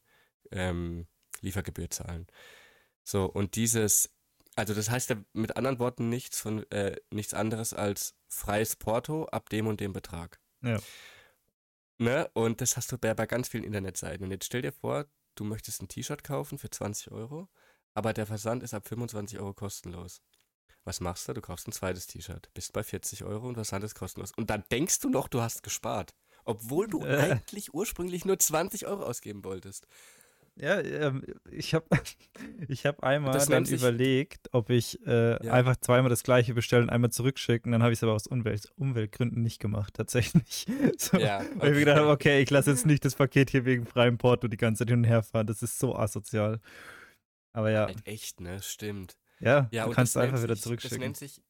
ähm, 0.52 1.06
Liefergebühr 1.40 1.90
zahlen. 1.90 2.26
So, 3.04 3.24
und 3.24 3.56
dieses, 3.56 4.10
also 4.56 4.74
das 4.74 4.90
heißt 4.90 5.10
ja 5.10 5.16
mit 5.32 5.56
anderen 5.56 5.78
Worten 5.78 6.08
nichts 6.08 6.38
von 6.40 6.70
äh, 6.70 6.96
nichts 7.10 7.34
anderes 7.34 7.72
als 7.74 8.14
freies 8.28 8.76
Porto 8.76 9.24
ab 9.26 9.48
dem 9.48 9.66
und 9.66 9.80
dem 9.80 9.92
Betrag. 9.92 10.40
Ja. 10.62 10.78
Ne? 11.98 12.28
Und 12.34 12.60
das 12.60 12.76
hast 12.76 12.90
du 12.92 12.98
bei, 12.98 13.14
bei 13.14 13.26
ganz 13.26 13.48
vielen 13.48 13.64
Internetseiten. 13.64 14.24
Und 14.24 14.30
jetzt 14.32 14.46
stell 14.46 14.62
dir 14.62 14.72
vor, 14.72 15.06
du 15.34 15.44
möchtest 15.44 15.82
ein 15.82 15.88
T-Shirt 15.88 16.24
kaufen 16.24 16.58
für 16.58 16.70
20 16.70 17.12
Euro, 17.12 17.48
aber 17.94 18.12
der 18.12 18.26
Versand 18.26 18.62
ist 18.62 18.74
ab 18.74 18.86
25 18.88 19.38
Euro 19.38 19.54
kostenlos. 19.54 20.20
Was 20.84 21.00
machst 21.00 21.28
du? 21.28 21.32
Du 21.32 21.40
kaufst 21.40 21.68
ein 21.68 21.72
zweites 21.72 22.08
T-Shirt, 22.08 22.50
bist 22.54 22.72
bei 22.72 22.82
40 22.82 23.22
Euro 23.24 23.46
und 23.46 23.54
Versand 23.54 23.84
ist 23.84 23.94
kostenlos. 23.94 24.32
Und 24.36 24.50
dann 24.50 24.64
denkst 24.72 24.98
du 24.98 25.10
noch, 25.10 25.28
du 25.28 25.40
hast 25.40 25.62
gespart. 25.62 26.14
Obwohl 26.44 26.88
du 26.88 27.04
Äh. 27.04 27.18
eigentlich 27.18 27.72
ursprünglich 27.72 28.24
nur 28.24 28.38
20 28.38 28.86
Euro 28.86 29.04
ausgeben 29.04 29.44
wolltest. 29.44 29.86
Ja, 30.56 30.78
ähm, 30.80 31.24
ich 31.50 31.72
habe 31.74 31.86
ich 32.68 32.84
hab 32.84 33.02
einmal 33.02 33.32
dann 33.46 33.64
sich- 33.64 33.80
überlegt, 33.80 34.50
ob 34.52 34.68
ich 34.70 34.98
äh, 35.06 35.44
Ja. 35.44 35.52
einfach 35.52 35.76
zweimal 35.76 36.10
das 36.10 36.22
gleiche 36.22 36.52
bestellen 36.52 36.84
und 36.84 36.90
einmal 36.90 37.10
zurückschicken. 37.10 37.72
Dann 37.72 37.82
habe 37.82 37.92
ich 37.92 37.98
es 37.98 38.02
aber 38.02 38.12
aus 38.12 38.26
Umwelt, 38.26 38.70
Umweltgründen 38.76 39.42
nicht 39.42 39.60
gemacht, 39.60 39.94
tatsächlich. 39.94 40.66
So, 40.98 41.16
Ja, 41.18 41.38
Weil 41.56 41.70
ich 41.70 41.74
mir 41.74 41.80
gedacht 41.80 41.98
habe, 41.98 42.08
okay. 42.10 42.28
okay, 42.34 42.42
ich 42.42 42.50
lasse 42.50 42.70
jetzt 42.70 42.84
nicht 42.86 43.04
das 43.04 43.14
Paket 43.14 43.50
hier 43.50 43.64
wegen 43.64 43.86
freiem 43.86 44.18
Porto 44.18 44.46
die 44.46 44.56
ganze 44.58 44.80
Zeit 44.80 44.90
hin 44.90 44.98
und 44.98 45.04
her 45.04 45.22
fahren. 45.22 45.46
Das 45.46 45.62
ist 45.62 45.78
so 45.78 45.96
asozial. 45.96 46.60
Aber 47.54 47.70
ja, 47.70 47.86
Halt 47.86 48.06
echt, 48.06 48.40
ne? 48.40 48.62
Stimmt. 48.62 49.16
ja, 49.40 49.68
Ja, 49.72 49.86
du 49.86 49.92
kannst 49.92 50.16
das 50.16 50.22
einfach 50.22 50.34
nennt 50.36 50.44
wieder 50.44 50.54
sich, 50.54 50.60
Das 50.60 50.62
zurückschicken. 50.64 50.98
nennt 51.00 51.16
sich 51.16 51.42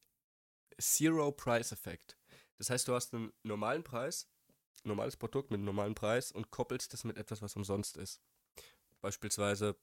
Zero 0.79 1.31
Price 1.31 1.71
Effect. 1.71 2.17
Das 2.57 2.69
heißt, 2.69 2.87
du 2.87 2.93
hast 2.93 3.13
einen 3.13 3.31
normalen 3.43 3.83
Preis, 3.83 4.27
normales 4.83 5.17
Produkt 5.17 5.51
mit 5.51 5.57
einem 5.59 5.65
normalen 5.65 5.93
Preis 5.95 6.31
und 6.31 6.51
koppelst 6.51 6.93
das 6.93 7.03
mit 7.03 7.17
etwas, 7.17 7.41
was 7.41 7.55
umsonst 7.55 7.97
ist. 7.97 8.21
Beispielsweise 9.03 9.75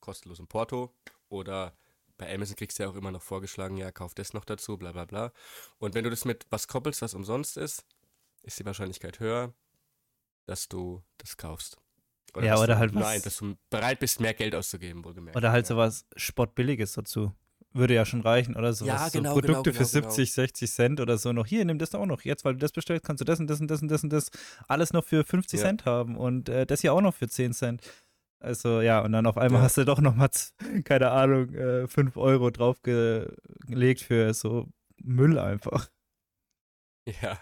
kostenlos 0.00 0.40
im 0.40 0.48
Porto 0.48 0.92
oder 1.28 1.74
bei 2.18 2.34
Amazon 2.34 2.56
kriegst 2.56 2.78
du 2.78 2.82
ja 2.82 2.88
auch 2.88 2.96
immer 2.96 3.12
noch 3.12 3.22
vorgeschlagen, 3.22 3.76
ja, 3.76 3.92
kauf 3.92 4.12
das 4.14 4.34
noch 4.34 4.44
dazu, 4.44 4.76
bla 4.76 4.90
bla 4.90 5.04
bla. 5.04 5.32
Und 5.78 5.94
wenn 5.94 6.02
du 6.02 6.10
das 6.10 6.24
mit 6.24 6.44
was 6.50 6.66
koppelst, 6.66 7.00
was 7.00 7.14
umsonst 7.14 7.56
ist, 7.56 7.86
ist 8.42 8.58
die 8.58 8.66
Wahrscheinlichkeit 8.66 9.20
höher, 9.20 9.54
dass 10.46 10.68
du 10.68 11.02
das 11.18 11.36
kaufst. 11.36 11.78
ja, 12.40 12.58
oder 12.58 12.74
du, 12.74 12.78
halt 12.78 12.94
was. 12.94 13.02
Nein, 13.02 13.22
dass 13.22 13.36
du 13.36 13.54
bereit 13.70 14.00
bist, 14.00 14.20
mehr 14.20 14.34
Geld 14.34 14.56
auszugeben, 14.56 15.04
wohlgemerkt. 15.04 15.36
Oder 15.36 15.52
halt 15.52 15.66
ja. 15.66 15.76
sowas 15.76 16.04
Spottbilliges 16.16 16.94
dazu. 16.94 17.32
Würde 17.72 17.94
ja 17.94 18.04
schon 18.04 18.22
reichen, 18.22 18.56
oder 18.56 18.72
so. 18.72 18.86
Ja, 18.86 18.94
was, 18.94 19.12
genau, 19.12 19.34
so 19.34 19.40
genau, 19.40 19.52
Produkte 19.52 19.70
genau, 19.70 19.84
für 19.84 19.88
70, 19.88 20.32
60 20.32 20.70
Cent 20.72 21.00
oder 21.00 21.18
so 21.18 21.32
noch. 21.32 21.46
Hier, 21.46 21.64
nimm 21.64 21.78
das 21.78 21.94
auch 21.94 22.06
noch. 22.06 22.22
Jetzt, 22.22 22.44
weil 22.44 22.54
du 22.54 22.58
das 22.58 22.72
bestellst, 22.72 23.04
kannst 23.04 23.20
du 23.20 23.24
das 23.24 23.38
und 23.38 23.46
das 23.46 23.60
und 23.60 23.68
das 23.70 23.82
und 23.82 23.88
das 23.88 24.02
und 24.02 24.10
das 24.10 24.30
alles 24.66 24.92
noch 24.92 25.04
für 25.04 25.22
50 25.22 25.60
Ja. 25.60 25.66
Cent 25.66 25.84
haben 25.84 26.16
und 26.16 26.48
äh, 26.48 26.66
das 26.66 26.80
hier 26.80 26.94
auch 26.94 27.02
noch 27.02 27.14
für 27.14 27.28
10 27.28 27.52
Cent. 27.52 27.82
Also 28.40 28.80
ja, 28.80 29.00
und 29.00 29.12
dann 29.12 29.26
auf 29.26 29.36
einmal 29.36 29.60
Ja. 29.60 29.64
hast 29.64 29.76
du 29.78 29.84
doch 29.84 30.00
noch 30.00 30.14
mal, 30.14 30.30
z- 30.30 30.52
keine 30.84 31.10
Ahnung, 31.10 31.52
äh, 31.54 31.88
5 31.88 32.16
Euro 32.16 32.50
draufgelegt 32.50 34.00
für 34.02 34.32
so 34.34 34.68
Müll 35.02 35.38
einfach. 35.38 35.90
Ja, 37.06 37.40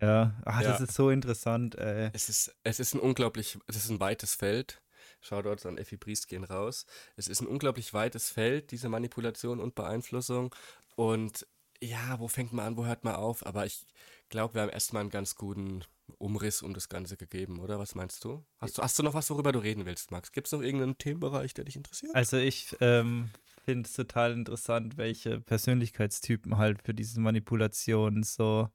Ja, 0.00 0.34
das 0.44 0.62
Ja. 0.64 0.76
ist 0.84 0.94
so 0.94 1.10
interessant, 1.10 1.76
ey. 1.76 2.10
es 2.12 2.28
ist, 2.28 2.54
es 2.64 2.80
ist 2.80 2.94
ein 2.94 3.00
unglaublich, 3.00 3.58
es 3.66 3.76
ist 3.76 3.90
ein 3.90 4.00
weites 4.00 4.34
Feld. 4.34 4.82
Shoutouts 5.20 5.64
an 5.66 5.78
Effi 5.78 5.96
Briest 5.96 6.28
gehen 6.28 6.44
raus. 6.44 6.84
Es 7.16 7.28
ist 7.28 7.40
ein 7.40 7.46
unglaublich 7.46 7.94
weites 7.94 8.28
Feld, 8.30 8.70
diese 8.72 8.88
Manipulation 8.90 9.60
und 9.60 9.74
Beeinflussung. 9.74 10.54
Und 10.96 11.46
ja, 11.80 12.18
wo 12.18 12.28
fängt 12.28 12.52
man 12.52 12.66
an, 12.66 12.76
wo 12.76 12.84
hört 12.86 13.04
man 13.04 13.14
auf? 13.14 13.46
Aber 13.46 13.64
ich 13.64 13.86
glaube, 14.28 14.54
wir 14.54 14.62
haben 14.62 14.68
erstmal 14.70 15.00
einen 15.02 15.10
ganz 15.10 15.34
guten 15.36 15.84
Umriss 16.18 16.62
um 16.62 16.74
das 16.74 16.88
Ganze 16.88 17.16
gegeben, 17.16 17.60
oder? 17.60 17.78
Was 17.78 17.94
meinst 17.94 18.24
du? 18.24 18.44
Hast 18.58 18.78
du, 18.78 18.82
hast 18.82 18.98
du 18.98 19.02
noch 19.02 19.14
was, 19.14 19.30
worüber 19.30 19.52
du 19.52 19.58
reden 19.58 19.86
willst, 19.86 20.10
Max? 20.10 20.32
Gibt 20.32 20.46
es 20.46 20.52
noch 20.52 20.62
irgendeinen 20.62 20.98
Themenbereich, 20.98 21.54
der 21.54 21.64
dich 21.64 21.76
interessiert? 21.76 22.14
Also 22.14 22.36
ich 22.36 22.76
ähm, 22.80 23.30
finde 23.64 23.88
es 23.88 23.94
total 23.94 24.32
interessant, 24.32 24.96
welche 24.96 25.40
Persönlichkeitstypen 25.40 26.58
halt 26.58 26.82
für 26.82 26.94
diese 26.94 27.20
Manipulation 27.20 28.22
so, 28.22 28.68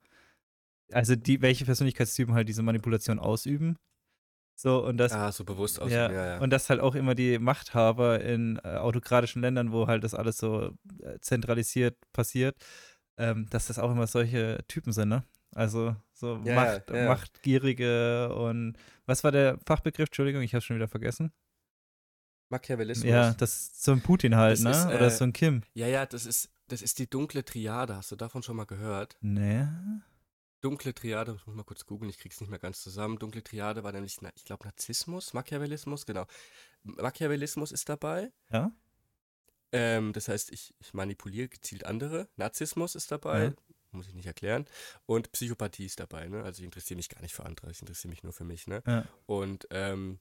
also 0.92 1.16
die, 1.16 1.42
welche 1.42 1.66
Persönlichkeitstypen 1.66 2.34
halt 2.34 2.50
diese 2.50 2.64
Manipulation 2.64 3.20
ausüben. 3.20 3.78
So, 4.56 4.84
und 4.84 4.98
das, 4.98 5.14
ah, 5.14 5.32
so 5.32 5.46
bewusst 5.46 5.82
aus. 5.82 5.90
ja, 5.90 6.12
Ja, 6.12 6.26
ja. 6.26 6.38
und 6.40 6.50
das 6.50 6.70
halt 6.70 6.82
auch 6.82 6.94
immer 6.96 7.16
die 7.16 7.40
Machthaber 7.40 8.22
in 8.22 8.60
äh, 8.64 8.76
autokratischen 8.76 9.42
Ländern, 9.42 9.72
wo 9.72 9.88
halt 9.88 10.04
das 10.04 10.14
alles 10.14 10.38
so 10.38 10.76
äh, 11.02 11.18
zentralisiert 11.22 11.96
passiert, 12.12 12.58
ähm, 13.18 13.48
dass 13.50 13.68
das 13.68 13.80
auch 13.80 13.90
immer 13.90 14.06
solche 14.08 14.60
Typen 14.68 14.92
sind, 14.92 15.08
ne? 15.08 15.24
Also 15.56 15.96
so 16.20 16.40
Ja, 16.44 16.56
Macht, 16.56 16.90
ja. 16.90 17.06
Machtgierige 17.08 18.34
und 18.36 18.76
was 19.06 19.24
war 19.24 19.32
der 19.32 19.58
Fachbegriff? 19.66 20.10
Entschuldigung, 20.10 20.42
ich 20.42 20.54
habe 20.54 20.62
schon 20.62 20.76
wieder 20.76 20.88
vergessen. 20.88 21.32
Machiavellismus. 22.50 23.10
Ja, 23.10 23.34
das 23.34 23.52
ist 23.62 23.84
so 23.84 23.92
ein 23.92 24.02
Putin 24.02 24.36
halt, 24.36 24.58
Das 24.58 24.62
ne? 24.64 24.72
ist, 24.72 24.86
Oder 24.88 25.08
äh, 25.08 25.12
so 25.12 25.24
ein 25.24 25.34
Kim. 25.34 25.62
ja, 25.74 25.88
ja, 25.88 26.06
das 26.06 26.26
ist, 26.26 26.50
das 26.68 26.82
ist 26.82 26.98
die 27.00 27.10
dunkle 27.10 27.46
Triade. 27.46 27.96
Hast 27.96 28.12
du 28.12 28.16
davon 28.16 28.42
schon 28.44 28.56
mal 28.56 28.66
gehört? 28.66 29.18
Nee. 29.22 29.68
Dunkle 30.62 30.94
Triade, 30.94 31.36
ich 31.40 31.46
muss 31.48 31.56
mal 31.56 31.64
kurz 31.64 31.86
googeln, 31.86 32.10
ich 32.10 32.18
krieg's 32.18 32.42
nicht 32.42 32.50
mehr 32.50 32.60
ganz 32.60 32.82
zusammen. 32.82 33.18
Dunkle 33.18 33.44
Triade 33.44 33.84
war 33.84 33.92
nämlich, 33.94 34.18
ich 34.36 34.44
glaube, 34.46 34.66
Narzissmus, 34.66 35.34
Machiavellismus, 35.34 36.06
genau. 36.06 36.26
Machiavellismus 36.84 37.72
ist 37.72 37.88
dabei. 37.88 38.32
Ja? 38.52 38.72
Ähm, 39.72 40.12
das 40.14 40.28
heißt, 40.28 40.52
ich, 40.52 40.74
ich 40.80 40.94
manipuliere 40.94 41.48
gezielt 41.48 41.86
andere. 41.86 42.28
Narzissmus 42.36 42.96
ist 42.96 43.12
dabei, 43.12 43.44
Ja. 43.46 43.54
Muss 43.92 44.08
ich 44.08 44.14
nicht 44.14 44.28
erklären. 44.28 44.66
Und 45.06 45.32
Psychopathie 45.32 45.86
ist 45.86 46.00
dabei, 46.00 46.28
ne? 46.28 46.44
Also 46.44 46.60
ich 46.60 46.66
interessiere 46.66 46.98
mich 46.98 47.10
gar 47.10 47.22
nicht 47.22 47.34
für 47.34 47.46
andere, 47.46 47.72
ich 47.72 47.82
interessiere 47.82 48.10
mich 48.10 48.24
nur 48.24 48.34
für 48.34 48.44
mich, 48.44 48.68
ne? 48.68 48.82
Ja. 48.86 49.06
Und 49.26 49.68
ähm, 49.72 50.20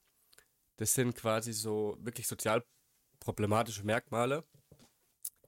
das 0.77 0.95
sind 0.95 1.15
quasi 1.15 1.53
so 1.53 1.97
wirklich 2.01 2.27
sozial 2.27 2.65
problematische 3.21 3.85
Merkmale, 3.85 4.45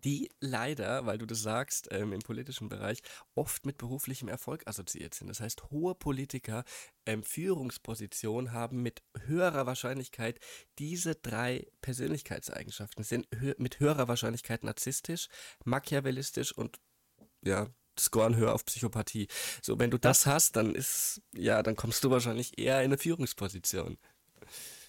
die 0.04 0.30
leider, 0.40 1.06
weil 1.06 1.18
du 1.18 1.26
das 1.26 1.42
sagst, 1.42 1.88
ähm, 1.90 2.12
im 2.12 2.20
politischen 2.20 2.68
Bereich 2.68 3.02
oft 3.34 3.66
mit 3.66 3.76
beruflichem 3.78 4.28
Erfolg 4.28 4.66
assoziiert 4.66 5.14
sind. 5.14 5.28
Das 5.28 5.40
heißt, 5.40 5.70
hohe 5.70 5.94
Politiker 5.94 6.64
ähm, 7.06 7.22
Führungspositionen 7.22 8.52
haben 8.52 8.82
mit 8.82 9.02
höherer 9.26 9.66
Wahrscheinlichkeit 9.66 10.40
diese 10.78 11.14
drei 11.14 11.66
Persönlichkeitseigenschaften, 11.82 13.04
sind 13.04 13.28
hö 13.34 13.54
mit 13.58 13.80
höherer 13.80 14.08
Wahrscheinlichkeit 14.08 14.64
narzisstisch, 14.64 15.28
machiavellistisch 15.64 16.52
und 16.52 16.80
ja, 17.42 17.68
scoren 18.04 18.36
höher 18.36 18.54
auf 18.54 18.64
Psychopathie. 18.64 19.28
So, 19.62 19.78
wenn 19.78 19.90
du 19.90 19.98
das 19.98 20.26
hast, 20.26 20.56
dann 20.56 20.74
ist, 20.74 21.22
ja, 21.34 21.62
dann 21.62 21.76
kommst 21.76 22.04
du 22.04 22.10
wahrscheinlich 22.10 22.58
eher 22.58 22.78
in 22.80 22.86
eine 22.86 22.98
Führungsposition. 22.98 23.98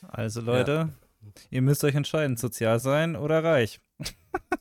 Also 0.08 0.42
Leute, 0.42 0.90
ihr 1.50 1.62
müsst 1.62 1.84
euch 1.84 1.96
entscheiden, 1.96 2.38
sozial 2.38 2.80
sein 2.80 3.16
oder 3.16 3.44
reich. 3.44 3.80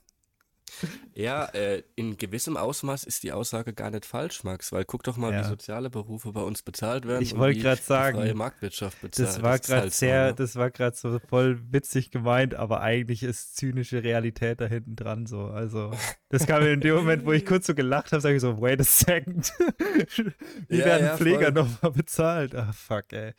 Ja, 1.14 1.44
äh, 1.46 1.82
in 1.96 2.16
gewissem 2.16 2.56
Ausmaß 2.56 3.04
ist 3.04 3.22
die 3.24 3.32
Aussage 3.32 3.74
gar 3.74 3.90
nicht 3.90 4.06
falsch, 4.06 4.42
Max, 4.44 4.72
weil 4.72 4.84
guck 4.84 5.02
doch 5.02 5.16
mal, 5.18 5.32
Ja. 5.32 5.40
wie 5.44 5.48
soziale 5.48 5.90
Berufe 5.90 6.32
bei 6.32 6.40
uns 6.40 6.62
bezahlt 6.62 7.06
werden. 7.06 7.22
Ich 7.22 7.36
wollte 7.36 7.58
gerade 7.60 7.76
die 7.76 7.82
freie 7.82 8.14
sagen, 8.14 8.38
Marktwirtschaft 8.38 9.00
bezahlt. 9.02 9.28
das 9.28 9.42
war 9.42 9.58
gerade 9.58 9.90
sehr, 9.90 10.26
ne? 10.28 10.34
das 10.34 10.56
war 10.56 10.70
gerade 10.70 10.96
so 10.96 11.18
voll 11.18 11.60
witzig 11.72 12.10
gemeint, 12.10 12.54
aber 12.54 12.80
eigentlich 12.80 13.22
ist 13.22 13.56
zynische 13.56 14.02
Realität 14.02 14.60
da 14.60 14.66
hinten 14.66 14.96
dran 14.96 15.26
so. 15.26 15.44
Also, 15.46 15.90
das 16.30 16.46
kam 16.46 16.62
mir 16.62 16.72
in 16.72 16.80
dem 16.80 16.94
Moment, 16.94 17.26
wo 17.26 17.32
ich 17.32 17.44
kurz 17.44 17.66
so 17.66 17.74
gelacht 17.74 18.12
habe, 18.12 18.20
sage 18.22 18.36
ich 18.36 18.40
so, 18.40 18.60
wait 18.60 18.80
a 18.80 18.84
second. 18.84 19.52
Wie 20.68 20.78
Ja, 20.78 20.84
werden 20.86 21.06
ja, 21.06 21.16
Pfleger 21.16 21.50
nochmal 21.50 21.90
bezahlt? 21.92 22.54
Ah, 22.54 22.72
fuck, 22.72 23.12
ey. 23.12 23.32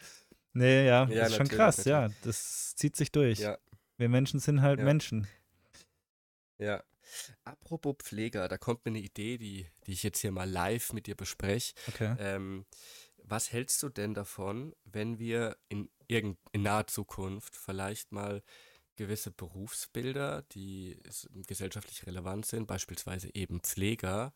Nee, 0.54 0.86
ja, 0.86 1.06
Ja, 1.06 1.06
das 1.06 1.30
ist 1.30 1.36
schon 1.38 1.44
natürlich, 1.46 1.58
krass, 1.58 1.86
ja. 1.86 2.10
Das 2.24 2.76
zieht 2.76 2.96
sich 2.96 3.12
durch. 3.12 3.40
Ja, 3.40 3.58
Wir 3.98 4.10
Menschen 4.10 4.40
sind 4.40 4.62
halt 4.62 4.80
Ja. 4.80 4.86
Menschen. 4.86 5.26
ja. 6.60 6.84
Apropos 7.44 7.96
Pfleger, 8.00 8.48
da 8.48 8.58
kommt 8.58 8.86
mir 8.86 8.92
eine 8.92 9.00
Idee, 9.00 9.38
die, 9.38 9.68
die 9.86 9.94
ich 9.94 10.04
jetzt 10.04 10.20
hier 10.20 10.32
mal 10.32 10.50
live 10.50 10.94
mit 10.94 11.08
dir 11.08 11.16
bespreche. 11.16 11.74
Okay. 11.88 12.16
Ähm, 12.20 12.66
was 13.24 13.52
hältst 13.52 13.82
du 13.84 13.90
denn 13.90 14.14
davon, 14.14 14.76
wenn 14.84 15.20
wir 15.20 15.58
in, 15.70 15.90
irgend, 16.08 16.38
in 16.52 16.64
naher 16.64 16.88
Zukunft 16.88 17.56
vielleicht 17.56 18.12
mal 18.12 18.44
gewisse 18.96 19.32
Berufsbilder, 19.32 20.44
die 20.52 21.00
gesellschaftlich 21.48 22.06
relevant 22.06 22.46
sind, 22.46 22.68
beispielsweise 22.68 23.34
eben 23.34 23.62
Pfleger, 23.62 24.34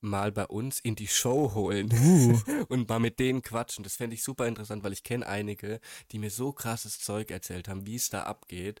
mal 0.00 0.30
bei 0.30 0.46
uns 0.46 0.80
in 0.80 0.94
die 0.94 1.08
Show 1.08 1.54
holen 1.54 1.90
Uh. 1.92 2.38
und 2.68 2.88
mal 2.88 3.00
mit 3.00 3.18
denen 3.18 3.42
quatschen? 3.42 3.82
Das 3.82 3.96
fände 3.96 4.14
ich 4.14 4.22
super 4.22 4.46
interessant, 4.46 4.84
weil 4.84 4.92
ich 4.92 5.02
kenne 5.02 5.26
einige, 5.26 5.80
die 6.12 6.18
mir 6.18 6.30
so 6.30 6.52
krasses 6.52 6.98
Zeug 7.00 7.30
erzählt 7.30 7.68
haben, 7.68 7.86
wie 7.86 7.96
es 7.96 8.10
da 8.10 8.24
abgeht. 8.24 8.80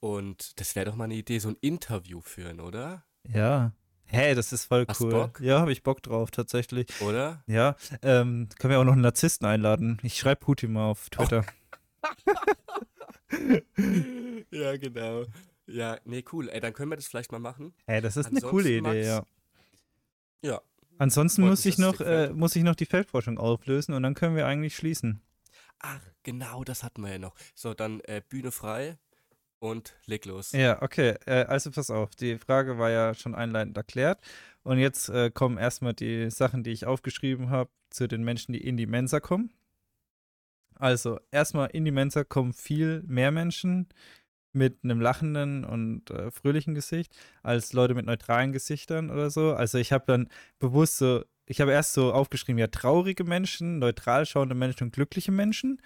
Und 0.00 0.58
das 0.58 0.74
wäre 0.74 0.86
doch 0.86 0.96
mal 0.96 1.04
eine 1.04 1.14
Idee, 1.14 1.38
so 1.38 1.50
ein 1.50 1.56
Interview 1.60 2.20
führen, 2.20 2.60
oder? 2.60 3.04
Ja. 3.28 3.72
Hey, 4.06 4.34
das 4.34 4.52
ist 4.52 4.64
voll 4.64 4.86
Hast 4.88 5.00
cool. 5.02 5.10
Bock? 5.10 5.40
Ja, 5.40 5.60
habe 5.60 5.70
ich 5.70 5.82
Bock 5.82 6.02
drauf, 6.02 6.30
tatsächlich. 6.32 6.88
Oder? 7.00 7.44
Ja, 7.46 7.76
ähm, 8.02 8.48
können 8.58 8.72
wir 8.72 8.80
auch 8.80 8.84
noch 8.84 8.94
einen 8.94 9.02
Narzissten 9.02 9.46
einladen. 9.46 9.98
Ich 10.02 10.18
schreibe 10.18 10.40
Putin 10.40 10.72
mal 10.72 10.86
auf 10.86 11.10
Twitter. 11.10 11.44
ja, 14.50 14.76
genau. 14.78 15.26
Ja, 15.66 15.98
nee, 16.04 16.24
cool. 16.32 16.48
Ey, 16.48 16.60
dann 16.60 16.72
können 16.72 16.90
wir 16.90 16.96
das 16.96 17.06
vielleicht 17.06 17.30
mal 17.30 17.38
machen. 17.38 17.72
Hey, 17.86 18.00
das 18.00 18.16
ist 18.16 18.26
eine 18.26 18.40
coole 18.40 18.68
Ansonsten, 18.68 18.68
Idee, 18.68 18.80
Max, 18.80 19.06
ja. 20.42 20.50
Ja. 20.50 20.60
Ansonsten 20.98 21.42
muss 21.42 21.64
ich 21.64 21.78
noch, 21.78 22.00
äh, 22.00 22.30
muss 22.30 22.56
ich 22.56 22.64
noch 22.64 22.74
die 22.74 22.86
Feldforschung 22.86 23.38
auflösen 23.38 23.94
und 23.94 24.02
dann 24.02 24.14
können 24.14 24.34
wir 24.34 24.46
eigentlich 24.46 24.74
schließen. 24.74 25.22
Ach, 25.78 26.00
genau, 26.24 26.64
das 26.64 26.82
hatten 26.82 27.02
wir 27.02 27.12
ja 27.12 27.18
noch. 27.18 27.36
So, 27.54 27.74
dann 27.74 28.00
äh, 28.00 28.22
Bühne 28.28 28.50
frei 28.50 28.98
und 29.60 29.94
leg 30.06 30.24
los. 30.24 30.52
Ja, 30.52 30.82
okay. 30.82 31.14
Äh, 31.26 31.44
also 31.44 31.70
pass 31.70 31.90
auf, 31.90 32.14
die 32.16 32.38
Frage 32.38 32.78
war 32.78 32.90
ja 32.90 33.14
schon 33.14 33.34
einleitend 33.34 33.76
erklärt. 33.76 34.20
Und 34.62 34.78
jetzt 34.78 35.08
äh, 35.08 35.30
kommen 35.30 35.58
erstmal 35.58 35.94
die 35.94 36.30
Sachen, 36.30 36.64
die 36.64 36.70
ich 36.70 36.86
aufgeschrieben 36.86 37.50
habe, 37.50 37.70
zu 37.90 38.08
den 38.08 38.24
Menschen, 38.24 38.52
die 38.52 38.66
in 38.66 38.76
die 38.76 38.86
Mensa 38.86 39.20
kommen. 39.20 39.52
Also, 40.74 41.20
erstmal 41.30 41.68
in 41.70 41.84
die 41.84 41.90
Mensa 41.90 42.24
kommen 42.24 42.52
viel 42.54 43.02
mehr 43.06 43.30
Menschen 43.30 43.88
mit 44.52 44.78
einem 44.82 45.00
lachenden 45.00 45.64
und 45.64 46.10
äh, 46.10 46.30
fröhlichen 46.30 46.74
Gesicht 46.74 47.14
als 47.42 47.72
Leute 47.72 47.94
mit 47.94 48.06
neutralen 48.06 48.52
Gesichtern 48.52 49.10
oder 49.10 49.30
so. 49.30 49.52
Also, 49.54 49.78
ich 49.78 49.92
habe 49.92 50.04
dann 50.06 50.28
bewusst 50.58 50.96
so, 50.98 51.24
ich 51.46 51.60
habe 51.60 51.72
erst 51.72 51.92
so 51.92 52.12
aufgeschrieben, 52.12 52.58
ja, 52.58 52.68
traurige 52.68 53.24
Menschen, 53.24 53.78
neutral 53.78 54.24
schauende 54.24 54.54
Menschen 54.54 54.84
und 54.84 54.92
glückliche 54.94 55.32
Menschen. 55.32 55.82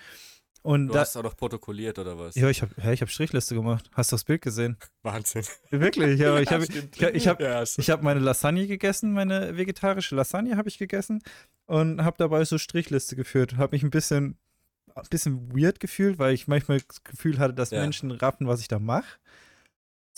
Und 0.64 0.86
Du 0.86 0.94
da, 0.94 1.00
hast 1.00 1.14
auch 1.14 1.22
noch 1.22 1.36
protokolliert, 1.36 1.98
oder 1.98 2.18
was? 2.18 2.34
ja, 2.36 2.48
ich 2.48 2.62
habe 2.62 2.72
ich 2.94 3.02
hab 3.02 3.10
Strichliste 3.10 3.54
gemacht. 3.54 3.90
Hast 3.92 4.10
du 4.12 4.14
das 4.16 4.24
Bild 4.24 4.40
gesehen? 4.40 4.78
Wahnsinn. 5.02 5.44
Wirklich, 5.70 6.18
ja, 6.18 6.38
ich 6.38 6.48
habe 6.52 6.64
ich, 6.64 7.02
ich 7.02 7.28
hab, 7.28 7.38
ja, 7.38 7.62
ich 7.62 7.90
hab 7.90 8.02
meine 8.02 8.20
Lasagne 8.20 8.66
gegessen, 8.66 9.12
meine 9.12 9.58
vegetarische 9.58 10.16
Lasagne 10.16 10.56
habe 10.56 10.70
ich 10.70 10.78
gegessen 10.78 11.22
und 11.66 12.02
habe 12.02 12.16
dabei 12.16 12.42
so 12.46 12.56
Strichliste 12.56 13.14
geführt. 13.14 13.58
Habe 13.58 13.76
mich 13.76 13.82
ein 13.82 13.90
bisschen, 13.90 14.38
ein 14.94 15.04
bisschen 15.10 15.54
weird 15.54 15.80
gefühlt, 15.80 16.18
weil 16.18 16.32
ich 16.32 16.48
manchmal 16.48 16.80
das 16.80 17.04
Gefühl 17.04 17.38
hatte, 17.38 17.52
dass 17.52 17.70
Ja. 17.70 17.82
Menschen 17.82 18.10
raffen, 18.10 18.46
was 18.46 18.60
ich 18.62 18.68
da 18.68 18.78
mache. 18.78 19.18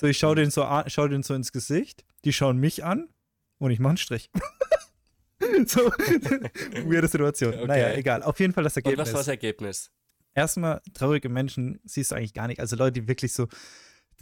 So, 0.01 0.07
ich 0.07 0.17
schaue 0.17 0.37
denen 0.37 0.53
so, 0.53 0.63
an, 0.63 0.89
schau 0.89 1.09
denen 1.09 1.25
so 1.25 1.35
ins 1.35 1.51
Gesicht, 1.51 2.05
die 2.25 2.33
schauen 2.33 2.59
mich 2.59 2.85
an 2.85 3.09
und 3.59 3.73
ich 3.73 3.81
mache 3.81 3.91
einen 3.91 3.97
Strich. 3.97 4.31
so, 5.67 5.81
weirde 6.85 7.09
Situation. 7.09 7.53
Okay. 7.53 7.67
Naja, 7.67 7.95
egal. 7.95 8.23
Auf 8.23 8.39
jeden 8.39 8.53
Fall 8.53 8.63
das 8.63 8.77
Und 8.77 8.85
Ergebnis 8.85 9.09
was 9.09 9.13
war 9.13 9.21
das 9.21 9.29
Ergebnis? 9.29 9.91
Erstmal 10.37 10.81
traurige 10.95 11.29
Menschen 11.29 11.81
siehst 11.85 12.13
du 12.13 12.15
eigentlich 12.15 12.35
gar 12.35 12.47
nicht. 12.47 12.61
Also 12.61 12.77
Leute, 12.77 13.01
die 13.01 13.09
wirklich 13.09 13.33
so 13.33 13.49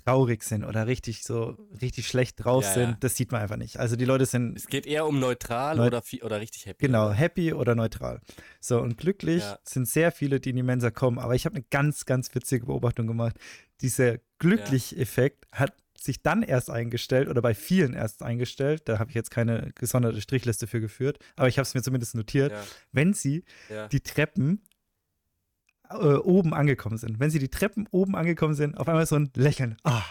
traurig 0.05 0.43
sind 0.43 0.65
oder 0.65 0.87
richtig 0.87 1.23
so 1.23 1.57
richtig 1.81 2.09
schlecht 2.09 2.45
drauf 2.45 2.65
Ja, 2.65 2.73
sind, 2.75 2.91
ja. 2.91 2.97
das 3.01 3.17
sieht 3.17 3.33
man 3.33 3.41
einfach 3.43 3.57
nicht. 3.57 3.79
Also 3.79 3.97
die 3.97 4.05
Leute 4.05 4.27
sind 4.27 4.57
Es 4.57 4.67
geht 4.67 4.87
eher 4.87 5.07
um 5.07 5.19
neutral 5.19 5.77
Neut- 5.77 5.87
oder, 5.95 6.03
oder 6.25 6.41
richtig 6.41 6.67
happy. 6.67 6.87
genau 6.87 7.11
happy 7.11 7.53
oder 7.55 7.75
neutral. 7.75 8.21
So 8.61 8.81
und 8.81 8.99
glücklich 8.99 9.43
Ja. 9.43 9.59
sind 9.65 9.89
sehr 9.89 10.12
viele, 10.12 10.41
die 10.41 10.51
in 10.51 10.57
die 10.57 10.62
Mensa 10.62 10.91
kommen. 10.91 11.19
Aber 11.19 11.35
ich 11.35 11.47
habe 11.47 11.57
eine 11.57 11.65
ganz, 11.71 12.05
ganz 12.07 12.35
witzige 12.35 12.67
Beobachtung 12.67 13.07
gemacht. 13.07 13.37
Dieser 13.81 14.19
glücklich-Effekt 14.41 15.47
hat 15.53 15.75
sich 15.99 16.23
dann 16.23 16.43
erst 16.43 16.69
eingestellt 16.71 17.29
oder 17.29 17.41
bei 17.41 17.55
vielen 17.55 17.95
erst 17.95 18.23
eingestellt. 18.23 18.83
Da 18.87 18.99
habe 18.99 19.09
ich 19.11 19.15
jetzt 19.15 19.31
keine 19.31 19.73
gesonderte 19.75 20.21
Strichliste 20.21 20.67
für 20.67 20.81
geführt, 20.81 21.19
aber 21.37 21.49
ich 21.49 21.57
habe 21.57 21.62
es 21.65 21.73
mir 21.75 21.83
zumindest 21.83 22.15
notiert. 22.15 22.53
Wenn 22.93 23.15
sie 23.15 23.45
die 23.91 24.01
Treppen 24.01 24.62
äh, 25.91 25.95
oben 26.14 26.55
angekommen 26.55 26.99
sind. 26.99 27.20
Wenn 27.20 27.30
sie 27.30 27.39
die 27.39 27.49
Treppen 27.51 27.87
oben 27.91 28.16
angekommen 28.16 28.55
sind, 28.55 28.76
auf 28.78 28.89
einmal 28.89 29.07
so 29.07 29.16
ein 29.16 29.30
Lächeln. 29.35 29.76
Ah. 29.85 30.03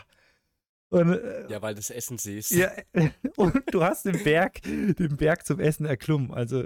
Und, 0.89 1.11
äh, 1.13 1.49
ja, 1.49 1.61
weil 1.61 1.73
das 1.73 1.89
Essen 1.89 2.17
siehst. 2.19 2.51
ja, 2.51 2.69
und 3.35 3.63
du 3.71 3.83
hast 3.83 4.05
den 4.05 4.23
Berg, 4.23 4.61
den 4.61 5.17
Berg 5.17 5.45
zum 5.45 5.59
Essen 5.59 5.85
erklommen. 5.85 6.31
Also 6.31 6.65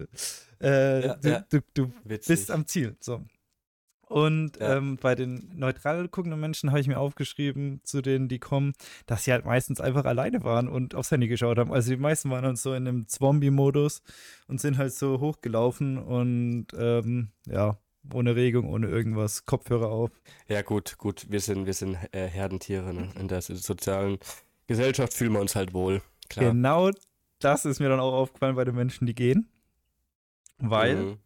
äh, 0.62 1.06
Ja, 1.08 1.16
du, 1.16 1.30
ja. 1.30 1.46
du, 1.50 1.60
du 1.74 1.92
bist 2.04 2.52
am 2.52 2.68
Ziel. 2.68 2.98
So. 3.00 3.24
Und 4.10 4.58
Ja. 4.60 4.78
ähm, 4.78 4.98
bei 5.02 5.16
den 5.16 5.50
neutral 5.56 6.08
guckenden 6.10 6.40
Menschen 6.40 6.72
habe 6.72 6.80
ich 6.82 6.88
mir 6.88 6.98
aufgeschrieben, 7.00 7.80
zu 7.84 8.02
denen, 8.02 8.28
die 8.28 8.40
kommen, 8.40 8.74
dass 9.06 9.24
sie 9.24 9.32
halt 9.32 9.46
meistens 9.46 9.80
einfach 9.82 10.06
alleine 10.06 10.44
waren 10.44 10.68
und 10.68 10.96
aufs 10.96 11.12
Handy 11.12 11.28
geschaut 11.30 11.58
haben. 11.58 11.72
Also 11.74 11.90
die 11.92 11.98
meisten 11.98 12.30
waren 12.30 12.44
dann 12.44 12.56
so 12.58 12.74
in 12.74 12.88
einem 12.88 13.08
Zombie-Modus 13.08 14.02
und 14.48 14.60
sind 14.60 14.78
halt 14.78 14.94
so 14.94 15.20
hochgelaufen 15.22 15.98
und 15.98 16.68
ähm, 16.78 17.30
ja, 17.46 17.78
ohne 18.14 18.36
Regung, 18.36 18.70
ohne 18.70 18.88
irgendwas, 18.88 19.46
Kopfhörer 19.46 19.90
auf. 19.90 20.12
Ja, 20.48 20.62
gut, 20.62 20.98
gut. 20.98 21.26
Wir 21.30 21.40
sind, 21.40 21.66
wir 21.66 21.74
sind 21.74 21.98
äh, 22.12 22.28
Herdentiere. 22.28 22.94
Ne? 22.94 23.10
In 23.20 23.28
der 23.28 23.42
sozialen 23.42 24.18
Gesellschaft 24.68 25.14
fühlen 25.14 25.34
wir 25.34 25.40
uns 25.42 25.56
halt 25.56 25.74
wohl. 25.74 26.02
Klar. 26.30 26.52
Genau 26.52 26.92
das 27.40 27.66
ist 27.66 27.80
mir 27.80 27.90
dann 27.90 28.00
auch 28.00 28.14
aufgefallen 28.14 28.56
bei 28.56 28.66
den 28.66 28.76
Menschen, 28.76 29.06
die 29.06 29.16
gehen. 29.16 29.48
Weil 30.60 30.96
Mhm. 30.96 31.18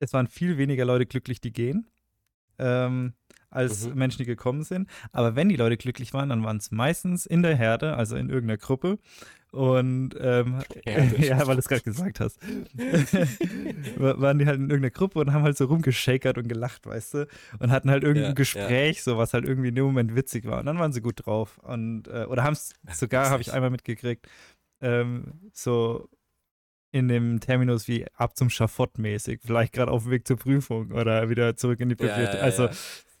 es 0.00 0.12
waren 0.12 0.26
viel 0.26 0.58
weniger 0.58 0.84
Leute 0.84 1.06
glücklich, 1.06 1.40
die 1.40 1.52
gehen, 1.52 1.86
ähm, 2.58 3.14
als 3.48 3.86
Mhm. 3.86 3.94
Menschen, 3.94 4.18
die 4.18 4.24
gekommen 4.24 4.64
sind. 4.64 4.88
Aber 5.12 5.36
wenn 5.36 5.48
die 5.48 5.56
Leute 5.56 5.76
glücklich 5.76 6.12
waren, 6.12 6.28
dann 6.28 6.42
waren 6.42 6.56
es 6.56 6.70
meistens 6.72 7.26
in 7.26 7.42
der 7.42 7.56
Herde, 7.56 7.94
also 7.96 8.16
in 8.16 8.28
irgendeiner 8.28 8.58
Gruppe. 8.58 8.98
Und 9.56 10.10
ähm, 10.20 10.62
Herde. 10.84 11.16
ja, 11.26 11.46
weil 11.46 11.54
du 11.56 11.60
es 11.60 11.68
gerade 11.68 11.80
gesagt 11.82 12.20
hast, 12.20 12.38
wa- 13.96 14.20
waren 14.20 14.38
die 14.38 14.46
halt 14.46 14.56
in 14.56 14.64
irgendeiner 14.70 14.90
Gruppe 14.90 15.18
und 15.20 15.32
haben 15.32 15.42
halt 15.44 15.56
so 15.56 15.64
rumgeschakert 15.64 16.36
und 16.38 16.48
gelacht, 16.48 16.86
weißt 16.86 17.14
du? 17.14 17.28
Und 17.58 17.70
hatten 17.70 17.90
halt 17.90 18.02
irgendein 18.04 18.30
Ja, 18.30 18.34
Gespräch, 18.34 19.02
so 19.02 19.16
was 19.16 19.32
halt 19.34 19.46
irgendwie 19.46 19.68
in 19.68 19.74
dem 19.74 19.84
Moment 19.86 20.14
witzig 20.14 20.44
war. 20.46 20.60
Und 20.60 20.66
dann 20.66 20.78
waren 20.78 20.92
sie 20.92 21.00
gut 21.00 21.24
drauf. 21.26 21.58
Und, 21.58 22.08
äh, 22.08 22.26
oder 22.28 22.44
haben 22.44 22.52
es 22.52 22.74
sogar, 22.92 23.30
habe 23.30 23.40
ich 23.42 23.52
einmal 23.52 23.70
mitgekriegt, 23.70 24.26
ähm, 24.82 25.32
so 25.52 26.08
in 26.92 27.08
dem 27.08 27.40
Terminus 27.40 27.88
wie 27.88 28.06
ab 28.14 28.36
zum 28.36 28.50
Schafott 28.50 28.98
mäßig, 28.98 29.40
vielleicht 29.44 29.72
gerade 29.72 29.90
auf 29.90 30.02
dem 30.04 30.12
Weg 30.12 30.26
zur 30.26 30.36
Prüfung 30.36 30.92
oder 30.92 31.28
wieder 31.30 31.56
zurück 31.56 31.80
in 31.80 31.88
die 31.88 31.96
Ja, 31.98 32.06
ja, 32.06 32.14
Bibliothek. 32.14 32.38
ja, 32.38 32.44
also 32.44 32.64
ja. 32.66 32.70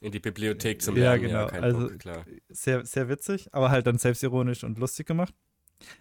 In 0.00 0.12
die 0.12 0.20
Bibliothek 0.20 0.82
zum 0.82 0.96
Ja, 0.96 1.14
Lernen. 1.14 1.22
genau. 1.22 1.46
kein 1.46 1.64
Also- 1.64 1.88
Bock, 1.88 1.98
klar. 1.98 2.24
sehr, 2.50 2.84
sehr 2.84 3.08
witzig, 3.08 3.48
aber 3.52 3.70
halt 3.70 3.86
dann 3.86 3.96
selbstironisch 3.96 4.62
und 4.64 4.78
lustig 4.78 5.06
gemacht. 5.06 5.34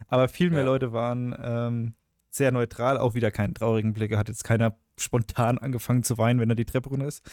Aber 0.08 0.28
viel 0.28 0.50
mehr 0.50 0.60
Ja. 0.62 0.66
Leute 0.66 0.94
waren 0.94 1.36
ähm, 1.42 1.94
sehr 2.30 2.52
neutral, 2.52 2.98
auch 2.98 3.14
wieder 3.16 3.32
keinen 3.32 3.54
traurigen 3.54 3.94
Blick. 3.94 4.16
Hat 4.16 4.28
jetzt 4.28 4.44
keiner 4.44 4.78
spontan 4.98 5.58
angefangen 5.58 6.04
zu 6.04 6.18
weinen, 6.18 6.40
wenn 6.40 6.50
er 6.50 6.56
die 6.56 6.66
Treppe 6.66 6.90
runter 6.90 7.08
ist. 7.08 7.24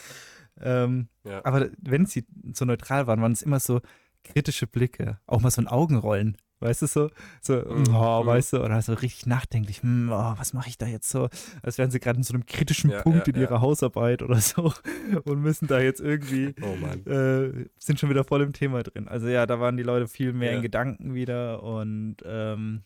Ähm, 0.60 1.08
Ja. 1.24 1.44
aber 1.44 1.70
wenn 1.80 2.06
sie 2.06 2.26
so 2.52 2.64
neutral 2.64 3.06
waren, 3.06 3.22
waren 3.22 3.32
es 3.32 3.42
immer 3.42 3.60
so 3.60 3.80
kritische 4.24 4.66
Blicke, 4.66 5.18
auch 5.26 5.40
mal 5.40 5.50
so 5.50 5.60
ein 5.62 5.68
Augenrollen. 5.68 6.36
Weißt 6.62 6.82
du 6.82 6.86
so? 6.86 7.10
So, 7.40 7.54
Mhm, 7.56 7.94
oh, 7.94 8.22
mhm. 8.22 8.26
weißt 8.26 8.54
du, 8.54 8.62
oder 8.64 8.80
so 8.82 8.94
richtig 8.94 9.26
nachdenklich, 9.26 9.82
hm, 9.82 10.10
oh, 10.12 10.34
was 10.36 10.52
mache 10.52 10.68
ich 10.68 10.78
da 10.78 10.86
jetzt 10.86 11.08
so? 11.08 11.28
Als 11.62 11.78
wären 11.78 11.90
sie 11.90 12.00
gerade 12.00 12.18
in 12.18 12.22
so 12.22 12.34
einem 12.34 12.46
kritischen 12.46 12.90
Ja, 12.90 13.02
Punkt 13.02 13.26
ja, 13.26 13.34
in 13.34 13.40
ihrer 13.40 13.60
Hausarbeit 13.60 14.22
oder 14.22 14.40
so 14.40 14.72
und 15.24 15.40
müssen 15.40 15.66
da 15.66 15.80
jetzt 15.80 16.00
irgendwie 16.00 16.54
Oh 16.62 17.10
äh, 17.10 17.66
sind 17.78 17.98
schon 18.00 18.10
wieder 18.10 18.24
voll 18.24 18.42
im 18.42 18.52
Thema 18.52 18.82
drin. 18.82 19.08
Also 19.08 19.28
ja, 19.28 19.46
da 19.46 19.60
waren 19.60 19.76
die 19.76 19.82
Leute 19.82 20.08
viel 20.08 20.32
mehr 20.32 20.52
in 20.52 20.62
Gedanken 20.62 21.14
wieder 21.14 21.62
und 21.62 22.16
ähm, 22.24 22.82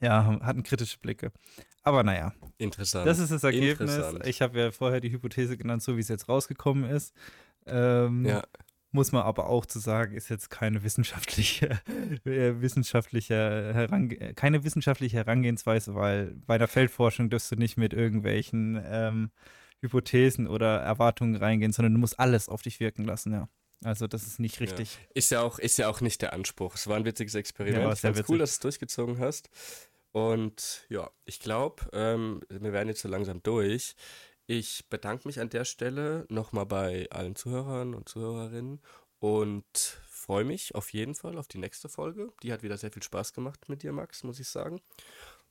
ja, 0.00 0.38
hatten 0.42 0.62
kritische 0.62 0.98
Blicke. 0.98 1.32
Aber 1.82 2.02
naja, 2.02 2.32
Interessant. 2.58 3.06
das 3.06 3.18
ist 3.18 3.30
das 3.32 3.44
Ergebnis. 3.44 4.00
Ich 4.24 4.42
habe 4.42 4.58
ja 4.58 4.70
vorher 4.70 5.00
die 5.00 5.12
Hypothese 5.12 5.56
genannt, 5.56 5.82
so 5.82 5.96
wie 5.96 6.00
es 6.00 6.08
jetzt 6.08 6.28
rausgekommen 6.28 6.84
ist. 6.84 7.14
Ähm, 7.66 8.24
ja, 8.24 8.42
Muss 8.92 9.12
man 9.12 9.22
aber 9.22 9.48
auch 9.48 9.66
zu 9.66 9.78
sagen, 9.78 10.16
ist 10.16 10.28
jetzt 10.30 10.50
keine 10.50 10.82
wissenschaftliche, 10.82 11.80
äh, 12.24 12.60
wissenschaftliche 12.60 13.34
Herange 13.72 14.34
keine 14.34 14.64
wissenschaftliche 14.64 15.18
Herangehensweise, 15.18 15.94
weil 15.94 16.34
bei 16.46 16.58
der 16.58 16.68
Feldforschung 16.68 17.30
dürfst 17.30 17.52
du 17.52 17.56
nicht 17.56 17.76
mit 17.76 17.92
irgendwelchen 17.92 18.82
ähm, 18.84 19.30
Hypothesen 19.80 20.48
oder 20.48 20.78
Erwartungen 20.78 21.36
reingehen, 21.36 21.72
sondern 21.72 21.94
du 21.94 22.00
musst 22.00 22.18
alles 22.18 22.48
auf 22.48 22.62
dich 22.62 22.80
wirken 22.80 23.04
lassen, 23.04 23.32
ja. 23.32 23.48
Also 23.82 24.06
das 24.06 24.26
ist 24.26 24.40
nicht 24.40 24.60
richtig. 24.60 24.98
ist 25.14 25.30
ja 25.30 25.40
auch, 25.40 25.58
ist 25.58 25.78
ja 25.78 25.88
auch 25.88 26.02
nicht 26.02 26.20
der 26.20 26.34
Anspruch. 26.34 26.74
Es 26.74 26.86
war 26.86 26.96
ein 26.96 27.04
witziges 27.06 27.34
Experiment. 27.34 27.82
Ja, 27.82 27.92
ich 27.92 28.00
fand's 28.00 28.18
witzig. 28.18 28.28
cool, 28.30 28.38
dass 28.38 28.50
du 28.50 28.54
es 28.54 28.60
durchgezogen 28.60 29.18
hast. 29.18 29.48
Und 30.12 30.84
ja, 30.88 31.10
ich 31.24 31.40
glaube, 31.40 31.84
ähm, 31.92 32.42
wir 32.48 32.72
werden 32.72 32.88
jetzt 32.88 33.00
so 33.00 33.08
langsam 33.08 33.42
durch. 33.42 33.94
Ich 34.52 34.88
bedanke 34.88 35.28
mich 35.28 35.38
an 35.38 35.48
der 35.48 35.64
Stelle 35.64 36.26
nochmal 36.28 36.66
bei 36.66 37.06
allen 37.12 37.36
Zuhörern 37.36 37.94
und 37.94 38.08
Zuhörerinnen 38.08 38.80
und 39.20 39.64
freue 40.08 40.42
mich 40.42 40.74
auf 40.74 40.92
jeden 40.92 41.14
Fall 41.14 41.38
auf 41.38 41.46
die 41.46 41.58
nächste 41.58 41.88
Folge. 41.88 42.32
Die 42.42 42.52
hat 42.52 42.64
wieder 42.64 42.76
sehr 42.76 42.90
viel 42.90 43.04
Spaß 43.04 43.32
gemacht 43.32 43.68
mit 43.68 43.84
dir, 43.84 43.92
Max, 43.92 44.24
muss 44.24 44.40
ich 44.40 44.48
sagen. 44.48 44.80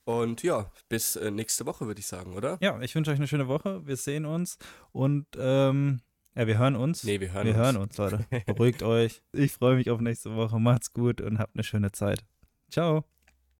Und 0.04 0.42
ja, 0.42 0.70
bis 0.90 1.16
äh, 1.16 1.30
nächste 1.30 1.64
Woche, 1.64 1.86
würde 1.86 1.98
ich 1.98 2.06
sagen, 2.06 2.34
oder? 2.34 2.58
Ja, 2.60 2.78
ich 2.82 2.94
wünsche 2.94 3.10
euch 3.10 3.16
eine 3.16 3.26
schöne 3.26 3.48
Woche. 3.48 3.80
Wir 3.86 3.96
sehen 3.96 4.26
uns 4.26 4.58
und 4.92 5.24
ähm, 5.38 6.02
ja, 6.34 6.46
wir 6.46 6.58
hören 6.58 6.76
uns. 6.76 7.02
Nee, 7.02 7.20
wir 7.20 7.32
hören 7.32 7.46
wir 7.46 7.54
uns. 7.54 7.62
hören 7.62 7.76
uns, 7.78 7.96
Leute. 7.96 8.26
Beruhigt 8.44 8.82
euch. 8.82 9.22
Ich 9.32 9.52
freue 9.52 9.76
mich 9.76 9.88
auf 9.88 10.02
nächste 10.02 10.36
Woche. 10.36 10.60
Macht's 10.60 10.92
gut 10.92 11.22
und 11.22 11.38
habt 11.38 11.56
eine 11.56 11.64
schöne 11.64 11.90
Zeit. 11.90 12.22
Ciao. 12.70 13.06